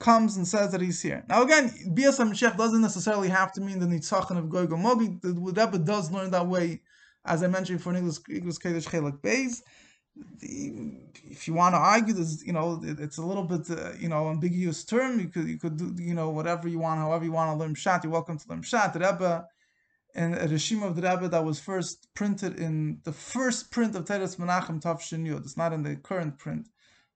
comes 0.00 0.36
and 0.36 0.46
says 0.46 0.72
that 0.72 0.80
he's 0.80 1.00
here. 1.00 1.24
Now 1.28 1.42
again, 1.42 1.72
Bias 1.94 2.18
Mashiach 2.18 2.56
doesn't 2.56 2.80
necessarily 2.80 3.28
have 3.28 3.52
to 3.52 3.60
mean 3.60 3.78
the 3.78 3.86
Nitzachon 3.86 4.38
of 4.38 4.48
Gog 4.48 4.70
Mogi. 4.70 5.20
The 5.20 5.34
Rebbe 5.34 5.78
does 5.78 6.10
learn 6.10 6.30
that 6.32 6.46
way, 6.46 6.82
as 7.24 7.42
I 7.42 7.46
mentioned 7.46 7.82
for 7.82 7.94
English 7.94 8.18
English 8.28 8.58
Kedesh 8.58 8.88
Chelik 8.88 9.20
Beis 9.20 9.62
if 10.40 11.46
you 11.46 11.54
want 11.54 11.74
to 11.74 11.78
argue 11.78 12.14
this, 12.14 12.44
you 12.44 12.52
know, 12.52 12.80
it's 12.84 13.18
a 13.18 13.22
little 13.22 13.44
bit, 13.44 13.70
uh, 13.70 13.92
you 13.98 14.08
know, 14.08 14.30
ambiguous 14.30 14.84
term. 14.84 15.20
You 15.20 15.28
could, 15.28 15.48
you 15.48 15.58
could 15.58 15.76
do, 15.76 15.94
you 16.02 16.14
know, 16.14 16.30
whatever 16.30 16.68
you 16.68 16.78
want, 16.78 17.00
however 17.00 17.24
you 17.24 17.32
want 17.32 17.52
to 17.52 17.56
learn 17.56 17.74
Shat. 17.74 18.04
You're 18.04 18.12
welcome 18.12 18.38
to 18.38 18.48
learn 18.48 18.62
Shat. 18.62 18.92
The 18.92 19.00
Rebbe, 19.00 19.46
and 20.14 20.34
a 20.34 20.48
Rishim 20.48 20.82
of 20.82 20.96
the 20.96 21.02
Rebbe 21.02 21.28
that 21.28 21.44
was 21.44 21.60
first 21.60 22.08
printed 22.14 22.58
in 22.58 23.00
the 23.04 23.12
first 23.12 23.70
print 23.70 23.94
of 23.94 24.04
Teres 24.04 24.36
Menachem 24.36 24.80
Yud. 24.80 25.40
It's 25.40 25.56
not 25.56 25.72
in 25.72 25.82
the 25.82 25.96
current 25.96 26.38
print. 26.38 26.66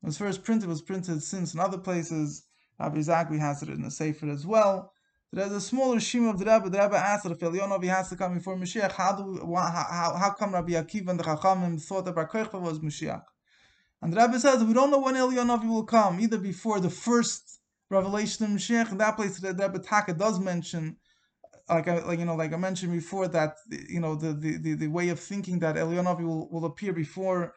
It 0.03 0.07
was 0.07 0.19
first 0.19 0.45
printed, 0.45 0.69
was 0.69 0.83
printed 0.83 1.23
since 1.23 1.55
in 1.55 1.61
other 1.61 1.79
places. 1.79 2.45
Rabbi 2.79 2.99
Zakri 2.99 3.39
has 3.39 3.63
it 3.63 3.69
in 3.69 3.83
the 3.83 3.91
Sefer 3.91 4.29
as 4.31 4.47
well. 4.47 4.92
There's 5.35 5.53
a 5.53 5.63
smaller 5.63 5.97
shim 5.97 6.29
of 6.29 6.39
the 6.39 6.45
Rebbe. 6.45 6.69
The 6.69 6.79
Rebbe 6.79 6.97
asked 6.97 7.25
if 7.25 7.39
Elyonovi 7.39 7.87
has 7.87 8.11
to 8.11 8.17
come 8.17 8.35
before 8.35 8.55
Mashiach. 8.55 8.93
How 8.93 9.17
do 9.17 9.41
how, 9.57 10.15
how 10.15 10.35
come 10.39 10.53
Rabbi 10.53 10.73
Akiva 10.73 11.09
and 11.09 11.19
the 11.19 11.25
Chachamim 11.25 11.81
thought 11.83 12.05
that 12.05 12.15
Bar 12.15 12.29
Kochba 12.29 12.61
was 12.61 12.81
Mashiach? 12.81 13.25
And 14.03 14.13
the 14.13 14.21
Rebbe 14.21 14.39
says 14.39 14.63
we 14.63 14.75
don't 14.75 14.91
know 14.91 14.99
when 14.99 15.15
Elyonovi 15.15 15.67
will 15.67 15.85
come, 15.85 16.21
either 16.21 16.37
before 16.37 16.81
the 16.81 16.91
first 16.91 17.61
revelation 17.89 18.45
of 18.45 18.51
Mashiach. 18.51 18.93
In 18.93 18.99
that 18.99 19.17
place, 19.17 19.39
the 19.39 19.55
Rebbe 19.55 19.79
Taka 19.79 20.13
does 20.13 20.39
mention, 20.39 20.99
like 21.67 21.89
I, 21.89 22.05
like 22.05 22.19
you 22.19 22.27
know, 22.27 22.37
like 22.37 22.53
I 22.53 22.59
mentioned 22.59 22.93
before, 22.93 23.27
that 23.29 23.57
you 23.71 24.01
know 24.01 24.15
the 24.15 24.35
the, 24.35 24.59
the, 24.59 24.75
the 24.75 24.89
way 24.89 25.09
of 25.09 25.19
thinking 25.19 25.61
that 25.61 25.77
Elyonovi 25.77 26.27
will, 26.27 26.51
will 26.51 26.67
appear 26.67 26.93
before 26.93 27.55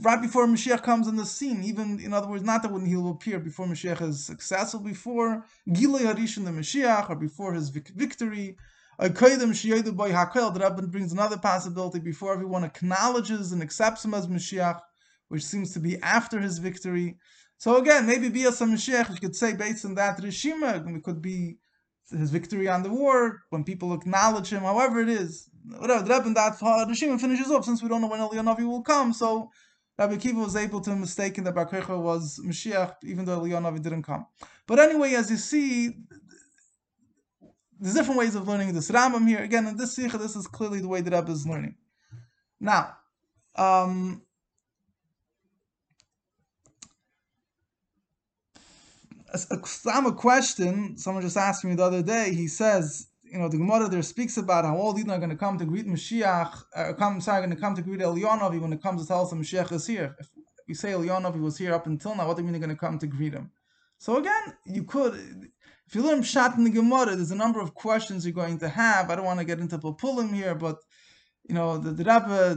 right 0.00 0.20
before 0.20 0.46
Mashiach 0.46 0.82
comes 0.82 1.06
on 1.06 1.16
the 1.16 1.24
scene, 1.24 1.62
even 1.62 2.00
in 2.00 2.12
other 2.12 2.28
words, 2.28 2.42
not 2.42 2.62
that 2.62 2.72
when 2.72 2.86
he 2.86 2.96
will 2.96 3.12
appear 3.12 3.38
before 3.38 3.66
Mashiach 3.66 4.02
is 4.02 4.24
successful, 4.24 4.80
before 4.80 5.44
Gilei 5.68 6.00
Harishon 6.00 6.44
the 6.44 6.50
Mashiach, 6.50 7.08
or 7.10 7.16
before 7.16 7.54
his 7.54 7.68
victory. 7.70 8.56
The 8.98 9.08
Rebbe 10.62 10.86
brings 10.88 11.12
another 11.12 11.38
possibility 11.38 12.00
before 12.00 12.32
everyone 12.34 12.64
acknowledges 12.64 13.52
and 13.52 13.62
accepts 13.62 14.04
him 14.04 14.12
as 14.12 14.26
Mashiach, 14.26 14.80
which 15.28 15.44
seems 15.44 15.72
to 15.72 15.80
be 15.80 15.98
after 16.02 16.40
his 16.40 16.58
victory. 16.58 17.16
So 17.56 17.76
again, 17.76 18.06
maybe 18.06 18.28
Bias 18.28 18.60
Mashiach, 18.60 19.10
you 19.10 19.20
could 19.20 19.36
say 19.36 19.54
based 19.54 19.84
on 19.84 19.94
that 19.94 20.18
Rishima, 20.18 20.96
it 20.96 21.02
could 21.04 21.22
be 21.22 21.58
his 22.10 22.30
victory 22.30 22.68
on 22.68 22.82
the 22.82 22.90
war, 22.90 23.42
when 23.50 23.62
people 23.62 23.94
acknowledge 23.94 24.50
him, 24.50 24.62
however 24.62 25.00
it 25.00 25.08
is. 25.08 25.48
Whatever, 25.64 26.02
the 26.02 26.14
Rebbe, 26.14 26.34
that 26.34 26.58
Rishima 26.58 27.20
finishes 27.20 27.50
up, 27.50 27.64
since 27.64 27.82
we 27.82 27.88
don't 27.88 28.00
know 28.00 28.08
when 28.08 28.20
Eliyahu 28.20 28.66
will 28.66 28.82
come, 28.82 29.12
so 29.12 29.50
Rabbi 29.98 30.16
Kiva 30.16 30.40
was 30.40 30.56
able 30.56 30.80
to 30.80 30.96
mistake 30.96 31.36
that 31.36 31.54
Bar 31.54 31.68
was 31.98 32.40
Mashiach, 32.44 32.96
even 33.04 33.24
though 33.24 33.40
Eliyahu 33.40 33.82
didn't 33.82 34.02
come. 34.02 34.26
But 34.66 34.78
anyway, 34.78 35.14
as 35.14 35.30
you 35.30 35.36
see, 35.36 35.96
there's 37.78 37.94
different 37.94 38.18
ways 38.18 38.34
of 38.34 38.48
learning 38.48 38.72
this 38.72 38.90
Rambam 38.90 39.28
here. 39.28 39.42
Again, 39.42 39.66
in 39.66 39.76
this 39.76 39.94
Sikha, 39.94 40.18
this 40.18 40.36
is 40.36 40.46
clearly 40.46 40.80
the 40.80 40.88
way 40.88 41.00
the 41.02 41.10
Rebbe 41.10 41.30
is 41.30 41.46
learning. 41.46 41.76
Now, 42.58 42.96
um, 43.56 44.22
a, 49.32 49.56
a, 49.56 50.12
question, 50.12 50.96
someone 50.96 51.22
just 51.22 51.36
asked 51.36 51.64
me 51.64 51.74
the 51.74 51.84
other 51.84 52.02
day, 52.02 52.34
he 52.34 52.48
says, 52.48 53.09
you 53.30 53.38
know, 53.38 53.48
the 53.48 53.58
Gemara 53.58 53.88
there 53.88 54.02
speaks 54.02 54.36
about 54.36 54.64
how 54.64 54.76
all 54.76 54.94
Yidden 54.94 55.10
are 55.10 55.18
going 55.18 55.30
to 55.30 55.36
come 55.36 55.58
to 55.58 55.64
greet 55.64 55.86
Mashiach, 55.86 56.52
uh, 56.74 56.92
come, 56.94 57.20
sorry, 57.20 57.40
going 57.40 57.54
to 57.54 57.60
come 57.60 57.74
to 57.74 57.82
greet 57.82 58.00
Elyonavi 58.00 58.60
when 58.60 58.72
it 58.72 58.82
comes 58.82 59.02
to 59.02 59.08
tell 59.08 59.22
us 59.22 59.30
that 59.30 59.36
Mashiach 59.36 59.72
is 59.72 59.86
here. 59.86 60.16
If 60.18 60.28
you 60.66 60.74
say 60.74 60.90
Elyonavi 60.90 61.40
was 61.40 61.58
here 61.58 61.74
up 61.74 61.86
until 61.86 62.14
now, 62.14 62.26
what 62.26 62.36
do 62.36 62.42
you 62.42 62.44
mean 62.44 62.52
they're 62.52 62.66
going 62.66 62.76
to 62.76 62.80
come 62.80 62.98
to 62.98 63.06
greet 63.06 63.32
him? 63.32 63.50
So 63.98 64.16
again, 64.16 64.54
you 64.64 64.84
could, 64.84 65.14
if 65.86 65.94
you 65.94 66.02
learn 66.02 66.22
Pshat 66.22 66.56
in 66.56 66.64
the 66.64 66.70
Gemara, 66.70 67.14
there's 67.16 67.30
a 67.30 67.36
number 67.36 67.60
of 67.60 67.74
questions 67.74 68.24
you're 68.24 68.32
going 68.32 68.58
to 68.58 68.68
have. 68.68 69.10
I 69.10 69.16
don't 69.16 69.24
want 69.24 69.38
to 69.40 69.44
get 69.44 69.60
into 69.60 69.78
pilpulim 69.78 70.34
here, 70.34 70.54
but, 70.54 70.78
you 71.48 71.54
know, 71.54 71.78
the, 71.78 71.90
the 71.90 72.04
Rabbi, 72.04 72.56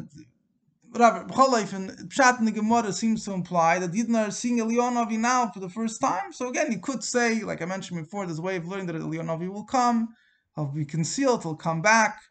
whatever, 0.90 1.26
B'chol 1.26 1.74
and 1.74 1.92
Pshat 2.10 2.40
in 2.40 2.46
the 2.46 2.52
Gemara 2.52 2.94
seems 2.94 3.26
to 3.26 3.34
imply 3.34 3.80
that 3.80 3.92
Yidden 3.92 4.16
are 4.16 4.32
seeing 4.32 4.60
Elyonavi 4.60 5.18
now 5.18 5.50
for 5.50 5.60
the 5.60 5.70
first 5.70 6.00
time. 6.00 6.32
So 6.32 6.50
again, 6.50 6.72
you 6.72 6.80
could 6.80 7.04
say, 7.04 7.44
like 7.44 7.62
I 7.62 7.66
mentioned 7.66 8.00
before, 8.00 8.26
there's 8.26 8.40
a 8.40 8.44
way 8.44 8.56
of 8.56 8.68
learning 8.68 8.86
that 8.88 8.96
Elyonavi 8.96 9.50
will 9.52 9.66
come, 9.66 10.16
he'll 10.56 10.66
be 10.66 10.86
concealed, 10.86 11.44
he'll 11.44 11.56
come 11.56 11.82
back. 11.82 12.22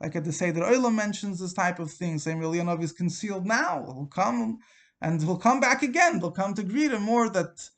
Like 0.00 0.16
at 0.16 0.24
the 0.24 0.30
that 0.30 0.62
Oila 0.62 0.94
mentions 0.94 1.38
this 1.38 1.52
type 1.52 1.78
of 1.78 1.90
thing, 1.90 2.18
saying 2.18 2.40
Elyonavi 2.40 2.82
is 2.82 2.92
concealed 2.92 3.46
now, 3.46 3.84
he'll 3.86 4.10
come 4.12 4.58
and 5.00 5.22
he'll 5.22 5.38
come 5.38 5.60
back 5.60 5.82
again, 5.82 6.18
they'll 6.18 6.30
come 6.30 6.54
to 6.54 6.62
greet 6.62 6.92
him, 6.92 7.02
more 7.02 7.28
that 7.30 7.68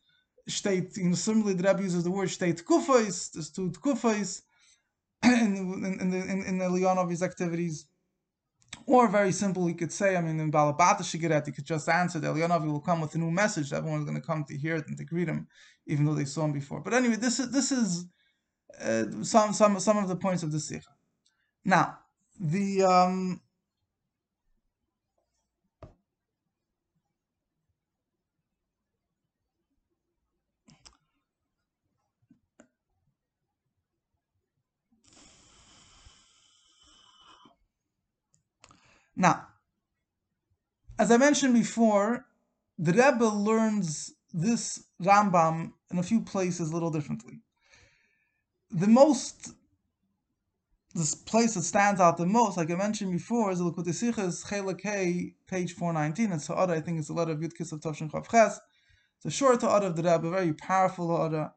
state, 0.49 0.97
you 0.97 1.11
know, 1.11 1.15
similarly 1.15 1.55
the 1.55 1.69
Rebbe 1.69 1.83
uses 1.83 2.05
the 2.05 2.11
word 2.11 2.31
state 2.31 2.65
kufais, 2.65 3.33
there's 3.33 3.51
two 3.51 3.71
kufais 3.71 4.43
in, 5.25 5.85
in, 5.85 5.99
in, 6.01 6.15
in, 6.15 6.45
in 6.45 6.59
Elyonavi's 6.59 7.23
activities. 7.23 7.87
Or 8.87 9.09
very 9.09 9.33
simple, 9.33 9.69
you 9.69 9.75
could 9.75 9.93
say, 9.93 10.17
I 10.17 10.21
mean, 10.21 10.39
in 10.39 10.53
Balabata 10.53 11.01
Shigaret, 11.01 11.47
you 11.47 11.53
could 11.53 11.65
just 11.65 11.89
answer 11.89 12.21
that 12.21 12.35
Elyonavi 12.35 12.67
will 12.67 12.81
come 12.81 13.01
with 13.01 13.15
a 13.17 13.19
new 13.19 13.31
message. 13.31 13.73
Everyone's 13.73 14.05
going 14.05 14.21
to 14.21 14.27
come 14.27 14.45
to 14.45 14.57
hear 14.57 14.77
it 14.77 14.87
and 14.87 14.97
to 14.97 15.05
greet 15.05 15.29
him, 15.29 15.49
even 15.87 16.05
though 16.05 16.15
they 16.15 16.25
saw 16.25 16.45
him 16.45 16.53
before. 16.53 16.81
But 16.81 16.95
anyway, 16.95 17.17
this 17.17 17.41
is 17.41 17.51
this 17.51 17.73
is 17.73 18.07
uh, 18.81 19.05
some 19.23 19.53
some 19.53 19.81
some 19.81 19.99
of 19.99 20.09
the 20.09 20.17
points 20.17 20.43
of 20.43 20.53
the 20.53 20.61
sikha. 20.61 20.91
Now, 21.65 21.99
the 22.39 22.83
um, 22.83 23.41
Now, 39.17 39.47
as 40.99 41.11
I 41.11 41.17
mentioned 41.17 41.55
before, 41.55 42.27
the 42.79 42.93
Rebbe 42.93 43.25
learns 43.25 44.13
this 44.33 44.85
Rambam 45.03 45.73
in 45.91 45.99
a 45.99 46.03
few 46.03 46.21
places 46.21 46.71
a 46.71 46.75
little 46.75 46.91
differently. 46.91 47.41
The 48.71 48.89
most, 48.89 49.55
this 50.95 51.15
place 51.15 51.55
that 51.55 51.63
stands 51.63 52.01
out 52.01 52.17
the 52.17 52.27
most, 52.27 52.57
like 52.57 52.71
I 52.71 52.75
mentioned 52.75 53.13
before, 53.13 53.53
is 53.53 53.59
the 53.59 53.65
Likutei 53.65 53.95
Sichos 53.95 54.45
Chelak 54.45 55.35
page 55.47 55.73
419. 55.73 56.33
It's 56.33 56.49
Ha'ara, 56.49 56.75
I 56.75 56.81
think 56.81 56.99
it's 56.99 57.09
a 57.09 57.13
letter 57.13 57.33
of 57.33 57.39
Yud 57.39 57.73
of 57.73 57.81
Tavshin 57.81 58.11
Chav 58.11 58.29
Ches. 58.29 58.61
It's 59.19 59.27
a 59.27 59.31
short 59.31 59.63
Ha'ara 59.63 59.87
of 59.87 59.97
the 59.97 60.03
Rebbe, 60.03 60.31
very 60.31 60.53
powerful 60.53 61.09
Ha'ara. 61.09 61.55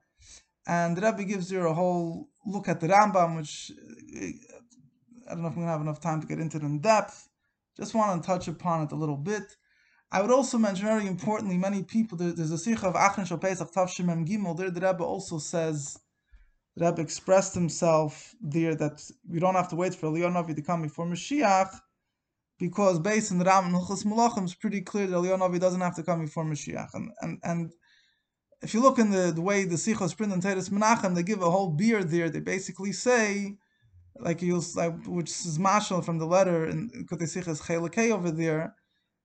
And 0.68 0.95
the 0.95 1.01
Rebbe 1.01 1.24
gives 1.24 1.51
you 1.51 1.68
a 1.68 1.74
whole 1.74 2.30
look 2.45 2.70
at 2.70 2.80
the 2.80 2.88
Rambam, 2.88 3.38
which 3.38 3.72
I 5.28 5.34
don't 5.34 5.41
know 5.41 5.49
if 5.49 5.55
we're 5.55 5.64
to 5.64 5.70
have 5.70 5.82
enough 5.82 5.99
time 5.99 6.22
to 6.22 6.28
get 6.28 6.39
into 6.39 6.57
it 6.57 6.64
in 6.64 6.80
depth. 6.80 7.28
Just 7.76 7.95
want 7.95 8.22
to 8.22 8.28
touch 8.28 8.47
upon 8.47 8.84
it 8.84 8.91
a 8.91 8.95
little 8.95 9.18
bit. 9.18 9.55
I 10.12 10.22
would 10.22 10.32
also 10.32 10.57
mention 10.57 10.86
very 10.86 11.07
importantly, 11.07 11.57
many 11.57 11.84
people 11.84 12.18
there's 12.18 12.51
a 12.51 12.57
sikh 12.57 12.84
of 12.84 12.93
Achron 12.93 13.26
Shal 13.26 13.38
Pesach 13.39 13.72
Tavshim 13.72 14.28
Gimel. 14.28 14.55
There, 14.55 14.70
the 14.70 14.82
Rebbe 14.82 15.03
also 15.03 15.39
says, 15.39 15.97
Rebbe 16.80 17.01
expressed 17.01 17.53
himself 17.53 18.34
there 18.41 18.75
that 18.75 19.01
we 19.27 19.39
don't 19.39 19.55
have 19.55 19.69
to 19.69 19.75
wait 19.75 19.95
for 19.95 20.07
Leonavi 20.07 20.55
to 20.55 20.61
come 20.61 20.82
before 20.82 21.05
Mashiach, 21.05 21.71
because 22.59 22.99
based 22.99 23.32
on 23.32 23.39
the 23.39 23.45
Ram 23.45 23.65
and 23.65 23.75
Hilchos 23.75 24.05
Malachim, 24.05 24.43
it's 24.43 24.53
pretty 24.53 24.82
clear 24.82 25.07
that 25.07 25.15
Leonavi 25.15 25.59
doesn't 25.59 25.82
have 25.82 25.95
to 25.95 26.03
come 26.03 26.21
before 26.25 26.45
Mashiach. 26.45 26.89
And 26.93 27.11
and, 27.21 27.39
and 27.43 27.73
if 28.61 28.73
you 28.73 28.82
look 28.82 28.99
in 28.99 29.11
the, 29.11 29.32
the 29.32 29.41
way 29.41 29.63
the 29.63 29.75
Sichos 29.75 30.15
print 30.15 30.34
and 30.34 30.41
Teres 30.41 30.69
Menachem, 30.69 31.15
they 31.15 31.23
give 31.23 31.41
a 31.41 31.49
whole 31.49 31.71
beard 31.71 32.09
there. 32.09 32.30
They 32.30 32.41
basically 32.41 32.91
say 32.91 33.57
like 34.19 34.41
you'll 34.41 34.63
like, 34.75 34.93
which 35.05 35.30
is 35.30 35.57
mashal 35.57 36.03
from 36.03 36.17
the 36.17 36.25
letter 36.25 36.65
in 36.65 36.89
Kotesichas 37.09 37.61
Chelakei 37.61 38.11
over 38.11 38.32
there, 38.32 38.75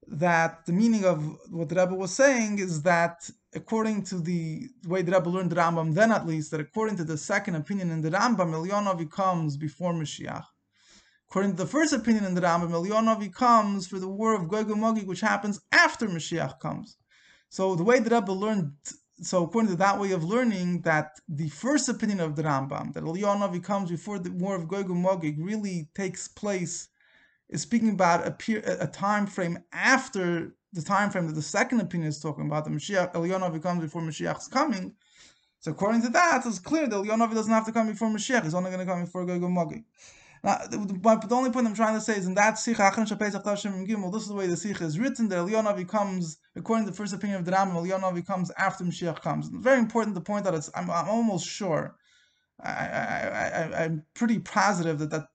that 0.09 0.67
the 0.67 0.73
meaning 0.73 1.05
of 1.05 1.23
what 1.51 1.69
the 1.69 1.77
Rebbe 1.77 1.95
was 1.95 2.13
saying 2.13 2.59
is 2.59 2.83
that 2.83 3.29
according 3.55 4.03
to 4.05 4.19
the 4.19 4.69
way 4.87 5.03
the 5.03 5.13
Rebbe 5.13 5.29
learned 5.29 5.51
the 5.51 5.57
Rambam, 5.57 5.95
then 5.95 6.13
at 6.13 6.27
least 6.27 6.51
that 6.51 6.61
according 6.61 6.97
to 6.97 7.05
the 7.05 7.17
second 7.17 7.55
opinion 7.55 7.91
in 7.91 8.01
the 8.01 8.11
Rambam, 8.11 8.53
Elyonavi 8.53 9.11
comes 9.11 9.57
before 9.57 9.93
Mashiach. 9.93 10.45
According 11.29 11.53
to 11.53 11.57
the 11.57 11.67
first 11.67 11.93
opinion 11.93 12.25
in 12.25 12.35
the 12.35 12.43
Rambam, 12.43 12.71
Elyonavi 12.71 13.33
comes 13.33 13.87
for 13.87 13.99
the 13.99 14.09
war 14.09 14.35
of 14.35 14.49
Gog 14.49 14.71
and 14.71 14.81
Magog, 14.81 15.07
which 15.07 15.21
happens 15.21 15.61
after 15.73 16.07
Mashiach 16.07 16.61
comes. 16.61 16.97
So 17.49 17.75
the 17.75 17.85
way 17.85 17.99
the 18.01 18.15
Rebbe 18.15 18.33
learned 18.33 18.73
so 19.23 19.45
according 19.45 19.71
to 19.71 19.77
that 19.77 20.01
way 20.01 20.11
of 20.11 20.25
learning, 20.25 20.81
that 20.83 21.21
the 21.29 21.49
first 21.49 21.89
opinion 21.89 22.21
of 22.21 22.35
the 22.35 22.43
Rambam, 22.43 22.93
that 22.95 23.05
Eliyahu 23.05 23.63
comes 23.63 23.91
before 23.91 24.19
the 24.19 24.33
war 24.33 24.57
of 24.57 24.69
Gog 24.69 24.91
and 24.91 25.03
Magog, 25.03 25.39
really 25.39 25.89
takes 25.95 26.27
place, 26.29 26.89
is 27.49 27.63
speaking 27.63 27.91
about 27.91 28.27
a, 28.27 28.31
peer, 28.31 28.63
a 28.81 28.87
time 28.87 29.27
frame 29.27 29.59
after 29.73 30.55
the 30.73 30.83
time 30.83 31.11
frame 31.11 31.27
that 31.27 31.35
the 31.35 31.43
second 31.43 31.81
opinion 31.81 32.09
is 32.09 32.21
talking 32.21 32.47
about. 32.47 32.65
The 32.65 32.71
Mashiach, 32.71 33.15
Eliyahu 33.15 33.63
comes 33.63 33.83
before 33.83 34.03
Mashiach's 34.03 34.49
coming. 34.49 34.95
So 35.61 35.71
according 35.71 36.03
to 36.03 36.09
that, 36.11 36.45
it's 36.45 36.59
clear 36.59 36.89
that 36.89 36.97
Eliyahu 36.97 37.35
doesn't 37.35 37.53
have 37.53 37.67
to 37.67 37.73
come 37.73 37.87
before 37.87 38.09
Mashiach; 38.09 38.45
he's 38.45 38.55
only 38.55 38.71
going 38.71 38.85
to 38.85 38.93
come 38.93 39.05
before 39.05 39.25
Gog 39.25 39.41
Magog. 39.43 39.83
Now, 40.45 40.59
the, 40.71 40.77
the, 40.77 41.27
the, 41.27 41.35
only 41.35 41.51
point 41.51 41.67
I'm 41.67 41.75
trying 41.75 41.95
to 41.95 42.03
say 42.03 42.19
is 42.19 42.27
in 42.27 42.35
that 42.35 42.59
Sikha 42.59 42.83
Achron 42.83 43.07
Tashim 43.07 43.89
Gimel, 43.89 44.13
this 44.13 44.25
is 44.25 44.29
the 44.29 44.35
way 44.35 44.47
the 44.47 44.59
Sikha 44.59 44.85
is 44.85 44.99
written, 44.99 45.27
that 45.31 45.39
Eliyonavi 45.39 45.89
comes, 45.89 46.37
according 46.55 46.85
to 46.85 46.91
the 46.91 46.97
first 46.97 47.15
opinion 47.15 47.39
of 47.39 47.47
the 47.47 47.53
Rambam, 47.53 47.73
Eliyonavi 47.73 48.27
comes 48.27 48.51
after 48.59 48.85
Mashiach 48.85 49.23
comes. 49.23 49.49
Very 49.49 49.79
important 49.79 50.15
to 50.17 50.21
point 50.21 50.47
out, 50.47 50.55
it's, 50.55 50.71
I'm, 50.75 50.91
I'm 50.91 51.09
almost 51.09 51.47
sure, 51.49 51.97
I, 52.63 52.69
I, 52.69 53.85
am 53.85 54.05
pretty 54.15 54.39
positive 54.39 54.99
that 55.01 55.11
that, 55.11 55.27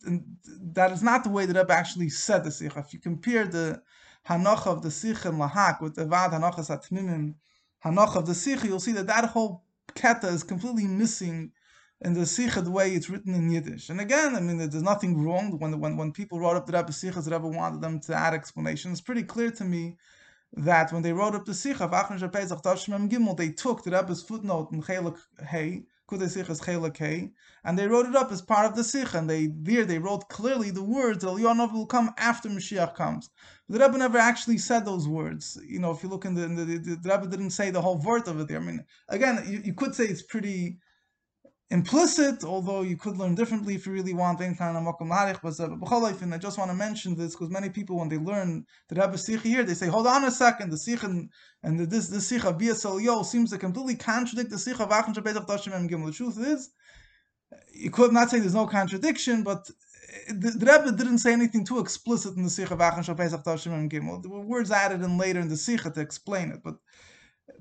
that 0.73 0.91
is 0.91 1.03
not 1.03 1.23
the 1.23 1.29
way 1.29 1.45
that 1.45 1.55
Rebbe 1.55 1.73
actually 1.73 2.09
said 2.09 2.43
the 2.43 2.51
Sikha. 2.51 2.79
If 2.79 2.93
you 2.93 2.99
compare 2.99 3.45
the 3.45 3.81
Hanoch 4.27 4.65
of 4.65 4.81
the 4.81 4.91
Sikha 4.91 5.29
in 5.29 5.35
Lahak 5.35 5.81
with 5.81 5.95
the 5.95 6.05
Vad 6.05 6.31
Atmimim, 6.31 7.35
Hanoch 7.83 8.15
of 8.15 8.25
the 8.25 8.33
Sikha, 8.33 8.67
you'll 8.67 8.79
see 8.79 8.93
that 8.93 9.07
that 9.07 9.25
whole 9.25 9.63
keta 9.95 10.31
is 10.31 10.43
completely 10.43 10.87
missing 10.87 11.51
in 12.01 12.13
the 12.13 12.25
Sikha 12.25 12.61
the 12.61 12.71
way 12.71 12.91
it's 12.93 13.09
written 13.09 13.33
in 13.33 13.49
Yiddish. 13.49 13.89
And 13.89 13.99
again, 13.99 14.35
I 14.35 14.39
mean, 14.39 14.57
there's 14.57 14.81
nothing 14.81 15.21
wrong 15.21 15.59
when 15.59 15.79
when, 15.79 15.97
when 15.97 16.13
people 16.13 16.39
wrote 16.39 16.55
up 16.55 16.65
the 16.65 16.73
Rebbe 16.73 16.91
Sikhas, 16.91 17.25
the 17.25 17.31
Rebbe 17.31 17.47
wanted 17.47 17.81
them 17.81 17.99
to 18.01 18.15
add 18.15 18.33
explanations. 18.33 18.99
It's 18.99 19.01
pretty 19.05 19.23
clear 19.23 19.51
to 19.51 19.65
me 19.65 19.97
that 20.53 20.91
when 20.93 21.01
they 21.01 21.13
wrote 21.13 21.35
up 21.35 21.45
the 21.45 21.53
Sikha 21.53 21.83
of 21.83 21.91
Achron 21.91 23.09
Gimel, 23.09 23.37
they 23.37 23.51
took 23.51 23.83
the 23.83 23.91
Rebbe's 23.91 24.23
footnote 24.23 24.71
in 24.71 24.81
Chelak 24.81 25.17
Hey, 25.47 25.83
Chelak 26.17 27.31
and 27.63 27.77
they 27.77 27.87
wrote 27.87 28.05
it 28.05 28.15
up 28.15 28.31
as 28.31 28.41
part 28.41 28.65
of 28.65 28.75
the 28.75 28.83
Sikha. 28.83 29.17
And 29.17 29.29
they 29.29 29.47
there 29.47 29.85
they 29.85 29.99
wrote 29.99 30.29
clearly 30.29 30.71
the 30.71 30.83
words 30.83 31.23
that 31.23 31.27
Elionov 31.27 31.73
will 31.73 31.85
come 31.85 32.13
after 32.17 32.49
Mashiach 32.49 32.95
comes. 32.95 33.29
But 33.67 33.79
the 33.79 33.85
Rebbe 33.85 33.97
never 33.97 34.17
actually 34.17 34.57
said 34.57 34.85
those 34.85 35.07
words. 35.07 35.59
You 35.67 35.79
know, 35.79 35.91
if 35.91 36.01
you 36.01 36.09
look 36.09 36.25
in 36.25 36.33
the, 36.35 36.43
in 36.43 36.55
the, 36.55 36.65
the, 36.65 36.95
the 36.95 37.09
Rebbe 37.09 37.27
didn't 37.27 37.51
say 37.51 37.69
the 37.69 37.81
whole 37.81 37.97
word 37.97 38.27
of 38.27 38.39
it 38.39 38.47
there. 38.47 38.59
I 38.59 38.63
mean, 38.63 38.85
again, 39.09 39.43
you, 39.47 39.61
you 39.63 39.73
could 39.73 39.93
say 39.93 40.05
it's 40.05 40.21
pretty 40.23 40.77
implicit, 41.71 42.43
although 42.43 42.81
you 42.81 42.97
could 42.97 43.17
learn 43.17 43.35
differently 43.35 43.75
if 43.75 43.85
you 43.85 43.91
really 43.93 44.13
want. 44.13 44.41
Uh, 44.41 44.49
but 44.49 44.71
I 44.71 46.37
just 46.37 46.57
want 46.57 46.71
to 46.71 46.75
mention 46.75 47.15
this 47.15 47.35
because 47.35 47.49
many 47.49 47.69
people, 47.69 47.97
when 47.97 48.09
they 48.09 48.17
learn 48.17 48.65
the 48.87 48.99
Rebbe 48.99 49.17
Sikha 49.17 49.47
here, 49.47 49.63
they 49.63 49.75
say, 49.75 49.87
hold 49.87 50.07
on 50.07 50.23
a 50.23 50.31
second, 50.31 50.71
the 50.71 50.77
Sikha 50.77 51.05
and, 51.05 51.29
and 51.61 51.79
this, 51.79 52.09
this 52.09 52.27
Sikha, 52.27 52.53
BSLO, 52.53 53.23
seems 53.23 53.51
to 53.51 53.57
completely 53.59 53.95
contradict 53.95 54.49
the 54.49 54.57
Sikha 54.57 54.83
of 54.83 54.89
Achon 54.89 55.13
Shabbat 55.13 55.45
Tashim 55.45 55.89
Gimel. 55.89 56.07
The 56.07 56.11
truth 56.13 56.39
is, 56.39 56.71
you 57.71 57.91
could 57.91 58.13
not 58.13 58.29
say 58.31 58.39
there's 58.39 58.55
no 58.55 58.65
contradiction, 58.65 59.43
but 59.43 59.69
eh, 60.27 60.33
the, 60.33 60.51
the 60.51 60.65
Rebbe 60.65 60.91
didn't 60.97 61.19
say 61.19 61.33
anything 61.33 61.65
too 61.65 61.79
explicit 61.79 62.35
in 62.35 62.43
the 62.43 62.49
Sikha 62.49 62.73
of 62.73 62.79
Achon 62.79 63.05
Shabbat 63.05 63.43
Tashim 63.43 63.89
Gimel. 63.91 64.23
There 64.23 64.31
were 64.31 64.41
words 64.41 64.71
added 64.71 65.03
in 65.03 65.19
later 65.19 65.39
in 65.39 65.49
the 65.49 65.57
Sikha 65.57 65.91
to 65.91 66.01
explain 66.01 66.49
it, 66.51 66.61
but 66.63 66.77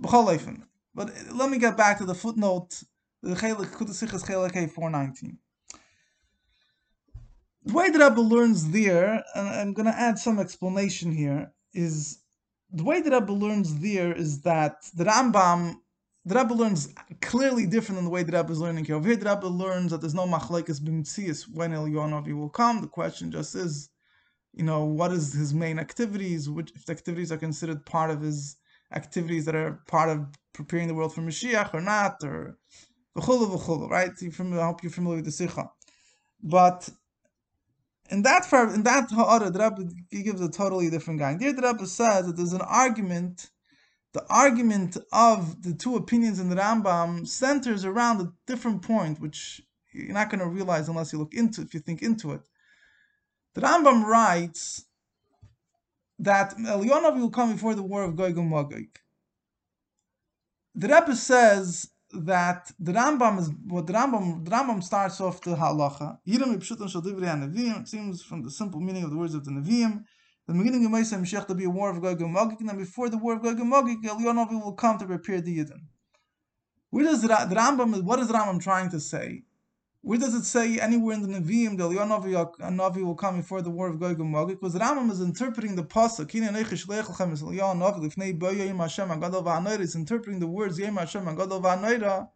but 0.01 1.11
eh, 1.11 1.23
let 1.35 1.51
me 1.51 1.59
get 1.59 1.77
back 1.77 1.99
to 1.99 2.05
the 2.05 2.15
footnote 2.15 2.83
the 3.23 3.35
Chelik 3.35 3.71
Kudasichas 3.73 4.25
Chelik 4.25 4.71
419. 4.71 5.39
The 7.65 7.73
way 7.75 7.91
that 7.91 8.11
Rebbe 8.11 8.21
learns 8.21 8.71
there, 8.71 9.23
and 9.35 9.49
I'm 9.49 9.73
going 9.75 9.87
to 9.87 9.99
add 9.99 10.19
some 10.19 10.39
explanation 10.39 11.13
here, 11.13 11.53
is 11.75 12.21
the 12.71 12.85
way 12.85 13.01
that 13.01 13.13
Rebbe 13.13 13.33
learns 13.33 13.79
there 13.81 14.13
is 14.13 14.43
that 14.43 14.77
the 14.95 15.05
Rambam, 15.05 15.75
the 16.25 16.35
Rebbe 16.35 16.55
learns 16.55 16.95
clearly 17.21 17.67
different 17.67 17.97
than 17.97 18.05
the 18.05 18.11
way 18.11 18.23
that 18.23 18.35
Rebbe 18.35 18.53
is 18.53 18.61
learning 18.61 18.85
here. 18.85 18.97
Over 18.97 19.09
here, 19.09 19.17
the 19.17 19.29
Rebbe 19.29 19.49
learns 19.49 19.91
that 19.91 20.01
there's 20.01 20.15
no 20.15 20.27
machlekes 20.27 20.81
b'mitzias 20.81 21.45
when 21.53 21.73
El 21.73 21.87
Yonavi 21.87 22.35
will 22.35 22.49
come. 22.49 22.81
The 22.81 22.89
question 22.89 23.31
just 23.31 23.55
is, 23.55 23.91
you 24.55 24.65
know, 24.65 24.85
what 24.85 25.13
is 25.13 25.33
his 25.33 25.53
main 25.53 25.79
activities? 25.79 26.49
Which 26.49 26.73
if 26.75 26.87
the 26.87 26.93
activities 26.93 27.33
are 27.33 27.37
considered 27.37 27.85
part 27.85 28.11
of 28.11 28.21
his 28.23 28.57
activities 28.95 29.45
that 29.45 29.55
are 29.55 29.83
part 29.87 30.09
of 30.09 30.27
preparing 30.55 30.89
the 30.89 30.95
world 30.95 31.15
for 31.15 31.21
Mashiach 31.21 31.75
or 31.75 31.81
not, 31.81 32.23
or 32.23 32.59
v'chulu 33.21 33.59
v'chulu, 33.59 33.89
right? 33.91 34.11
I 34.11 34.67
hope 34.67 34.83
you're 34.83 34.93
familiar 34.93 35.17
with 35.17 35.27
the 35.27 35.33
Sikha. 35.33 35.71
But 36.43 36.89
in 38.11 38.23
that 38.23 38.51
in 38.75 38.83
that 38.85 39.11
ha'ara, 39.11 39.51
the 39.51 39.59
Rebbe 39.59 40.23
gives 40.23 40.41
a 40.41 40.51
totally 40.51 40.91
different 40.91 41.21
guy. 41.21 41.35
There, 41.35 41.53
the 41.53 41.63
Rebbe 41.63 41.87
says 41.87 42.27
that 42.27 42.37
there's 42.37 42.53
an 42.53 42.63
argument. 42.63 43.51
The 44.15 44.25
argument 44.31 44.97
of 45.13 45.63
the 45.63 45.75
two 45.75 45.97
opinions 45.97 46.41
in 46.41 46.49
the 46.49 46.57
Rambam 46.57 47.29
centers 47.29 47.85
around 47.85 48.23
a 48.23 48.33
different 48.47 48.81
point, 48.81 49.21
which 49.21 49.61
you're 49.93 50.15
not 50.15 50.31
going 50.31 50.41
to 50.41 50.47
realize 50.47 50.89
unless 50.89 51.13
you 51.13 51.19
look 51.19 51.35
into 51.35 51.61
if 51.61 51.75
you 51.75 51.81
think 51.81 52.01
into 52.03 52.33
it. 52.33 52.41
The 53.55 53.61
Rambam 53.61 54.05
writes 54.05 54.87
that 56.19 56.57
Elyonav 56.57 57.21
will 57.21 57.31
come 57.31 57.53
before 57.53 57.75
the 57.75 57.83
war 57.83 58.03
of 58.03 58.17
Gog 58.17 58.37
Magog. 58.37 58.99
The 60.75 60.89
Rebbe 60.89 61.15
says 61.15 61.91
that 62.13 62.71
the 62.79 62.93
Rambam 62.93 63.39
is 63.39 63.51
what 63.67 63.87
the 63.87 63.93
Rambam 63.93 64.45
the 64.45 64.51
Rambam 64.51 64.83
starts 64.83 65.21
off 65.21 65.41
the 65.43 65.55
halacha. 65.55 66.19
It 66.27 67.89
seems 67.89 68.23
from 68.23 68.43
the 68.43 68.51
simple 68.51 68.81
meaning 68.81 69.05
of 69.05 69.11
the 69.11 69.17
words 69.17 69.35
of 69.35 69.45
the 69.45 69.51
Nevi'im. 69.51 70.05
The 70.47 70.55
beginning 70.55 70.87
of 70.87 70.93
Moshe 70.93 71.13
Mashiach 71.13 71.47
to 71.47 71.55
be 71.55 71.65
a 71.65 71.71
war 71.71 71.91
of 71.91 72.01
Gog 72.01 72.23
and 72.23 72.33
Magog, 72.33 72.59
and 72.61 72.71
then 72.71 72.79
before 72.79 73.11
the 73.11 73.19
war 73.19 73.35
of 73.35 73.43
Gog 73.43 73.61
and 73.61 73.69
Magog, 73.69 74.03
Elionavi 74.03 74.63
will 74.63 74.73
come 74.73 74.99
to 74.99 75.05
prepare 75.05 75.43
the 75.43 75.59
Yidden. 75.59 75.83
Where 76.91 77.05
does 77.05 77.21
the, 77.21 77.29
the 77.29 77.55
Rambam? 77.55 78.03
What 78.03 78.19
is 78.19 78.29
the 78.29 78.35
Rambam 78.35 78.61
trying 78.61 78.91
to 78.91 79.01
say? 79.01 79.43
Where 80.01 80.19
does 80.19 80.35
it 80.35 80.45
say 80.45 80.79
anywhere 80.79 81.15
in 81.15 81.23
the 81.23 81.39
Nevi'im 81.39 81.77
that 81.77 82.73
Navi 82.73 83.05
will 83.05 83.15
come 83.17 83.39
before 83.39 83.63
the 83.63 83.71
war 83.71 83.89
of 83.89 83.99
Gog 83.99 84.21
and 84.21 84.31
Magog? 84.31 84.61
Because 84.61 84.75
Rambam 84.77 85.11
is 85.11 85.21
interpreting 85.21 85.75
the 85.75 85.83
pasuk. 85.83 86.33
Is 86.35 86.43
interpreting 86.45 86.81
the 86.81 86.87
words 88.37 88.69
Yom 88.69 88.79
Hashem 88.79 89.09
Agadol 89.09 89.45
Va'anoira. 89.45 89.81
Is 89.81 89.97
interpreting 89.97 90.41
the 90.41 90.47
words 90.47 90.79
Yom 90.79 90.97
Hashem 90.97 91.25
Agadol 91.25 91.61
Va'anoira 91.63 92.29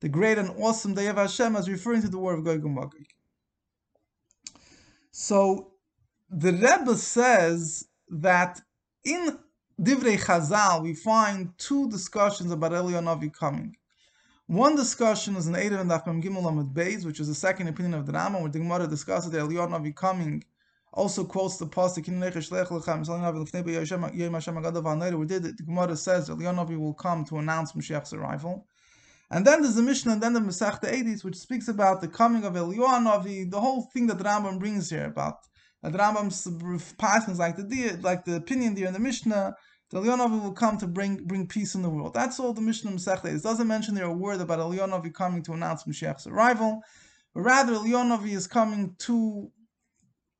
the 0.00 0.08
great 0.08 0.38
and 0.38 0.50
awesome 0.58 0.94
day 0.94 1.06
of 1.06 1.16
Hashem, 1.16 1.56
as 1.56 1.70
referring 1.70 2.02
to 2.02 2.08
the 2.08 2.18
war 2.18 2.34
of 2.34 2.44
Gog 2.44 2.64
and 2.64 2.74
Magog. 2.74 3.06
So 5.10 5.72
the 6.28 6.52
Rebbe 6.52 6.96
says 6.96 7.88
that 8.08 8.60
in 9.04 9.38
Divrei 9.80 10.18
Chazal 10.18 10.82
we 10.82 10.94
find 10.94 11.56
two 11.58 11.88
discussions 11.88 12.50
about 12.52 12.72
Eliyahu 12.72 13.02
Navi 13.02 13.32
coming. 13.32 13.76
One 14.48 14.76
discussion 14.76 15.34
is 15.34 15.48
in 15.48 15.54
Eidim 15.54 15.80
and 15.80 15.90
Dafim 15.90 16.22
Gimel 16.22 16.44
Amud 16.44 16.72
Beis, 16.72 17.04
which 17.04 17.18
is 17.18 17.26
the 17.26 17.34
second 17.34 17.66
opinion 17.66 17.94
of 17.94 18.06
the 18.06 18.12
Rambam, 18.12 18.42
where 18.42 18.48
the 18.48 18.60
Gemara 18.60 18.86
discusses 18.86 19.32
that 19.32 19.40
Eliyahu 19.40 19.70
Navi 19.70 19.92
coming 19.92 20.44
also 20.92 21.24
quotes 21.24 21.56
the 21.56 21.66
pasuk 21.66 22.06
in 22.06 22.20
Agadav 22.20 22.84
Hanayr, 24.84 25.18
where 25.18 25.26
the 25.26 25.52
Gemara 25.52 25.96
says 25.96 26.28
that 26.28 26.38
Eliyahu 26.38 26.64
Navi 26.64 26.78
will 26.78 26.94
come 26.94 27.24
to 27.24 27.38
announce 27.38 27.72
Mashiach's 27.72 28.12
arrival. 28.12 28.68
And 29.32 29.44
then 29.44 29.62
there's 29.62 29.74
the 29.74 29.82
Mishnah, 29.82 30.12
and 30.12 30.22
then 30.22 30.32
the 30.32 30.38
Masech 30.38 30.80
Edis, 30.80 31.24
which 31.24 31.34
speaks 31.34 31.66
about 31.66 32.00
the 32.00 32.06
coming 32.06 32.44
of 32.44 32.52
Eliyahu 32.52 33.02
Navi, 33.02 33.50
the 33.50 33.60
whole 33.60 33.90
thing 33.92 34.06
that 34.06 34.18
the 34.18 34.24
Rambam 34.24 34.60
brings 34.60 34.90
here 34.90 35.06
about. 35.06 35.38
The 35.82 35.90
Rambam's 35.90 36.46
passing 36.98 37.36
like 37.36 37.56
the 37.56 37.98
like 38.00 38.24
the 38.24 38.36
opinion 38.36 38.76
there 38.76 38.86
in 38.86 38.92
the 38.92 39.00
Mishnah 39.00 39.56
the 39.90 40.00
will 40.00 40.52
come 40.52 40.78
to 40.78 40.86
bring 40.86 41.24
bring 41.24 41.46
peace 41.46 41.74
in 41.74 41.82
the 41.82 41.90
world. 41.90 42.14
That's 42.14 42.40
all 42.40 42.52
the 42.52 42.60
Mishnah 42.60 42.90
Masechet 42.90 43.36
It 43.36 43.42
doesn't 43.42 43.68
mention 43.68 43.94
there 43.94 44.06
a 44.06 44.12
word 44.12 44.40
about 44.40 44.58
Elyonavi 44.58 45.14
coming 45.14 45.42
to 45.44 45.52
announce 45.52 45.84
Mashiach's 45.84 46.26
arrival, 46.26 46.82
but 47.34 47.42
rather 47.42 47.74
Elyonavi 47.74 48.30
is 48.30 48.46
coming 48.46 48.96
to 49.00 49.50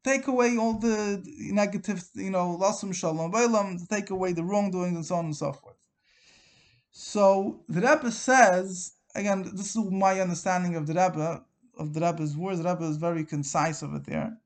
take 0.04 0.26
away 0.26 0.56
all 0.56 0.78
the 0.78 1.22
negative, 1.52 2.04
you 2.14 2.30
know, 2.30 2.58
lasum 2.60 2.94
shalom 2.94 3.32
bailam, 3.32 3.78
to 3.78 3.86
take 3.86 4.10
away 4.10 4.32
the 4.32 4.44
wrongdoings 4.44 4.96
and 4.96 5.06
so 5.06 5.14
on 5.16 5.26
and 5.26 5.36
so 5.36 5.52
forth. 5.52 5.76
So 6.90 7.64
the 7.68 7.80
Rebbe 7.80 8.10
says 8.10 8.94
again, 9.14 9.42
this 9.54 9.76
is 9.76 9.90
my 9.90 10.20
understanding 10.20 10.76
of 10.76 10.86
the 10.86 10.94
Rebbe 10.94 11.44
of 11.78 11.94
the 11.94 12.00
Rebbe's 12.00 12.36
words. 12.36 12.62
The 12.62 12.68
Rebbe 12.68 12.84
is 12.84 12.96
very 12.96 13.24
concise 13.24 13.82
over 13.82 13.98
there. 13.98 14.36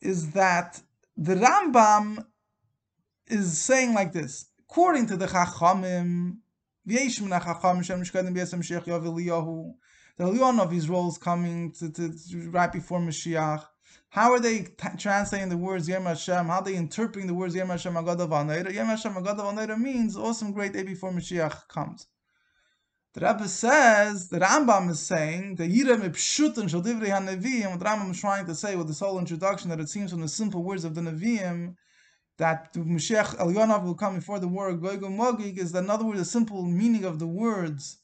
Is 0.00 0.32
that 0.32 0.80
the 1.16 1.34
Rambam 1.34 2.24
is 3.30 3.60
saying 3.60 3.94
like 3.94 4.12
this. 4.12 4.46
According 4.68 5.06
to 5.06 5.16
the 5.16 5.26
Chachamim, 5.26 6.36
the 6.86 6.94
Eliyahu 10.26 10.60
of 10.60 10.72
Israel 10.72 11.08
is 11.08 11.18
coming 11.18 11.72
to, 11.72 11.90
to, 11.90 12.12
right 12.50 12.72
before 12.72 13.00
Mashiach. 13.00 13.64
How 14.08 14.32
are 14.32 14.40
they 14.40 14.62
t- 14.62 14.88
translating 14.98 15.48
the 15.48 15.56
words 15.56 15.88
Yem 15.88 16.02
Hashem? 16.02 16.46
How 16.46 16.58
are 16.58 16.64
they 16.64 16.74
interpreting 16.74 17.26
the 17.26 17.34
words 17.34 17.54
Yem 17.54 17.68
Hashem 17.68 17.94
Agadav 17.94 18.28
Anayra? 18.28 18.72
Yem 18.72 18.86
Hashem 18.86 19.14
Agadav 19.14 19.54
Anayra 19.54 19.78
means 19.78 20.16
awesome 20.16 20.52
great 20.52 20.72
day 20.72 20.82
before 20.82 21.12
Mashiach 21.12 21.68
comes. 21.68 22.06
The 23.14 23.26
Rebbe 23.26 23.48
says, 23.48 24.28
the 24.28 24.38
Rambam 24.38 24.90
is 24.90 25.00
saying, 25.00 25.56
the 25.56 25.64
Yirem 25.64 26.08
Ipshut 26.08 26.58
and 26.58 26.68
Shaldivri 26.68 27.08
HaNevi'im, 27.08 27.70
what 27.70 27.78
the 27.80 27.84
Rambam 27.84 28.10
is 28.10 28.20
trying 28.20 28.46
to 28.46 28.54
say 28.54 28.76
with 28.76 28.86
this 28.86 29.00
whole 29.00 29.18
introduction, 29.18 29.70
that 29.70 29.80
it 29.80 29.88
seems 29.88 30.10
from 30.10 30.20
the 30.20 30.28
simple 30.28 30.62
words 30.62 30.84
of 30.84 30.94
the 30.94 31.00
Nevi'im, 31.00 31.76
that 32.40 32.72
Mashiach 32.74 33.36
Elyonav 33.36 33.84
will 33.84 33.94
come 33.94 34.16
before 34.16 34.38
the 34.38 34.48
war 34.48 34.70
of 34.70 34.82
Gog 34.82 35.02
and 35.02 35.16
Magog 35.16 35.58
is 35.58 35.74
in 35.74 35.88
other 35.88 36.04
words 36.04 36.18
the 36.18 36.24
simple 36.24 36.64
meaning 36.64 37.04
of 37.04 37.18
the 37.18 37.26
words 37.26 37.98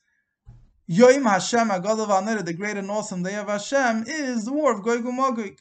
Yoim 0.88 1.28
Hashem 1.28 1.68
Agadav 1.68 2.08
Anera, 2.08 2.44
the 2.44 2.52
great 2.52 2.76
and 2.76 2.88
awesome 2.88 3.22
day 3.24 3.34
of 3.34 3.48
Hashem, 3.48 4.04
is 4.06 4.44
the 4.44 4.52
war 4.52 4.72
of 4.72 4.84
Gog 4.84 5.04
and 5.04 5.16
Magog. 5.16 5.58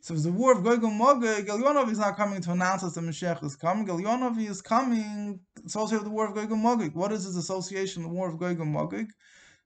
So 0.00 0.14
the 0.14 0.32
war 0.32 0.52
of 0.52 0.64
Gog 0.64 0.82
and 0.82 0.98
Magog, 0.98 1.90
is 1.90 1.98
not 1.98 2.16
coming 2.16 2.40
to 2.40 2.52
announce 2.52 2.82
us 2.82 2.94
that 2.94 3.02
Mashiach 3.02 3.44
is 3.44 3.56
coming. 3.56 3.86
Elyonav 3.86 4.38
is 4.38 4.62
coming 4.62 5.40
associated 5.66 6.04
with 6.04 6.12
the 6.12 6.14
war 6.14 6.28
of 6.28 6.34
Gog 6.34 6.50
and 6.50 6.62
Magog. 6.62 6.94
What 6.94 7.12
is 7.12 7.24
his 7.24 7.36
association, 7.36 8.04
the 8.04 8.08
war 8.08 8.30
of 8.30 8.38
Gog 8.38 8.58
and 8.58 8.72
Magog? 8.72 9.08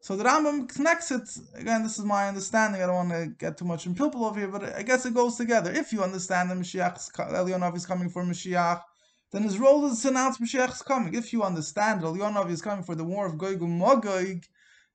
So 0.05 0.17
the 0.17 0.25
Rambam 0.25 0.69
connects 0.69 1.11
it. 1.13 1.27
Again, 1.55 1.83
this 1.83 1.99
is 1.99 2.05
my 2.05 2.29
understanding. 2.29 2.83
I 2.83 2.87
don't 2.87 3.09
want 3.09 3.13
to 3.13 3.27
get 3.39 3.57
too 3.57 3.65
much 3.65 3.87
in 3.87 3.95
pilpul 3.95 4.29
over 4.29 4.39
here, 4.39 4.49
but 4.49 4.77
I 4.77 4.83
guess 4.83 5.07
it 5.07 5.15
goes 5.15 5.37
together. 5.37 5.73
If 5.73 5.95
you 5.95 6.03
understand 6.03 6.51
that 6.51 6.59
Mashiach, 6.59 7.11
Elyonav 7.33 7.75
is 7.75 7.87
coming 7.87 8.11
for 8.11 8.23
Mashiach, 8.23 8.83
then 9.33 9.45
his 9.45 9.59
role 9.59 9.87
is 9.87 10.03
to 10.03 10.09
announce 10.09 10.37
Mashiach 10.37 10.73
is 10.73 10.83
coming. 10.83 11.15
If 11.15 11.33
you 11.33 11.43
understand 11.43 12.03
Elyonav 12.03 12.51
is 12.51 12.61
coming 12.61 12.85
for 12.85 12.95
the 12.95 13.03
war 13.03 13.25
of 13.25 13.39
Gog 13.39 13.63
and 13.63 13.79
Magog, 13.79 14.45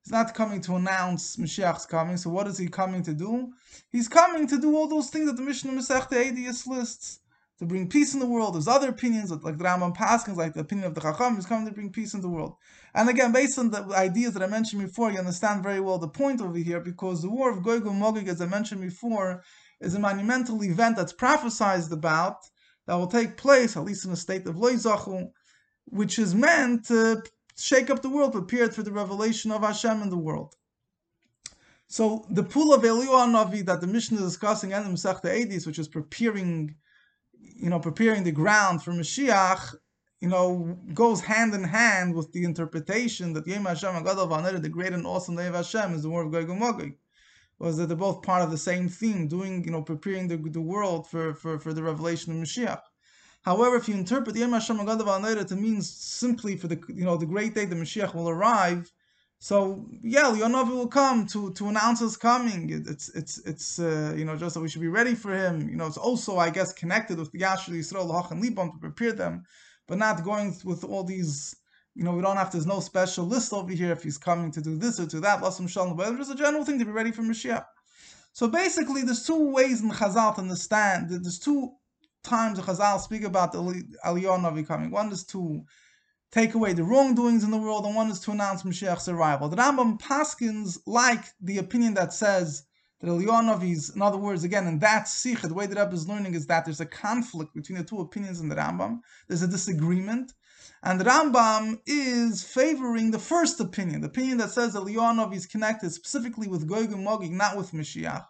he's 0.04 0.12
not 0.12 0.32
coming 0.32 0.60
to 0.60 0.76
announce 0.76 1.34
Mashiach's 1.34 1.86
coming. 1.86 2.16
So 2.16 2.30
what 2.30 2.46
is 2.46 2.56
he 2.56 2.68
coming 2.68 3.02
to 3.02 3.12
do? 3.12 3.48
He's 3.90 4.06
coming 4.06 4.46
to 4.46 4.60
do 4.60 4.76
all 4.76 4.86
those 4.86 5.10
things 5.10 5.26
that 5.26 5.36
the 5.36 5.42
Mishnah 5.42 5.72
Masechta 5.72 6.24
Eidius 6.24 6.68
lists 6.68 7.18
to 7.60 7.66
bring 7.66 7.88
peace 7.88 8.14
in 8.14 8.20
the 8.20 8.26
world. 8.26 8.54
There's 8.54 8.66
other 8.66 8.88
opinions, 8.88 9.30
like 9.30 9.58
the 9.58 9.64
Rambam 9.64 9.94
Paskins, 9.94 10.36
like 10.36 10.54
the 10.54 10.60
opinion 10.60 10.86
of 10.86 10.94
the 10.94 11.00
Chacham, 11.02 11.36
is 11.36 11.44
coming 11.44 11.66
to 11.68 11.74
bring 11.74 11.92
peace 11.92 12.14
in 12.14 12.22
the 12.22 12.28
world. 12.28 12.54
And 12.94 13.08
again, 13.10 13.32
based 13.32 13.58
on 13.58 13.70
the 13.70 13.84
ideas 13.94 14.32
that 14.32 14.42
I 14.42 14.46
mentioned 14.46 14.82
before, 14.82 15.12
you 15.12 15.18
understand 15.18 15.62
very 15.62 15.78
well 15.78 15.98
the 15.98 16.08
point 16.08 16.40
over 16.40 16.56
here, 16.56 16.80
because 16.80 17.20
the 17.20 17.28
war 17.30 17.50
of 17.50 17.62
Gog 17.62 17.86
and 17.86 18.00
Magog, 18.00 18.28
as 18.28 18.40
I 18.40 18.46
mentioned 18.46 18.80
before, 18.80 19.44
is 19.78 19.94
a 19.94 19.98
monumental 19.98 20.64
event 20.64 20.96
that's 20.96 21.12
prophesied 21.12 21.92
about 21.92 22.38
that 22.86 22.94
will 22.94 23.06
take 23.06 23.36
place, 23.36 23.76
at 23.76 23.84
least 23.84 24.06
in 24.06 24.12
a 24.12 24.16
state 24.16 24.46
of 24.46 24.56
Loizachu, 24.56 25.28
which 25.84 26.18
is 26.18 26.34
meant 26.34 26.86
to 26.86 27.22
shake 27.58 27.90
up 27.90 28.00
the 28.00 28.08
world, 28.08 28.32
prepared 28.32 28.74
for 28.74 28.82
the 28.82 28.90
revelation 28.90 29.52
of 29.52 29.62
Hashem 29.62 30.00
in 30.00 30.08
the 30.08 30.16
world. 30.16 30.56
So 31.88 32.24
the 32.30 32.42
pool 32.42 32.72
of 32.72 32.82
Eliyahu 32.82 33.34
Navi 33.34 33.66
that 33.66 33.82
the 33.82 33.86
Mishnah 33.86 34.16
is 34.18 34.24
discussing 34.24 34.72
and 34.72 34.86
the 34.86 34.90
Masechta 34.90 35.24
Edis, 35.24 35.66
which 35.66 35.78
is 35.78 35.88
preparing 35.88 36.74
you 37.42 37.68
know, 37.68 37.78
preparing 37.78 38.24
the 38.24 38.32
ground 38.32 38.82
for 38.82 38.92
Mashiach, 38.92 39.74
you 40.20 40.28
know, 40.28 40.78
goes 40.92 41.20
hand 41.20 41.54
in 41.54 41.64
hand 41.64 42.14
with 42.14 42.32
the 42.32 42.44
interpretation 42.44 43.32
that 43.32 43.46
Yom 43.46 43.64
Hashem 43.64 43.94
Agadav 43.94 44.62
the 44.62 44.68
great 44.68 44.92
and 44.92 45.06
awesome 45.06 45.36
day 45.36 45.46
of 45.46 45.54
Hashem, 45.54 45.94
is 45.94 46.02
the 46.02 46.10
word 46.10 46.26
of 46.26 46.32
Gog 46.32 46.50
and 46.50 46.60
Magog. 46.60 46.92
Was 47.58 47.76
that 47.76 47.88
they're 47.88 47.96
both 47.96 48.22
part 48.22 48.42
of 48.42 48.50
the 48.50 48.58
same 48.58 48.88
theme, 48.88 49.28
doing, 49.28 49.64
you 49.64 49.70
know, 49.70 49.82
preparing 49.82 50.28
the, 50.28 50.36
the 50.36 50.60
world 50.60 51.08
for, 51.08 51.34
for, 51.34 51.58
for 51.58 51.72
the 51.72 51.82
revelation 51.82 52.32
of 52.32 52.38
Mashiach. 52.38 52.80
However, 53.42 53.76
if 53.76 53.88
you 53.88 53.94
interpret 53.94 54.36
Yom 54.36 54.52
Hashem 54.52 54.78
Agadav 54.78 55.46
to 55.48 55.56
mean 55.56 55.80
simply 55.82 56.56
for 56.56 56.68
the, 56.68 56.80
you 56.88 57.04
know, 57.04 57.16
the 57.16 57.26
great 57.26 57.54
day 57.54 57.64
the 57.64 57.76
Mashiach 57.76 58.14
will 58.14 58.28
arrive, 58.28 58.90
so 59.42 59.86
yeah, 60.02 60.24
Yonavi 60.24 60.68
will 60.68 60.86
come 60.86 61.26
to 61.28 61.50
to 61.54 61.68
announce 61.68 62.00
his 62.00 62.18
coming. 62.18 62.68
It's 62.86 63.08
it's 63.08 63.38
it's 63.46 63.78
uh, 63.78 64.12
you 64.14 64.26
know 64.26 64.36
just 64.36 64.54
that 64.54 64.60
we 64.60 64.68
should 64.68 64.82
be 64.82 64.88
ready 64.88 65.14
for 65.14 65.34
him. 65.34 65.66
You 65.66 65.76
know, 65.76 65.86
it's 65.86 65.96
also 65.96 66.36
I 66.36 66.50
guess 66.50 66.74
connected 66.74 67.18
with 67.18 67.32
the 67.32 67.40
Yashul 67.40 67.70
Yisrael 67.70 68.30
and 68.30 68.44
Libam 68.44 68.70
to 68.70 68.78
prepare 68.78 69.12
them, 69.14 69.44
but 69.88 69.96
not 69.96 70.22
going 70.24 70.54
with 70.62 70.84
all 70.84 71.04
these. 71.04 71.56
You 71.94 72.04
know, 72.04 72.12
we 72.12 72.20
don't 72.20 72.36
have. 72.36 72.52
There's 72.52 72.66
no 72.66 72.80
special 72.80 73.24
list 73.24 73.54
over 73.54 73.72
here 73.72 73.92
if 73.92 74.02
he's 74.02 74.18
coming 74.18 74.50
to 74.52 74.60
do 74.60 74.76
this 74.76 75.00
or 75.00 75.06
to 75.06 75.20
that. 75.20 75.40
Lasam 75.40 75.70
Shalom, 75.70 75.96
but 75.96 76.14
just 76.18 76.30
a 76.30 76.34
general 76.34 76.66
thing 76.66 76.78
to 76.78 76.84
be 76.84 76.92
ready 76.92 77.10
for 77.10 77.22
Mashiach. 77.22 77.64
So 78.34 78.46
basically, 78.46 79.02
there's 79.02 79.26
two 79.26 79.52
ways 79.52 79.80
in 79.80 79.90
Chazal 79.90 80.34
to 80.34 80.42
understand. 80.42 81.08
There's 81.08 81.38
two 81.38 81.70
times 82.22 82.58
the 82.58 82.64
Chazal 82.64 83.00
speak 83.00 83.22
about 83.22 83.52
the 83.52 83.58
Aliyah 84.04 84.38
Navi 84.38 84.66
coming. 84.66 84.90
One 84.90 85.10
is 85.10 85.24
to 85.28 85.64
take 86.30 86.54
away 86.54 86.72
the 86.72 86.84
wrongdoings 86.84 87.44
in 87.44 87.50
the 87.50 87.58
world, 87.58 87.84
and 87.84 87.94
one 87.94 88.10
is 88.10 88.20
to 88.20 88.30
announce 88.30 88.62
Mashiach's 88.62 89.08
arrival. 89.08 89.48
The 89.48 89.56
Rambam 89.56 90.00
Paskins 90.00 90.78
like 90.86 91.24
the 91.40 91.58
opinion 91.58 91.94
that 91.94 92.12
says 92.12 92.64
that 93.00 93.08
Elionov 93.08 93.68
is, 93.68 93.90
in 93.94 94.02
other 94.02 94.18
words, 94.18 94.44
again, 94.44 94.66
in 94.66 94.78
that 94.78 95.08
sikh, 95.08 95.40
the 95.40 95.54
way 95.54 95.66
the 95.66 95.74
Rebbe 95.74 95.94
is 95.94 96.08
learning 96.08 96.34
is 96.34 96.46
that 96.46 96.64
there's 96.64 96.80
a 96.80 96.86
conflict 96.86 97.54
between 97.54 97.78
the 97.78 97.84
two 97.84 98.00
opinions 98.00 98.40
in 98.40 98.48
the 98.48 98.56
Rambam. 98.56 99.00
There's 99.26 99.42
a 99.42 99.48
disagreement. 99.48 100.32
And 100.82 101.00
the 101.00 101.04
Rambam 101.04 101.80
is 101.86 102.42
favoring 102.42 103.10
the 103.10 103.18
first 103.18 103.60
opinion, 103.60 104.00
the 104.00 104.06
opinion 104.06 104.38
that 104.38 104.50
says 104.50 104.72
that 104.72 104.84
Leonov 104.84 105.34
is 105.34 105.46
connected 105.46 105.90
specifically 105.90 106.48
with 106.48 106.68
Gog 106.68 106.92
and 106.92 107.04
Magog, 107.04 107.30
not 107.30 107.56
with 107.56 107.72
Mashiach. 107.72 108.24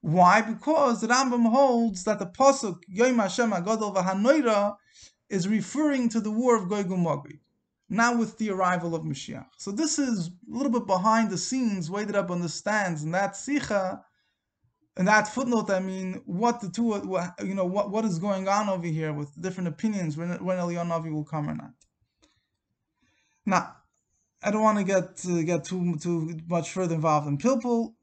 Why? 0.00 0.40
Because 0.40 1.00
the 1.00 1.08
Rambam 1.08 1.50
holds 1.50 2.04
that 2.04 2.18
the 2.18 2.26
pasuk 2.26 2.78
Yom 2.88 3.18
Hashem 3.18 3.50
Agadol 3.50 3.94
V'Hanoira 3.94 4.76
is 5.30 5.48
referring 5.48 6.08
to 6.10 6.20
the 6.20 6.30
war 6.30 6.56
of 6.56 6.68
Gog 6.68 6.90
Magog, 6.90 7.32
not 7.88 8.18
with 8.18 8.36
the 8.38 8.50
arrival 8.50 8.94
of 8.94 9.04
Mashiach. 9.04 9.46
So 9.56 9.70
this 9.70 9.98
is 9.98 10.28
a 10.28 10.32
little 10.48 10.72
bit 10.72 10.86
behind 10.86 11.30
the 11.30 11.38
scenes, 11.38 11.90
way 11.90 12.04
that 12.04 12.16
Rebbe 12.16 12.32
understands, 12.32 13.02
and 13.04 13.14
that 13.14 13.34
sicha, 13.34 14.02
and 14.96 15.06
that 15.08 15.28
footnote, 15.28 15.70
I 15.70 15.80
mean, 15.80 16.20
what 16.26 16.60
the 16.60 16.68
two, 16.68 17.00
you 17.44 17.54
know, 17.54 17.64
what, 17.64 17.90
what 17.90 18.04
is 18.04 18.18
going 18.18 18.48
on 18.48 18.68
over 18.68 18.86
here 18.86 19.12
with 19.12 19.40
different 19.40 19.68
opinions 19.68 20.16
when 20.16 20.30
when 20.44 20.58
Eliyahu 20.58 21.12
will 21.12 21.24
come 21.24 21.48
or 21.48 21.54
not. 21.54 21.72
Now, 23.46 23.76
I 24.42 24.50
don't 24.50 24.62
want 24.62 24.78
to 24.78 24.84
get 24.84 25.24
uh, 25.28 25.42
get 25.42 25.64
too 25.64 25.96
too 25.98 26.38
much 26.48 26.70
further 26.72 26.96
involved 26.96 27.28
in 27.28 27.38
Pilpul 27.38 27.94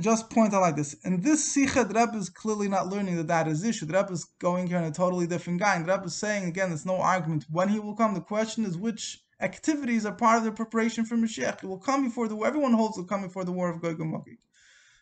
just 0.00 0.30
point 0.30 0.54
out 0.54 0.60
like 0.60 0.76
this. 0.76 0.94
In 1.04 1.20
this 1.20 1.52
Sikha, 1.52 1.84
the 1.84 1.98
Rebbe 1.98 2.16
is 2.16 2.28
clearly 2.28 2.68
not 2.68 2.88
learning 2.88 3.16
that 3.16 3.28
that 3.28 3.48
is 3.48 3.64
issue. 3.64 3.86
The 3.86 3.94
Rebbe 3.98 4.12
is 4.12 4.24
going 4.38 4.66
here 4.66 4.78
in 4.78 4.84
a 4.84 4.92
totally 4.92 5.26
different 5.26 5.60
guy. 5.60 5.76
And 5.76 5.86
the 5.86 5.92
Rebbe 5.92 6.04
is 6.04 6.14
saying, 6.14 6.44
again, 6.44 6.68
there's 6.68 6.86
no 6.86 6.96
argument 6.96 7.46
when 7.50 7.68
he 7.68 7.80
will 7.80 7.94
come. 7.94 8.14
The 8.14 8.20
question 8.20 8.64
is 8.64 8.76
which 8.76 9.22
activities 9.40 10.04
are 10.04 10.12
part 10.12 10.38
of 10.38 10.44
the 10.44 10.52
preparation 10.52 11.04
for 11.04 11.16
Mashiach. 11.16 11.60
He 11.60 11.66
will 11.66 11.78
come 11.78 12.04
before 12.04 12.28
the 12.28 12.36
war. 12.36 12.46
Everyone 12.46 12.72
holds 12.72 12.96
will 12.96 13.04
come 13.04 13.22
before 13.22 13.44
the 13.44 13.52
war 13.52 13.70
of 13.70 13.80
Gog 13.80 14.00
and. 14.00 14.38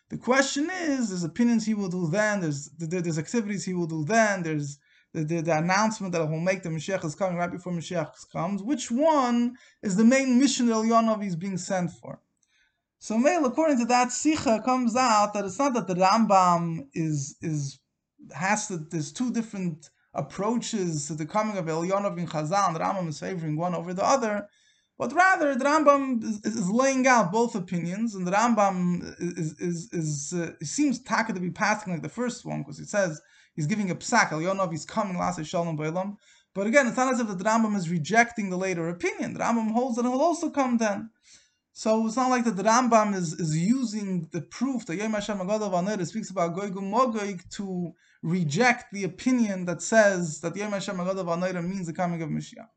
The 0.09 0.17
question 0.17 0.69
is, 0.69 1.09
there's 1.09 1.25
opinions 1.25 1.65
he 1.65 1.73
will 1.73 1.89
do 1.89 2.07
then, 2.07 2.39
there's 2.39 2.69
there's 2.77 3.19
activities 3.19 3.65
he 3.65 3.73
will 3.73 3.87
do 3.87 4.05
then, 4.05 4.41
there's 4.41 4.79
the, 5.13 5.25
the, 5.25 5.41
the, 5.41 5.57
announcement 5.57 6.13
that 6.13 6.25
he'll 6.27 6.39
make 6.39 6.63
the 6.63 6.69
Mashiach 6.69 7.03
is 7.03 7.15
coming 7.15 7.37
right 7.37 7.51
before 7.51 7.73
Mashiach 7.73 8.13
comes. 8.31 8.63
Which 8.63 8.89
one 8.89 9.57
is 9.81 9.97
the 9.97 10.05
main 10.05 10.39
mission 10.39 10.67
that 10.67 10.75
Elyanov 10.75 11.25
is 11.25 11.35
being 11.35 11.57
sent 11.57 11.91
for? 11.91 12.21
So 12.99 13.17
Mail, 13.17 13.45
according 13.45 13.79
to 13.79 13.85
that 13.85 14.11
Sikha, 14.11 14.61
comes 14.63 14.95
out 14.95 15.33
that 15.33 15.45
it's 15.45 15.59
not 15.59 15.73
that 15.75 15.87
the 15.87 15.95
Rambam 15.95 16.87
is 16.93 17.37
is 17.41 17.79
has 18.33 18.67
to 18.67 18.77
there's 18.77 19.11
two 19.11 19.31
different 19.31 19.89
approaches 20.13 21.07
to 21.07 21.13
the 21.13 21.25
coming 21.25 21.57
of 21.57 21.65
Elionov 21.65 22.15
bin 22.15 22.27
Chazal, 22.27 22.69
and 22.69 22.77
Rambam 22.77 23.07
is 23.07 23.19
favoring 23.19 23.55
one 23.55 23.75
over 23.75 23.93
the 23.93 24.03
other, 24.03 24.49
but 24.97 25.13
rather 25.13 25.53
the 25.53 25.65
Rambam 25.65 26.23
is, 26.23 26.43
is 26.43 26.69
laying 26.71 27.05
out 27.05 27.31
both 27.31 27.53
opinions, 27.55 28.15
and 28.15 28.25
the 28.25 28.31
Rambam 28.31 29.03
is 29.19 29.53
is, 29.59 29.93
is 29.93 30.33
uh, 30.33 30.53
seems 30.63 30.99
taka 31.03 31.33
to 31.33 31.39
be 31.39 31.51
passing 31.51 31.93
like 31.93 32.01
the 32.01 32.09
first 32.09 32.45
one 32.45 32.63
because 32.63 32.79
it 32.79 32.89
says 32.89 33.21
he's 33.55 33.67
giving 33.67 33.91
a 33.91 33.95
psak 33.95 34.29
Elionov 34.29 34.73
is 34.73 34.85
coming 34.85 35.17
last 35.17 35.43
shalom 35.45 35.77
b'elam. 35.77 36.17
But 36.55 36.65
again, 36.65 36.87
it's 36.87 36.97
not 36.97 37.13
as 37.13 37.19
if 37.19 37.27
the 37.27 37.35
Rambam 37.35 37.75
is 37.75 37.91
rejecting 37.91 38.49
the 38.49 38.57
later 38.57 38.89
opinion. 38.89 39.35
The 39.35 39.41
Rambam 39.41 39.71
holds 39.73 39.97
that 39.97 40.05
will 40.05 40.19
also 40.19 40.49
come 40.49 40.79
then. 40.79 41.11
So 41.79 42.07
it's 42.07 42.15
not 42.15 42.31
like 42.31 42.43
that 42.45 42.55
the 42.55 42.63
Rambam 42.63 43.13
is, 43.13 43.33
is 43.33 43.55
using 43.55 44.27
the 44.31 44.41
proof 44.41 44.87
that 44.87 44.95
Yom 44.95 45.13
Hashem 45.13 45.37
Agadav 45.37 46.07
speaks 46.07 46.31
about 46.31 46.55
Goygum 46.55 46.91
Mogoig 46.91 47.47
to 47.51 47.93
reject 48.23 48.91
the 48.91 49.03
opinion 49.03 49.65
that 49.65 49.83
says 49.83 50.41
that 50.41 50.55
Yom 50.55 50.71
Hashem 50.71 50.97
Agadav 50.97 51.69
means 51.69 51.85
the 51.85 51.93
coming 51.93 52.23
of 52.23 52.29
Mashiach. 52.29 52.67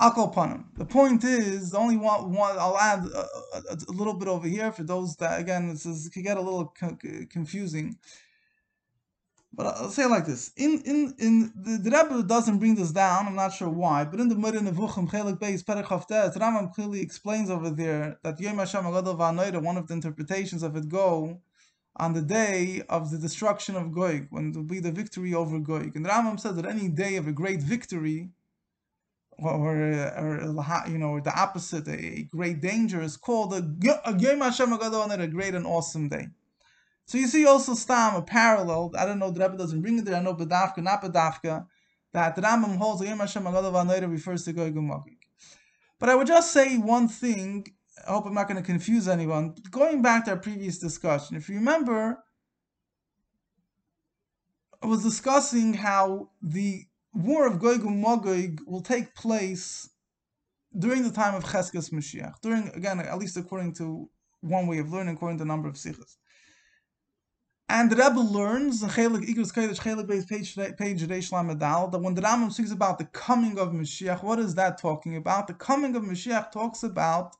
Akol 0.00 0.34
Panim. 0.34 0.64
The 0.78 0.86
point 0.86 1.24
is, 1.24 1.72
the 1.72 1.76
only 1.76 1.98
one, 1.98 2.32
one 2.32 2.56
I'll 2.58 2.78
add 2.78 3.04
a, 3.04 3.18
a, 3.18 3.76
a, 3.90 3.92
little 3.92 4.14
bit 4.14 4.28
over 4.28 4.48
here 4.48 4.72
for 4.72 4.82
those 4.82 5.16
that, 5.16 5.38
again, 5.38 5.68
this 5.68 5.84
is, 5.84 6.08
can 6.08 6.22
get 6.22 6.38
a 6.38 6.40
little 6.40 6.72
confusing. 7.28 7.98
But 9.52 9.66
I'll 9.66 9.90
say 9.90 10.04
it 10.04 10.10
like 10.10 10.26
this: 10.26 10.52
in 10.56 10.80
in 10.84 11.14
in 11.18 11.52
the, 11.56 11.78
the 11.78 11.90
Rebbe 11.90 12.22
doesn't 12.22 12.58
bring 12.58 12.76
this 12.76 12.92
down. 12.92 13.26
I'm 13.26 13.34
not 13.34 13.52
sure 13.52 13.68
why, 13.68 14.04
but 14.04 14.20
in 14.20 14.28
the 14.28 14.36
Moreh 14.36 14.60
Nevuchim 14.60 15.10
Chelik 15.10 15.38
Beis 15.40 15.64
Perek 15.64 15.86
Chavtes, 15.86 16.36
Rambam 16.36 16.72
clearly 16.72 17.00
explains 17.00 17.50
over 17.50 17.70
there 17.70 18.18
that 18.22 18.38
Yom 18.40 18.58
Hashem 18.58 18.84
Agadol 18.84 19.18
Va'anoida, 19.18 19.60
one 19.60 19.76
of 19.76 19.88
the 19.88 19.94
interpretations 19.94 20.62
of 20.62 20.76
it 20.76 20.88
go 20.88 21.40
on 21.96 22.12
the 22.12 22.22
day 22.22 22.82
of 22.88 23.10
the 23.10 23.18
destruction 23.18 23.74
of 23.74 23.88
Goig, 23.88 24.28
when 24.30 24.50
it 24.50 24.56
will 24.56 24.62
be 24.62 24.78
the 24.78 24.92
victory 24.92 25.34
over 25.34 25.58
Goig. 25.58 25.96
And 25.96 26.06
Rambam 26.06 26.38
says 26.38 26.54
that 26.54 26.64
any 26.64 26.88
day 26.88 27.16
of 27.16 27.26
a 27.26 27.32
great 27.32 27.60
victory, 27.60 28.30
or, 29.36 29.52
or, 29.52 30.88
you 30.88 30.98
know, 30.98 31.18
the 31.18 31.36
opposite, 31.36 31.88
a 31.88 32.22
great 32.30 32.60
danger, 32.60 33.02
is 33.02 33.16
called 33.16 33.52
a 33.52 33.68
Yom 33.82 34.40
Hashem 34.40 34.70
Agadol 34.70 35.18
a 35.18 35.26
great 35.26 35.54
and 35.56 35.66
awesome 35.66 36.08
day. 36.08 36.28
So 37.10 37.18
you 37.18 37.26
see 37.26 37.44
also 37.44 37.74
Stam, 37.74 38.14
a 38.14 38.22
parallel, 38.22 38.92
I 38.96 39.04
don't 39.04 39.18
know, 39.18 39.32
the 39.32 39.40
Rebbe 39.40 39.56
doesn't 39.56 39.82
bring 39.82 39.98
it 39.98 40.04
there, 40.04 40.14
I 40.14 40.20
know 40.20 40.32
Bedafka, 40.32 40.78
not 40.78 41.02
Bedafka, 41.02 41.66
that 42.12 42.36
the 42.36 42.42
Rambam 42.42 42.76
holds 42.76 43.02
Yom 43.02 43.18
Hashem 43.18 43.42
Agadav 43.42 44.12
refers 44.12 44.44
to 44.44 44.52
Goy 44.52 44.70
Magig. 44.70 45.18
But 45.98 46.08
I 46.08 46.14
would 46.14 46.28
just 46.28 46.52
say 46.52 46.78
one 46.78 47.08
thing, 47.08 47.66
I 48.06 48.12
hope 48.12 48.26
I'm 48.26 48.34
not 48.34 48.46
going 48.46 48.62
to 48.62 48.64
confuse 48.64 49.08
anyone. 49.08 49.56
Going 49.72 50.02
back 50.02 50.26
to 50.26 50.30
our 50.30 50.36
previous 50.36 50.78
discussion, 50.78 51.36
if 51.36 51.48
you 51.48 51.56
remember, 51.56 52.22
I 54.80 54.86
was 54.86 55.02
discussing 55.02 55.74
how 55.74 56.30
the 56.40 56.84
war 57.12 57.44
of 57.44 57.58
Gog 57.58 57.84
and 57.84 58.00
Magog 58.00 58.60
will 58.68 58.82
take 58.82 59.16
place 59.16 59.90
during 60.78 61.02
the 61.02 61.10
time 61.10 61.34
of 61.34 61.42
Cheskes 61.42 61.90
Mashiach. 61.90 62.34
During, 62.40 62.68
again, 62.68 63.00
at 63.00 63.18
least 63.18 63.36
according 63.36 63.72
to 63.74 64.08
one 64.42 64.68
way 64.68 64.78
of 64.78 64.92
learning, 64.92 65.16
according 65.16 65.38
to 65.38 65.42
the 65.44 65.48
number 65.48 65.68
of 65.68 65.76
sikhs. 65.76 66.18
And 67.72 67.88
the 67.88 67.94
Rebbe 67.94 68.18
learns, 68.18 68.82
page 68.82 70.56
page 70.76 71.02
that 71.06 72.00
when 72.02 72.14
the 72.16 72.20
Rambam 72.20 72.52
speaks 72.52 72.72
about 72.72 72.98
the 72.98 73.04
coming 73.04 73.60
of 73.60 73.68
Mashiach, 73.68 74.24
what 74.24 74.40
is 74.40 74.56
that 74.56 74.76
talking 74.76 75.14
about? 75.14 75.46
The 75.46 75.54
coming 75.54 75.94
of 75.94 76.02
Mashiach 76.02 76.50
talks 76.50 76.82
about 76.82 77.36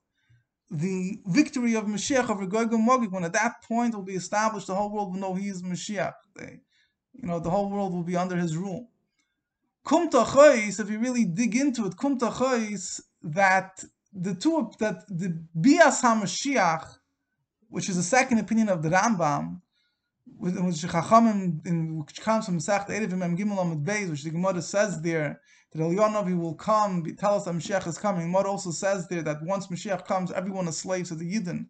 the 0.70 1.20
victory 1.26 1.74
of 1.74 1.86
Mashiach 1.86 2.30
over 2.30 2.46
Gog 2.46 2.72
and 2.72 2.86
Magog. 2.86 3.12
When 3.12 3.24
at 3.24 3.32
that 3.32 3.64
point 3.64 3.92
will 3.92 4.04
be 4.04 4.14
established, 4.14 4.68
the 4.68 4.74
whole 4.76 4.92
world 4.92 5.12
will 5.12 5.20
know 5.20 5.34
he 5.34 5.48
is 5.48 5.64
Mashiach. 5.64 6.14
They, 6.36 6.60
you 7.12 7.26
know, 7.26 7.40
the 7.40 7.50
whole 7.50 7.68
world 7.68 7.92
will 7.92 8.04
be 8.04 8.16
under 8.16 8.36
his 8.36 8.56
rule. 8.56 8.88
Chois, 9.84 10.78
if 10.78 10.88
you 10.88 11.00
really 11.00 11.24
dig 11.24 11.56
into 11.56 11.86
it, 11.86 11.96
Chois, 11.96 13.00
that 13.24 13.82
the 14.12 14.36
two 14.36 14.70
that 14.78 15.08
the 15.08 15.44
Bias 15.56 16.02
HaMashiach, 16.02 16.86
which 17.68 17.88
is 17.88 17.96
the 17.96 18.04
second 18.04 18.38
opinion 18.38 18.68
of 18.68 18.84
the 18.84 18.90
Rambam, 18.90 19.62
which 20.40 22.20
comes 22.22 22.46
from 22.46 22.58
Masech 22.58 22.88
Eruvin 22.88 23.18
Mem 23.18 23.36
Gimel 23.36 23.58
Amud 23.58 23.84
Beis, 23.84 24.10
which 24.10 24.24
the 24.24 24.30
Gemara 24.30 24.62
says 24.62 25.00
there 25.02 25.40
that 25.72 25.82
Elyonavi 25.82 26.38
will 26.38 26.54
come, 26.54 27.04
tell 27.18 27.34
us 27.34 27.44
that 27.44 27.54
Mashiach 27.54 27.86
is 27.86 27.98
coming. 27.98 28.32
Gemara 28.32 28.50
also 28.50 28.70
says 28.70 29.06
there 29.08 29.22
that 29.22 29.42
once 29.42 29.66
Mashiach 29.66 30.06
comes, 30.06 30.32
everyone 30.32 30.66
is 30.66 30.78
slaves 30.78 31.10
of 31.10 31.18
the 31.18 31.30
Yidden, 31.30 31.66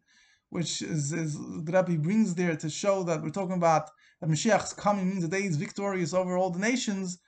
which 0.50 0.82
is, 0.82 1.12
is 1.12 1.36
the 1.36 1.72
Rabbi 1.72 1.96
brings 1.96 2.34
there 2.34 2.56
to 2.56 2.70
show 2.70 3.02
that 3.02 3.22
we're 3.22 3.30
talking 3.30 3.56
about 3.56 3.90
that 4.20 4.30
Mashiach's 4.30 4.72
coming 4.72 5.08
means 5.08 5.22
the 5.22 5.28
day 5.28 5.42
is 5.42 5.56
victorious 5.56 6.14
over 6.14 6.36
all 6.36 6.50
the 6.50 6.60
nations. 6.60 7.18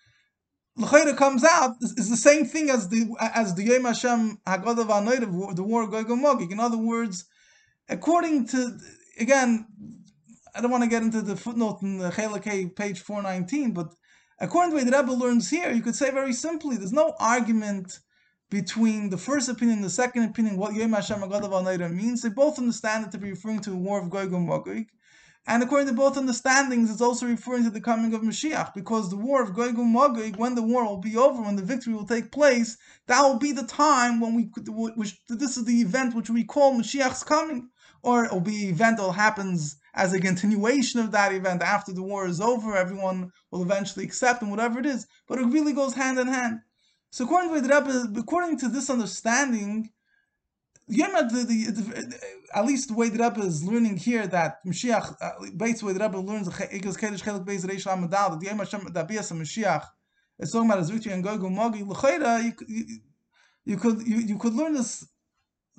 L'chayra 0.76 1.16
comes 1.16 1.44
out 1.44 1.72
is, 1.80 1.92
is, 1.98 2.08
the 2.08 2.16
same 2.16 2.46
thing 2.46 2.70
as 2.70 2.88
the 2.88 3.14
as 3.20 3.54
the 3.54 3.64
Yom 3.64 3.84
Hashem 3.84 4.38
Haggadah 4.46 5.56
the 5.56 5.62
war 5.62 5.82
of 5.82 5.90
Gog 5.90 6.10
and 6.10 6.50
In 6.52 6.60
other 6.60 6.78
words, 6.78 7.26
according 7.90 8.46
to 8.48 8.78
again 9.18 9.66
I 10.54 10.60
don't 10.60 10.70
want 10.70 10.84
to 10.84 10.90
get 10.90 11.02
into 11.02 11.22
the 11.22 11.36
footnote 11.36 11.80
in 11.80 11.98
the 11.98 12.10
Chelakei, 12.10 12.76
page 12.76 13.00
419, 13.00 13.72
but 13.72 13.94
according 14.38 14.76
to 14.76 14.84
the 14.84 14.90
the 14.90 14.96
Rebbe 14.98 15.12
learns 15.12 15.48
here, 15.48 15.72
you 15.72 15.80
could 15.80 15.94
say 15.94 16.10
very 16.10 16.34
simply, 16.34 16.76
there's 16.76 16.92
no 16.92 17.14
argument 17.18 17.98
between 18.50 19.08
the 19.08 19.16
first 19.16 19.48
opinion 19.48 19.78
and 19.78 19.84
the 19.84 19.90
second 19.90 20.24
opinion, 20.24 20.58
what 20.58 20.74
Yom 20.74 20.92
Hashem 20.92 21.20
Agadav 21.20 21.94
means. 21.94 22.20
They 22.20 22.28
both 22.28 22.58
understand 22.58 23.06
it 23.06 23.12
to 23.12 23.18
be 23.18 23.30
referring 23.30 23.60
to 23.60 23.72
a 23.72 23.76
war 23.76 24.02
of 24.02 24.10
Gog 24.10 24.34
and 24.34 24.46
Magog. 24.46 24.84
And 25.46 25.62
according 25.62 25.88
to 25.88 25.94
both 25.94 26.18
understandings, 26.18 26.90
it's 26.90 27.00
also 27.00 27.26
referring 27.26 27.64
to 27.64 27.70
the 27.70 27.80
coming 27.80 28.12
of 28.12 28.20
Mashiach, 28.20 28.74
because 28.74 29.08
the 29.08 29.16
war 29.16 29.42
of 29.42 29.54
Gog 29.54 29.78
and 29.78 29.94
Magog, 29.94 30.36
when 30.36 30.54
the 30.54 30.62
war 30.62 30.84
will 30.84 31.00
be 31.00 31.16
over, 31.16 31.40
when 31.40 31.56
the 31.56 31.62
victory 31.62 31.94
will 31.94 32.06
take 32.06 32.30
place, 32.30 32.76
that 33.06 33.22
will 33.22 33.38
be 33.38 33.52
the 33.52 33.66
time 33.66 34.20
when 34.20 34.34
we, 34.34 34.50
which 34.96 35.18
this 35.30 35.56
is 35.56 35.64
the 35.64 35.80
event 35.80 36.14
which 36.14 36.28
we 36.28 36.44
call 36.44 36.74
Mashiach's 36.74 37.24
coming, 37.24 37.70
or 38.02 38.26
it 38.26 38.32
will 38.32 38.40
be 38.40 38.68
event 38.68 38.98
that 38.98 39.12
happens 39.12 39.76
as 39.94 40.12
a 40.12 40.20
continuation 40.20 41.00
of 41.00 41.12
that 41.12 41.32
event 41.32 41.62
after 41.62 41.92
the 41.92 42.02
war 42.02 42.26
is 42.26 42.40
over, 42.40 42.76
everyone 42.76 43.30
will 43.50 43.62
eventually 43.62 44.04
accept 44.04 44.42
and 44.42 44.50
whatever 44.50 44.80
it 44.80 44.86
is. 44.86 45.06
But 45.28 45.38
it 45.38 45.46
really 45.46 45.72
goes 45.72 45.94
hand 45.94 46.18
in 46.18 46.28
hand. 46.28 46.60
So 47.10 47.24
according 47.24 47.54
to 47.54 47.60
the 47.60 47.74
Rebbe, 47.74 48.20
according 48.20 48.58
to 48.60 48.68
this 48.68 48.88
understanding, 48.88 49.90
the, 50.88 50.96
the, 50.96 51.70
the, 51.70 52.18
at 52.54 52.64
least 52.64 52.88
the 52.88 52.94
way 52.94 53.10
the 53.10 53.22
Rebbe 53.22 53.40
is 53.40 53.62
learning 53.64 53.98
here 53.98 54.26
that 54.26 54.64
Mashiach, 54.66 55.16
uh, 55.20 55.30
based 55.56 55.82
way 55.82 55.92
the 55.92 56.00
Rebbe 56.00 56.18
learns 56.18 56.48
Igos 56.48 56.98
Kedesh 56.98 57.22
Chelik 57.22 57.44
Beis 57.44 57.66
Reish 57.66 57.86
Lamadal, 57.86 58.30
that 58.30 58.40
the 58.40 58.46
Yom 58.46 58.58
Hashem, 58.58 58.88
that 58.92 59.08
Bias 59.08 59.30
Mashiach 59.30 59.84
is 60.38 60.50
talking 60.50 60.68
about 60.68 60.78
his 60.78 60.90
victory 60.90 61.12
and 61.12 61.22
Gog 61.22 61.44
and 61.44 61.56
Mogi, 61.56 61.80
you, 63.64 63.76
could 63.76 64.06
you 64.06 64.38
could 64.38 64.54
learn 64.54 64.74
this 64.74 65.06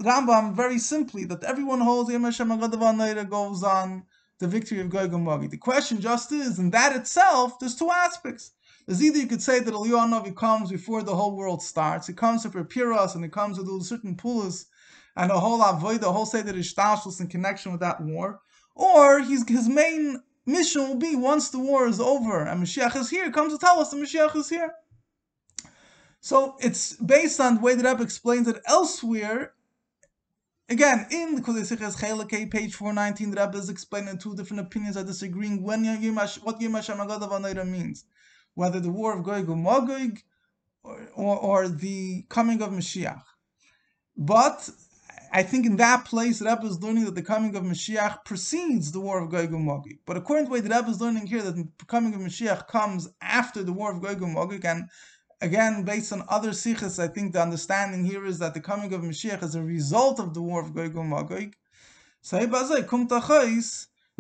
Rambam 0.02 0.54
very 0.56 0.80
simply 0.80 1.24
that 1.26 1.44
everyone 1.44 1.80
holds 1.80 2.12
Yom 2.12 2.24
Hashem 2.24 2.50
goes 2.50 3.64
on 3.64 4.04
the 4.40 4.48
victory 4.48 4.80
of 4.80 4.90
Gog 4.90 5.14
and 5.14 5.24
Magog. 5.24 5.52
The 5.52 5.58
question 5.58 6.02
just 6.02 6.32
is, 6.32 6.60
in 6.60 6.72
that 6.72 6.96
itself, 6.96 7.60
there's 7.60 7.76
two 7.76 7.92
aspects. 7.92 8.52
There's 8.86 9.02
either 9.02 9.20
you 9.20 9.28
could 9.28 9.42
say 9.42 9.60
that 9.60 9.74
Eliyahu 9.74 10.10
Navi 10.10 10.36
comes 10.36 10.70
before 10.70 11.04
the 11.04 11.16
whole 11.16 11.36
world 11.36 11.62
starts. 11.62 12.08
He 12.08 12.14
comes 12.14 12.44
to 12.44 12.50
prepare 12.50 12.92
us, 12.92 13.16
and 13.16 13.24
he 13.24 13.30
comes 13.30 13.58
to 13.58 13.64
do 13.64 13.82
certain 13.82 14.16
pulas 14.16 14.66
and 15.16 15.32
a 15.32 15.40
whole 15.40 15.62
avoid, 15.62 16.02
the 16.02 16.12
whole 16.12 16.26
seder 16.26 16.54
ishtashlis 16.54 17.22
in 17.22 17.28
connection 17.28 17.72
with 17.72 17.82
that 17.82 18.02
war. 18.02 18.42
Or 18.76 19.20
he's, 19.20 19.48
his 19.48 19.70
main 19.70 20.22
mission 20.46 20.82
will 20.82 20.96
be 20.96 21.16
once 21.16 21.50
the 21.50 21.60
war 21.60 21.88
is 21.88 22.00
over 22.00 22.44
and 22.44 22.64
Mashiach 22.64 22.96
is 22.96 23.10
here, 23.10 23.26
he 23.26 23.32
comes 23.32 23.54
to 23.54 23.60
tell 23.60 23.80
us 23.80 23.92
the 23.92 23.98
Mashiach 23.98 24.36
is 24.36 24.50
here. 24.50 24.74
So 26.20 26.56
it's 26.60 26.94
based 26.94 27.40
on 27.40 27.56
the 27.56 27.62
way 27.62 27.76
that 27.76 27.86
Rebbe 27.86 28.04
explains 28.04 28.48
it 28.48 28.62
elsewhere. 28.66 29.54
Again, 30.70 31.08
in 31.12 31.36
the 31.36 31.42
Kulisiches 31.42 31.98
Chelake, 31.98 32.50
page 32.50 32.74
419, 32.76 33.32
the 33.32 33.42
Rebbe 33.42 33.58
is 33.58 33.70
explaining 33.70 34.18
two 34.18 34.34
different 34.34 34.62
opinions 34.62 34.96
are 34.96 35.04
disagreeing 35.04 35.62
when 35.62 35.84
Yimash, 35.84 36.42
what 36.42 36.62
Yom 36.62 36.74
Hashem 36.74 36.98
Agadav 36.98 37.68
means. 37.70 38.06
Whether 38.54 38.80
the 38.80 38.90
war 38.90 39.20
of 39.20 39.28
and 39.28 39.64
Magog 39.64 40.20
or, 40.84 41.38
or, 41.38 41.68
the 41.68 42.26
coming 42.30 42.62
of 42.62 42.70
Mashiach. 42.70 43.24
But 44.16 44.70
I 45.34 45.44
think 45.44 45.66
in 45.66 45.78
that 45.78 46.06
place, 46.06 46.40
the 46.40 46.46
Rebbe 46.46 46.66
is 46.66 46.82
learning 46.82 47.06
that 47.06 47.16
the 47.16 47.24
coming 47.24 47.56
of 47.56 47.64
Mashiach 47.64 48.24
precedes 48.24 48.92
the 48.92 49.00
war 49.02 49.22
of 49.22 49.34
and 49.34 49.66
Magog. 49.66 49.96
But 50.06 50.16
according 50.16 50.46
to 50.46 50.50
the 50.50 50.54
way 50.54 50.60
the 50.62 50.74
Rebbe 50.74 50.90
is 50.90 51.02
learning 51.02 51.28
here, 51.28 51.42
that 51.42 51.56
the 51.56 51.68
coming 51.88 52.14
of 52.14 52.22
Mashiach 52.22 52.68
comes 52.68 53.10
after 53.22 53.64
the 53.64 53.74
war 53.74 53.92
of 53.92 54.04
and 54.04 54.34
Magog, 54.34 54.64
and 54.64 54.90
Again, 55.44 55.84
based 55.84 56.14
on 56.14 56.24
other 56.30 56.54
sikhs, 56.54 57.00
I 57.00 57.10
think 57.10 57.34
the 57.34 57.42
understanding 57.42 58.06
here 58.06 58.26
is 58.26 58.40
that 58.40 58.54
the 58.54 58.62
coming 58.62 58.94
of 58.94 59.02
Mashiach 59.02 59.44
is 59.44 59.56
a 59.56 59.62
result 59.62 60.18
of 60.18 60.34
the 60.34 60.42
war 60.42 60.62
of 60.62 60.74
Gog 60.74 60.96
and 60.96 61.10
Magog. 61.10 61.54
So 62.22 62.38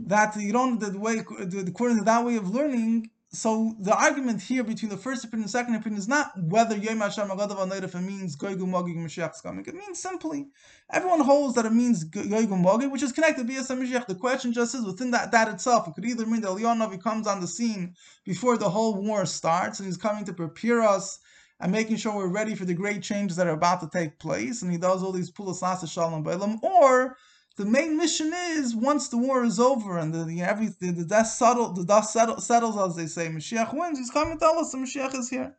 that 0.05 0.35
you 0.35 0.51
don't, 0.51 0.79
the 0.79 0.99
way, 0.99 1.19
according 1.19 1.99
to 1.99 2.03
that 2.03 2.25
way 2.25 2.35
of 2.35 2.49
learning, 2.49 3.09
so 3.33 3.75
the 3.79 3.95
argument 3.95 4.41
here 4.41 4.63
between 4.63 4.89
the 4.89 4.97
first 4.97 5.23
opinion 5.23 5.45
and 5.45 5.49
second 5.49 5.73
opinion 5.73 5.97
is 5.97 6.07
not 6.07 6.31
whether 6.39 6.77
Yom 6.77 6.99
Hashem 6.99 7.29
Agadav 7.29 7.57
Anoidaf 7.57 7.99
means 8.05 8.35
Goygu 8.35 8.59
Mogig 8.59 8.95
Mashiach's 8.95 9.41
coming. 9.41 9.65
It 9.65 9.73
means 9.73 9.99
simply 9.99 10.49
everyone 10.91 11.19
holds 11.19 11.55
that 11.55 11.65
it 11.65 11.73
means 11.73 12.05
Goygu 12.05 12.47
Mogig, 12.47 12.91
which 12.91 13.01
is 13.01 13.11
connected 13.11 13.47
to 13.47 13.53
Mashiach. 13.53 14.05
The 14.05 14.13
question 14.13 14.53
just 14.53 14.75
is 14.75 14.85
within 14.85 15.09
that 15.11 15.31
that 15.31 15.47
itself. 15.47 15.87
It 15.87 15.95
could 15.95 16.05
either 16.05 16.27
mean 16.27 16.41
that 16.41 16.51
Eliyahu 16.51 17.01
comes 17.01 17.25
on 17.25 17.41
the 17.41 17.47
scene 17.47 17.95
before 18.23 18.55
the 18.57 18.69
whole 18.69 19.01
war 19.01 19.25
starts 19.25 19.79
and 19.79 19.87
he's 19.87 19.97
coming 19.97 20.25
to 20.25 20.33
prepare 20.33 20.81
us 20.81 21.17
and 21.59 21.71
making 21.71 21.95
sure 21.95 22.15
we're 22.15 22.27
ready 22.27 22.53
for 22.53 22.65
the 22.65 22.73
great 22.73 23.01
changes 23.01 23.37
that 23.37 23.47
are 23.47 23.53
about 23.53 23.79
to 23.79 23.89
take 23.89 24.19
place, 24.19 24.61
and 24.61 24.71
he 24.71 24.77
does 24.77 25.01
all 25.01 25.11
these 25.11 25.31
pulas 25.31 25.59
shalom 25.91 26.23
b'elam, 26.23 26.61
or 26.61 27.17
the 27.55 27.65
main 27.65 27.97
mission 27.97 28.31
is 28.33 28.75
once 28.75 29.09
the 29.09 29.17
war 29.17 29.43
is 29.43 29.59
over 29.59 29.97
and 29.97 30.13
the, 30.13 30.23
the 30.23 30.41
every 30.41 30.69
the, 30.79 31.05
dust 31.07 31.37
settle 31.37 31.71
the 31.73 31.85
dust 31.85 32.11
settle, 32.11 32.39
settles 32.39 32.77
as 32.77 32.95
they 32.95 33.05
say 33.05 33.27
Mashiach 33.27 33.73
wins. 33.73 33.99
He's 33.99 34.09
coming 34.09 34.33
to 34.33 34.39
tell 34.39 34.57
us 34.57 34.71
the 34.71 34.79
Mashiach 34.79 35.13
is 35.15 35.29
here. 35.29 35.55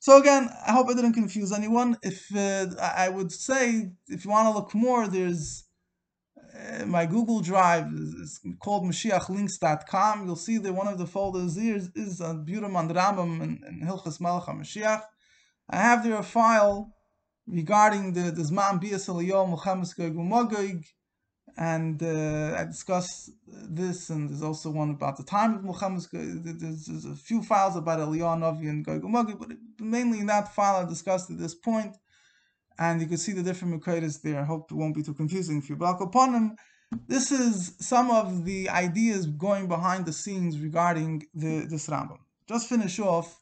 So 0.00 0.16
again, 0.18 0.48
I 0.66 0.72
hope 0.72 0.88
I 0.88 0.94
didn't 0.94 1.14
confuse 1.14 1.52
anyone. 1.52 1.98
If 2.02 2.34
uh, 2.34 2.68
I 2.80 3.08
would 3.08 3.32
say, 3.32 3.90
if 4.06 4.24
you 4.24 4.30
want 4.30 4.46
to 4.46 4.52
look 4.52 4.74
more, 4.74 5.08
there's 5.08 5.64
uh, 6.56 6.86
my 6.86 7.04
Google 7.04 7.40
Drive 7.40 7.88
is 7.92 8.40
called 8.62 8.84
MashiachLinks.com. 8.84 10.24
You'll 10.24 10.36
see 10.36 10.58
that 10.58 10.72
one 10.72 10.88
of 10.88 10.98
the 10.98 11.06
folders 11.06 11.56
here 11.56 11.76
is, 11.76 11.90
is 11.94 12.20
a 12.20 12.34
Buram 12.34 12.78
and 12.78 12.90
Rambam 12.90 13.42
and, 13.42 13.62
and 13.64 13.82
Hilchas 13.82 14.20
Melech 14.20 14.44
Mashiach. 14.44 15.02
I 15.68 15.76
have 15.76 16.04
there 16.04 16.18
a 16.18 16.22
file 16.22 16.94
regarding 17.46 18.12
the, 18.12 18.30
the 18.30 18.42
Zman 18.42 18.80
Bias 18.80 19.08
Eliyah 19.08 19.48
Muhammad 19.48 19.88
Magog 20.16 20.84
and 21.58 22.00
uh, 22.04 22.54
I 22.56 22.64
discussed 22.66 23.32
this, 23.46 24.10
and 24.10 24.30
there's 24.30 24.44
also 24.44 24.70
one 24.70 24.90
about 24.90 25.16
the 25.16 25.24
time 25.24 25.56
of 25.56 25.64
Muhammad. 25.64 26.04
There's, 26.12 26.86
there's 26.86 27.04
a 27.04 27.16
few 27.16 27.42
files 27.42 27.74
about 27.74 27.98
Eliyahu 27.98 28.38
Novi 28.38 28.68
and 28.68 28.84
Gog 28.84 29.02
but 29.40 29.48
mainly 29.80 30.20
in 30.20 30.26
that 30.26 30.54
file 30.54 30.76
I 30.76 30.88
discussed 30.88 31.30
at 31.30 31.38
this 31.38 31.56
point, 31.56 31.96
and 32.78 33.00
you 33.00 33.08
can 33.08 33.16
see 33.18 33.32
the 33.32 33.42
different 33.42 33.74
Makaitas 33.74 34.22
there. 34.22 34.40
I 34.40 34.44
hope 34.44 34.70
it 34.70 34.76
won't 34.76 34.94
be 34.94 35.02
too 35.02 35.14
confusing 35.14 35.60
for 35.60 35.72
you. 35.72 35.76
But 35.76 36.00
upon 36.00 36.32
them, 36.32 36.56
this 37.08 37.32
is 37.32 37.74
some 37.80 38.12
of 38.12 38.44
the 38.44 38.70
ideas 38.70 39.26
going 39.26 39.66
behind 39.66 40.06
the 40.06 40.12
scenes 40.12 40.60
regarding 40.60 41.26
the 41.34 41.66
this 41.66 41.88
Rambam. 41.88 42.20
Just 42.48 42.68
finish 42.68 43.00
off. 43.00 43.40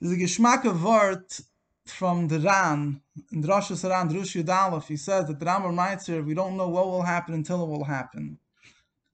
There's 0.00 0.14
a 0.14 0.16
Geschmack 0.16 0.64
of 0.64 0.82
word 0.82 1.26
from 1.90 2.28
the 2.28 2.38
Ran, 2.40 3.00
in 3.32 3.42
Rosh 3.42 3.70
Hashanah, 3.70 4.10
Drush 4.10 4.42
Yudalef, 4.42 4.86
he 4.86 4.96
says 4.96 5.26
that 5.26 5.38
the 5.38 5.46
Rambam 5.46 5.76
writes 5.76 6.06
here, 6.06 6.22
we 6.22 6.34
don't 6.34 6.56
know 6.56 6.68
what 6.68 6.86
will 6.86 7.02
happen 7.02 7.34
until 7.34 7.62
it 7.62 7.68
will 7.68 7.84
happen. 7.84 8.38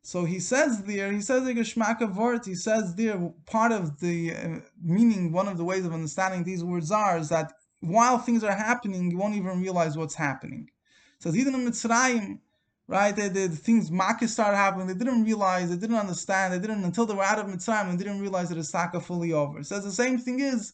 So 0.02 0.24
he 0.24 0.38
says 0.38 0.84
there, 0.84 1.10
he 1.10 1.20
says 1.20 1.42
like 1.42 2.00
a 2.00 2.06
Vort, 2.06 2.46
he 2.46 2.54
says 2.54 2.94
there, 2.94 3.32
part 3.44 3.72
of 3.72 3.98
the 3.98 4.34
uh, 4.34 4.48
meaning, 4.80 5.32
one 5.32 5.48
of 5.48 5.56
the 5.56 5.64
ways 5.64 5.84
of 5.84 5.92
understanding 5.92 6.44
these 6.44 6.62
words 6.62 6.92
are, 6.92 7.18
is 7.18 7.28
that 7.30 7.52
while 7.80 8.18
things 8.18 8.44
are 8.44 8.54
happening, 8.54 9.10
you 9.10 9.18
won't 9.18 9.34
even 9.34 9.60
realize 9.60 9.98
what's 9.98 10.14
happening. 10.14 10.70
So 11.18 11.34
even 11.34 11.56
in 11.56 11.66
Mitzrayim, 11.66 12.38
right, 12.86 13.16
the, 13.16 13.22
the, 13.22 13.48
the 13.48 13.56
things 13.56 13.90
Makkah 13.90 14.28
started 14.28 14.56
happening, 14.56 14.86
they 14.86 14.94
didn't 14.94 15.24
realize, 15.24 15.70
they 15.70 15.76
didn't 15.76 15.96
understand, 15.96 16.54
they 16.54 16.60
didn't, 16.60 16.84
until 16.84 17.06
they 17.06 17.14
were 17.14 17.24
out 17.24 17.40
of 17.40 17.46
Mitzrayim, 17.46 17.90
they 17.90 18.04
didn't 18.04 18.20
realize 18.20 18.48
that 18.50 18.54
the 18.54 18.64
Saka 18.64 19.00
fully 19.00 19.32
over. 19.32 19.62
Says 19.64 19.82
the 19.82 19.90
same 19.90 20.18
thing 20.18 20.38
is, 20.38 20.72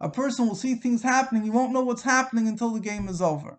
a 0.00 0.08
person 0.08 0.46
will 0.46 0.54
see 0.54 0.74
things 0.74 1.02
happening, 1.02 1.42
he 1.42 1.50
won't 1.50 1.72
know 1.72 1.82
what's 1.82 2.02
happening 2.02 2.48
until 2.48 2.70
the 2.70 2.80
game 2.80 3.08
is 3.08 3.20
over. 3.20 3.58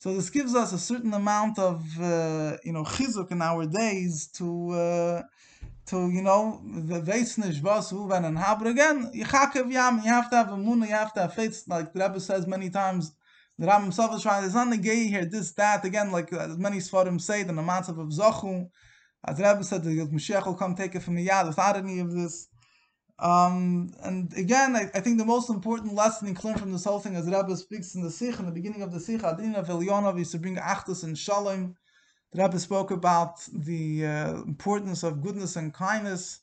So 0.00 0.14
this 0.14 0.30
gives 0.30 0.54
us 0.54 0.72
a 0.72 0.78
certain 0.78 1.12
amount 1.12 1.58
of 1.58 1.82
uh, 2.00 2.56
you 2.64 2.72
know 2.72 2.84
chizuk 2.84 3.32
in 3.32 3.42
our 3.42 3.66
days 3.66 4.28
to 4.38 4.70
uh, 4.70 5.22
to 5.86 6.08
you 6.10 6.22
know 6.22 6.62
the 6.64 7.00
veisnish 7.00 7.62
was 7.62 7.92
uven 7.92 8.24
and. 8.24 8.36
But 8.36 8.68
again, 8.68 9.10
yichakev 9.12 9.72
yam, 9.72 9.96
you 10.04 10.10
have 10.10 10.30
to 10.30 10.36
have 10.36 10.52
a 10.52 10.56
moon, 10.56 10.82
you 10.82 10.88
have 10.88 11.12
to 11.14 11.20
have 11.22 11.34
faith. 11.34 11.64
Like 11.66 11.92
the 11.92 12.00
Rebbe 12.00 12.20
says 12.20 12.46
many 12.46 12.70
times, 12.70 13.12
the 13.58 13.66
Ram 13.66 13.82
himself 13.82 14.14
is 14.14 14.22
trying. 14.22 14.42
There's 14.42 14.54
not 14.54 14.80
gay 14.80 15.06
here, 15.08 15.24
this 15.24 15.50
that 15.52 15.84
again. 15.84 16.12
Like 16.12 16.32
as 16.32 16.56
many 16.56 16.78
svarim 16.78 17.20
say, 17.20 17.42
the 17.42 17.52
amounts 17.52 17.88
of 17.88 17.96
zochu. 17.96 18.70
As 19.24 19.36
the 19.36 19.42
Rebbe 19.42 19.64
said, 19.64 19.82
the 19.82 19.90
Mashiach 19.90 20.46
will 20.46 20.54
come 20.54 20.76
take 20.76 20.94
it 20.94 21.02
from 21.02 21.16
the 21.16 21.26
yad 21.26 21.48
without 21.48 21.76
any 21.76 21.98
of 21.98 22.12
this. 22.12 22.46
Um, 23.20 23.92
and 24.04 24.32
again, 24.36 24.76
I, 24.76 24.82
I, 24.94 25.00
think 25.00 25.18
the 25.18 25.24
most 25.24 25.50
important 25.50 25.92
lesson 25.92 26.28
you 26.28 26.34
can 26.34 26.50
learn 26.50 26.58
from 26.58 26.70
this 26.70 26.84
whole 26.84 27.00
thing, 27.00 27.16
as 27.16 27.26
Rebbe 27.26 27.56
speaks 27.56 27.96
in 27.96 28.02
the 28.02 28.12
Sikh, 28.12 28.38
in 28.38 28.46
the 28.46 28.52
beginning 28.52 28.82
of 28.82 28.92
the 28.92 29.00
Sikh, 29.00 29.24
Adin 29.24 29.56
of 29.56 29.66
Elionov 29.66 30.20
is 30.20 30.30
to 30.30 30.38
bring 30.38 30.54
Achdus 30.54 31.02
and 31.02 31.18
Shalom. 31.18 31.74
The 32.32 32.42
Rebbe 32.44 32.60
spoke 32.60 32.92
about 32.92 33.40
the 33.52 34.06
uh, 34.06 34.34
importance 34.42 35.02
of 35.02 35.20
goodness 35.20 35.56
and 35.56 35.74
kindness. 35.74 36.40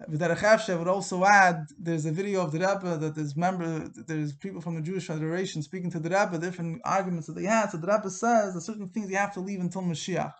I 0.00 0.74
would 0.76 0.88
also 0.88 1.24
add, 1.24 1.66
there's 1.78 2.06
a 2.06 2.12
video 2.12 2.40
of 2.40 2.52
the 2.52 2.60
Rebbe 2.60 2.96
that 2.96 3.14
there's 3.14 3.36
member, 3.36 3.90
there's 4.06 4.32
people 4.32 4.62
from 4.62 4.76
the 4.76 4.80
Jewish 4.80 5.08
Federation 5.08 5.60
speaking 5.60 5.90
to 5.90 5.98
the 5.98 6.08
Rebbe, 6.08 6.38
different 6.38 6.80
arguments 6.84 7.26
that 7.26 7.34
they 7.34 7.44
had. 7.44 7.70
So 7.70 7.76
the 7.76 7.88
Rebbe 7.88 8.08
says 8.08 8.54
that 8.54 8.60
certain 8.62 8.88
things 8.88 9.10
you 9.10 9.16
have 9.16 9.34
to 9.34 9.40
leave 9.40 9.60
until 9.60 9.82
Mashiach. 9.82 10.32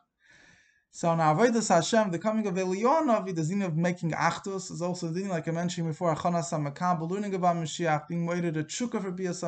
So 0.98 1.14
now 1.14 1.32
Avodas 1.32 1.68
Hashem, 1.68 2.10
the 2.10 2.18
coming 2.18 2.44
of 2.48 2.54
Eliyahu, 2.54 3.32
the 3.32 3.44
zin 3.44 3.62
of 3.62 3.76
making 3.76 4.10
Achdus 4.10 4.72
is 4.72 4.82
also 4.82 5.06
the 5.06 5.20
thing, 5.20 5.28
like 5.28 5.46
I 5.46 5.52
mentioned 5.52 5.86
before, 5.86 6.12
Achanas 6.12 6.50
HaMakab, 6.50 7.08
learning 7.08 7.36
about 7.36 7.54
Mashiach, 7.54 8.08
being 8.08 8.26
waited 8.26 8.56
a 8.56 8.64
Chukah 8.64 9.00
for 9.00 9.12
Bias 9.12 9.44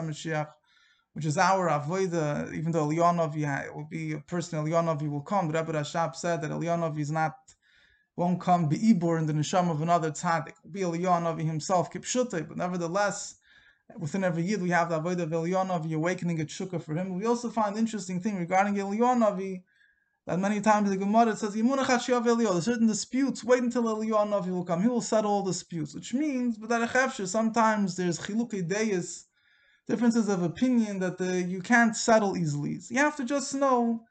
which 1.12 1.24
is 1.26 1.36
our 1.36 1.68
Avodah, 1.68 2.54
even 2.54 2.70
though 2.70 2.86
Eliyahu 2.86 3.74
will 3.74 3.88
be 3.90 4.12
a 4.12 4.20
person, 4.20 4.64
Eliyahu 4.64 5.10
will 5.10 5.22
come. 5.22 5.50
The 5.50 5.58
Rebbe 5.58 5.72
Rashab 5.72 6.14
said 6.14 6.40
that 6.42 6.52
Eliyahu 6.52 6.96
is 6.96 7.10
not, 7.10 7.34
won't 8.14 8.40
come 8.40 8.68
be 8.68 8.78
Ibor 8.78 9.18
in 9.18 9.26
the 9.26 9.32
Nisham 9.32 9.72
of 9.72 9.82
another 9.82 10.12
tzaddik. 10.12 10.52
Will 10.62 10.70
be 10.70 10.80
Eliyahu 10.82 11.44
himself, 11.44 11.92
Kipshute, 11.92 12.46
but 12.46 12.58
nevertheless, 12.58 13.34
within 13.98 14.22
every 14.22 14.44
year 14.44 14.58
we 14.58 14.70
have 14.70 14.88
the 14.88 15.00
Avodah 15.00 15.22
of 15.24 15.30
Eliyahu, 15.30 15.94
awakening 15.94 16.40
a 16.40 16.44
Chukah 16.44 16.80
for 16.80 16.94
him. 16.94 17.18
We 17.18 17.26
also 17.26 17.50
find 17.50 17.76
interesting 17.76 18.20
thing 18.20 18.38
regarding 18.38 18.76
Eliyahu, 18.76 19.62
that 20.30 20.38
many 20.38 20.60
times 20.60 20.88
the 20.88 20.96
Gemara 20.96 21.34
says 21.34 21.54
There's 21.54 22.64
certain 22.64 22.86
disputes. 22.86 23.42
Wait 23.42 23.64
until 23.64 23.82
Eliyahu 23.82 24.28
Navi 24.28 24.50
will 24.50 24.64
come. 24.64 24.80
He 24.80 24.86
will 24.86 25.00
settle 25.00 25.32
all 25.32 25.42
disputes, 25.42 25.92
which 25.92 26.14
means, 26.14 26.56
but 26.56 26.68
that 26.68 27.28
sometimes 27.28 27.96
there's 27.96 28.20
chilukei 28.20 28.62
deis, 28.62 29.24
differences 29.88 30.28
of 30.28 30.44
opinion 30.44 31.00
that 31.00 31.18
the, 31.18 31.42
you 31.42 31.60
can't 31.60 31.96
settle 31.96 32.36
easily. 32.36 32.78
So 32.78 32.94
you 32.94 33.00
have 33.00 33.16
to 33.16 33.24
just 33.24 33.56
know 33.56 34.04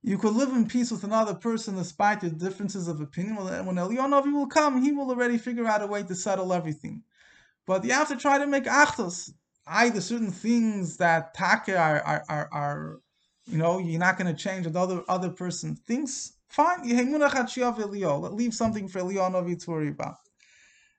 you 0.00 0.16
could 0.16 0.34
live 0.34 0.50
in 0.50 0.68
peace 0.68 0.92
with 0.92 1.02
another 1.02 1.34
person 1.34 1.74
despite 1.74 2.22
your 2.22 2.30
differences 2.30 2.86
of 2.86 3.00
opinion. 3.00 3.34
When 3.34 3.74
Eliyahu 3.74 3.96
Navi 3.96 4.32
will 4.32 4.46
come, 4.46 4.80
he 4.80 4.92
will 4.92 5.10
already 5.10 5.38
figure 5.38 5.66
out 5.66 5.82
a 5.82 5.88
way 5.88 6.04
to 6.04 6.14
settle 6.14 6.52
everything. 6.52 7.02
But 7.66 7.84
you 7.84 7.90
have 7.94 8.06
to 8.10 8.16
try 8.16 8.38
to 8.38 8.46
make 8.46 8.66
achtos. 8.66 9.32
Either 9.66 10.00
certain 10.00 10.30
things 10.30 10.98
that 10.98 11.34
take 11.34 11.76
are, 11.76 12.00
are, 12.00 12.24
are, 12.28 12.48
are 12.52 13.00
you 13.48 13.58
know, 13.58 13.78
you're 13.78 14.00
not 14.00 14.18
going 14.18 14.34
to 14.34 14.42
change 14.42 14.66
what 14.66 14.74
the 14.74 14.80
other 14.80 15.02
other 15.08 15.30
person 15.30 15.74
thinks. 15.74 16.34
Fine, 16.48 16.82
leave 16.84 18.54
something 18.54 18.88
for 18.88 19.00
Eliyahu 19.00 19.64
to 19.64 19.70
worry 19.70 19.88
about. 19.88 20.16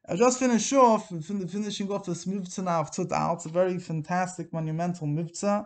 I 0.07 0.15
just 0.15 0.39
finish 0.39 0.73
off, 0.73 1.09
finishing 1.09 1.91
off 1.91 2.05
this 2.05 2.25
mivtza 2.25 2.63
now 2.63 2.81
of 2.81 2.91
Tut 2.91 3.09
It's 3.11 3.45
a 3.45 3.49
very 3.49 3.77
fantastic, 3.77 4.51
monumental 4.51 5.07
mivtza. 5.07 5.65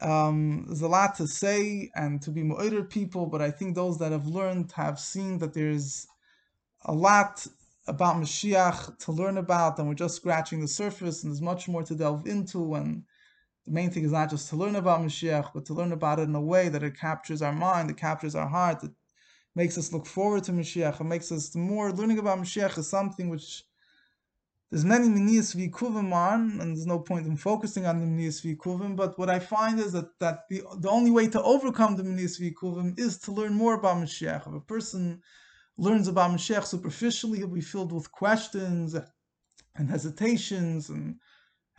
Um, 0.00 0.64
there's 0.66 0.82
a 0.82 0.88
lot 0.88 1.16
to 1.16 1.26
say 1.26 1.90
and 1.94 2.22
to 2.22 2.30
be 2.30 2.42
mu'ayr 2.42 2.88
people, 2.88 3.26
but 3.26 3.42
I 3.42 3.50
think 3.50 3.74
those 3.74 3.98
that 3.98 4.12
have 4.12 4.26
learned 4.26 4.72
have 4.72 4.98
seen 4.98 5.38
that 5.38 5.52
there's 5.52 6.06
a 6.84 6.92
lot 6.92 7.46
about 7.86 8.16
Mashiach 8.16 8.98
to 8.98 9.12
learn 9.12 9.36
about, 9.36 9.78
and 9.78 9.88
we're 9.88 9.94
just 9.94 10.16
scratching 10.16 10.60
the 10.60 10.68
surface, 10.68 11.22
and 11.22 11.32
there's 11.32 11.42
much 11.42 11.68
more 11.68 11.82
to 11.82 11.94
delve 11.94 12.26
into. 12.26 12.74
And 12.74 13.04
the 13.70 13.74
main 13.74 13.90
thing 13.90 14.02
is 14.02 14.10
not 14.10 14.28
just 14.28 14.48
to 14.48 14.56
learn 14.56 14.74
about 14.74 15.00
Mashiach, 15.00 15.50
but 15.54 15.64
to 15.66 15.74
learn 15.74 15.92
about 15.92 16.18
it 16.18 16.22
in 16.22 16.34
a 16.34 16.40
way 16.40 16.68
that 16.68 16.82
it 16.82 16.98
captures 16.98 17.40
our 17.40 17.52
mind, 17.52 17.88
that 17.88 17.96
captures 17.96 18.34
our 18.34 18.48
heart, 18.48 18.80
that 18.80 18.90
makes 19.54 19.78
us 19.78 19.92
look 19.92 20.06
forward 20.06 20.42
to 20.44 20.52
Mashiach, 20.52 21.00
it 21.00 21.04
makes 21.04 21.30
us 21.30 21.54
more 21.54 21.92
learning 21.92 22.18
about 22.18 22.38
Mashiach 22.38 22.76
is 22.78 22.88
something 22.88 23.28
which 23.28 23.62
there's 24.72 24.84
many 24.84 25.06
miniyas 25.06 25.54
v'ikuvim 25.54 26.12
on, 26.12 26.58
and 26.60 26.76
there's 26.76 26.86
no 26.86 26.98
point 26.98 27.28
in 27.28 27.36
focusing 27.36 27.86
on 27.86 28.00
the 28.00 28.06
miniyas 28.06 28.42
v'ikuvim, 28.44 28.96
but 28.96 29.16
what 29.20 29.30
I 29.30 29.38
find 29.38 29.78
is 29.78 29.92
that, 29.92 30.18
that 30.18 30.48
the, 30.50 30.64
the 30.80 30.90
only 30.90 31.12
way 31.12 31.28
to 31.28 31.40
overcome 31.40 31.94
the 31.94 32.02
miniyas 32.02 32.40
v'ikuvim 32.40 32.98
is 32.98 33.18
to 33.18 33.30
learn 33.30 33.54
more 33.54 33.74
about 33.74 33.98
Mashiach. 33.98 34.48
If 34.48 34.54
a 34.54 34.60
person 34.60 35.22
learns 35.78 36.08
about 36.08 36.32
Mashiach 36.32 36.64
superficially, 36.64 37.38
he'll 37.38 37.46
be 37.46 37.60
filled 37.60 37.92
with 37.92 38.10
questions 38.10 38.96
and 39.76 39.88
hesitations 39.88 40.88
and 40.88 41.20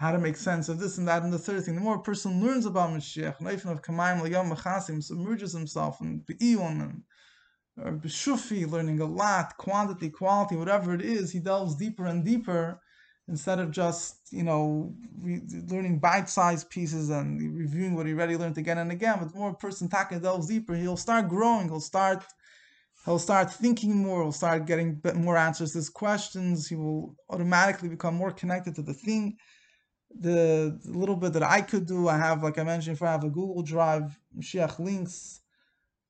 how 0.02 0.12
to 0.12 0.18
make 0.18 0.36
sense 0.36 0.68
of 0.68 0.80
this 0.80 0.98
and 0.98 1.08
that. 1.08 1.22
And 1.22 1.32
the 1.32 1.38
third 1.38 1.64
thing, 1.64 1.76
the 1.76 1.82
more 1.82 1.98
a 1.98 2.02
person 2.02 2.44
learns 2.44 2.66
about 2.66 2.90
Mashiach, 2.90 3.38
Naifin 3.38 3.72
of 3.72 3.84
Kamayim 3.84 4.24
L'Yom 4.24 4.52
Machasim, 4.52 5.04
submerges 5.04 5.54
himself 5.54 6.02
in 6.02 6.22
Be'iyun 6.26 6.82
and 6.82 7.04
uh, 7.80 7.90
or 7.90 7.92
Beshufi, 7.94 8.68
learning 8.68 9.00
a 9.00 9.06
lot, 9.06 9.58
quantity, 9.58 10.10
quality, 10.10 10.56
whatever 10.56 10.96
it 10.96 11.02
is, 11.02 11.32
he 11.32 11.40
delves 11.40 11.76
deeper 11.76 12.08
and 12.08 12.26
deeper 12.26 12.82
instead 13.28 13.60
of 13.60 13.70
just, 13.70 14.16
you 14.32 14.42
know, 14.42 14.92
re- 15.22 15.44
learning 15.68 16.00
bite-sized 16.00 16.68
pieces 16.72 17.12
and 17.12 17.56
reviewing 17.56 17.96
what 17.96 18.08
he 18.08 18.14
already 18.14 18.36
learned 18.36 18.58
again 18.58 18.80
and 18.80 18.92
again. 18.92 19.18
But 19.20 19.32
the 19.32 19.38
more 19.38 19.52
a 19.52 19.54
person 19.54 19.88
taka 19.88 20.20
delves 20.20 20.48
deeper, 20.48 20.74
he'll 20.74 20.98
start 20.98 21.30
growing, 21.30 21.70
he'll 21.70 21.80
start 21.80 22.26
he'll 23.06 23.20
start 23.20 23.54
thinking 23.54 23.96
more, 23.98 24.24
he'll 24.24 24.32
start 24.32 24.66
getting 24.66 25.00
more 25.16 25.38
answers 25.38 25.74
to 25.74 25.78
his 25.78 25.90
questions, 25.90 26.68
he 26.68 26.76
will 26.76 27.16
automatically 27.30 27.90
become 27.90 28.16
more 28.16 28.32
connected 28.32 28.74
to 28.76 28.82
the 28.82 28.96
thing. 28.96 29.38
The, 30.20 30.80
little 30.86 31.16
bit 31.16 31.34
that 31.34 31.44
I 31.44 31.62
could 31.62 31.86
do, 31.86 32.08
I 32.08 32.18
have, 32.18 32.44
like 32.44 32.58
I 32.58 32.64
mentioned, 32.64 32.96
if 32.96 33.02
I 33.02 33.12
have 33.12 33.24
a 33.24 33.30
Google 33.30 33.64
Drive, 33.64 34.20
Mashiach 34.38 34.78
links, 34.80 35.42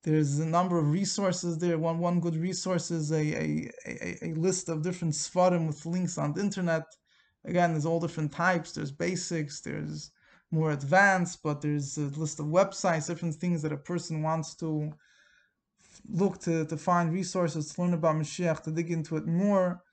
there's 0.04 0.40
a 0.40 0.46
number 0.46 0.80
of 0.80 0.92
resources 0.92 1.60
there. 1.60 1.78
One 1.78 2.00
one 2.00 2.20
good 2.20 2.36
resource 2.36 2.90
is 2.90 3.12
a, 3.12 3.22
a, 3.22 3.72
a, 3.86 4.18
a 4.30 4.34
list 4.34 4.68
of 4.70 4.82
different 4.82 5.14
svarim 5.14 5.68
with 5.68 5.86
links 5.86 6.18
on 6.18 6.34
the 6.34 6.42
internet. 6.42 6.86
Again, 7.46 7.72
there's 7.72 7.86
all 7.86 8.00
different 8.00 8.32
types. 8.32 8.72
There's 8.72 8.92
basics, 8.92 9.62
there's 9.62 10.12
more 10.50 10.72
advanced, 10.72 11.44
but 11.44 11.62
there's 11.62 11.98
a 11.98 12.02
list 12.02 12.40
of 12.40 12.48
websites, 12.48 13.08
different 13.08 13.36
things 13.36 13.62
that 13.62 13.72
a 13.72 13.78
person 13.78 14.24
wants 14.24 14.56
to 14.56 14.92
look 16.10 16.40
to, 16.40 16.66
to 16.66 16.78
find 16.78 17.14
resources 17.14 17.72
to 17.74 17.82
learn 17.82 17.94
about 17.94 18.16
Mashiach, 18.16 18.64
to 18.64 18.72
dig 18.72 18.92
into 18.92 19.18
it 19.18 19.28
more. 19.28 19.84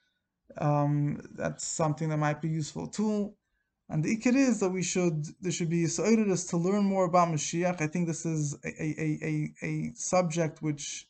Um, 0.56 1.20
that's 1.34 1.66
something 1.66 2.08
that 2.08 2.16
might 2.16 2.40
be 2.40 2.48
useful 2.48 2.86
too. 2.86 3.34
And 3.90 4.04
the 4.04 4.16
ikir 4.16 4.34
is 4.34 4.60
that 4.60 4.70
we 4.70 4.82
should 4.82 5.26
there 5.40 5.52
should 5.52 5.70
be 5.70 5.84
us 5.84 6.44
to 6.50 6.56
learn 6.56 6.84
more 6.84 7.06
about 7.06 7.28
Mashiach. 7.28 7.80
I 7.80 7.86
think 7.86 8.06
this 8.06 8.26
is 8.26 8.54
a, 8.62 8.68
a, 8.68 9.18
a, 9.30 9.54
a 9.62 9.92
subject 9.94 10.60
which 10.60 11.08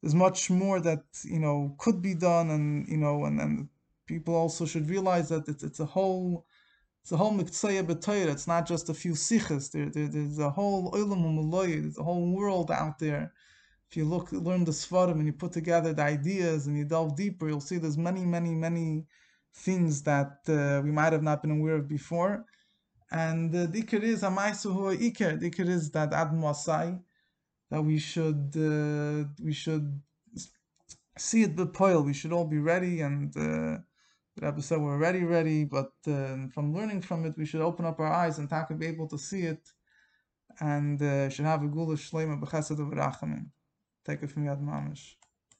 there's 0.00 0.14
much 0.14 0.50
more 0.50 0.80
that 0.80 1.04
you 1.24 1.38
know 1.38 1.74
could 1.78 2.00
be 2.00 2.14
done, 2.14 2.50
and 2.50 2.88
you 2.88 2.96
know, 2.96 3.24
and, 3.26 3.40
and 3.40 3.68
people 4.06 4.34
also 4.34 4.64
should 4.64 4.88
realize 4.88 5.28
that 5.28 5.46
it's 5.48 5.62
it's 5.62 5.80
a 5.80 5.84
whole 5.84 6.46
it's 7.02 7.12
a 7.12 7.18
whole 7.18 7.32
mitzvah 7.32 7.84
b'toyer. 7.84 8.28
It's 8.28 8.46
not 8.46 8.66
just 8.66 8.88
a 8.88 8.94
few 8.94 9.12
sichas. 9.12 9.70
There, 9.70 9.90
there 9.90 10.08
there's 10.08 10.38
a 10.38 10.50
whole 10.50 10.92
olam 10.92 11.50
There's 11.82 11.98
a 11.98 12.02
whole 12.02 12.32
world 12.32 12.70
out 12.70 12.98
there. 12.98 13.32
If 13.90 13.96
you 13.96 14.06
look 14.06 14.32
learn 14.32 14.64
the 14.64 14.72
svarim 14.72 15.18
and 15.20 15.26
you 15.26 15.34
put 15.34 15.52
together 15.52 15.92
the 15.92 16.02
ideas 16.02 16.66
and 16.66 16.78
you 16.78 16.84
delve 16.84 17.14
deeper, 17.14 17.46
you'll 17.46 17.60
see 17.60 17.76
there's 17.76 17.98
many 17.98 18.24
many 18.24 18.54
many 18.54 19.06
things 19.56 20.02
that 20.02 20.38
uh, 20.48 20.82
we 20.84 20.90
might 20.90 21.12
have 21.12 21.22
not 21.22 21.42
been 21.42 21.50
aware 21.50 21.76
of 21.76 21.88
before. 21.88 22.44
And 23.10 23.52
the 23.52 23.66
dikir 23.66 24.02
is 24.02 24.22
amaisu 24.22 24.72
hu 24.74 24.96
iker. 24.96 25.40
Dikir 25.40 25.68
is 25.68 25.90
that 25.92 26.12
ad 26.12 26.30
that 27.70 27.82
we 27.82 27.98
should 27.98 28.52
uh, 28.56 29.28
we 29.42 29.52
should 29.52 30.00
see 31.18 31.42
it 31.42 31.56
bepoil. 31.56 32.04
We 32.04 32.12
should 32.12 32.32
all 32.32 32.44
be 32.46 32.58
ready, 32.58 33.00
and 33.00 33.36
uh, 33.36 33.78
the 34.36 34.62
said 34.62 34.80
we're 34.80 34.92
already 34.92 35.24
ready. 35.24 35.64
But 35.64 35.92
uh, 36.06 36.48
from 36.54 36.74
learning 36.74 37.02
from 37.02 37.24
it, 37.24 37.34
we 37.36 37.46
should 37.46 37.60
open 37.60 37.84
up 37.84 37.98
our 38.00 38.12
eyes 38.12 38.38
and 38.38 38.48
taka 38.48 38.74
be 38.74 38.86
able 38.86 39.08
to 39.08 39.18
see 39.18 39.42
it, 39.42 39.64
and 40.60 41.00
uh, 41.00 41.28
should 41.28 41.46
have 41.46 41.62
a 41.62 41.68
gula 41.68 41.96
shlema 41.96 42.40
b'chesed 42.40 42.78
of. 42.78 43.46
Take 44.04 44.22
it 44.22 44.30
from 44.30 44.44
Yad 44.44 44.62
Mamish. 44.62 45.14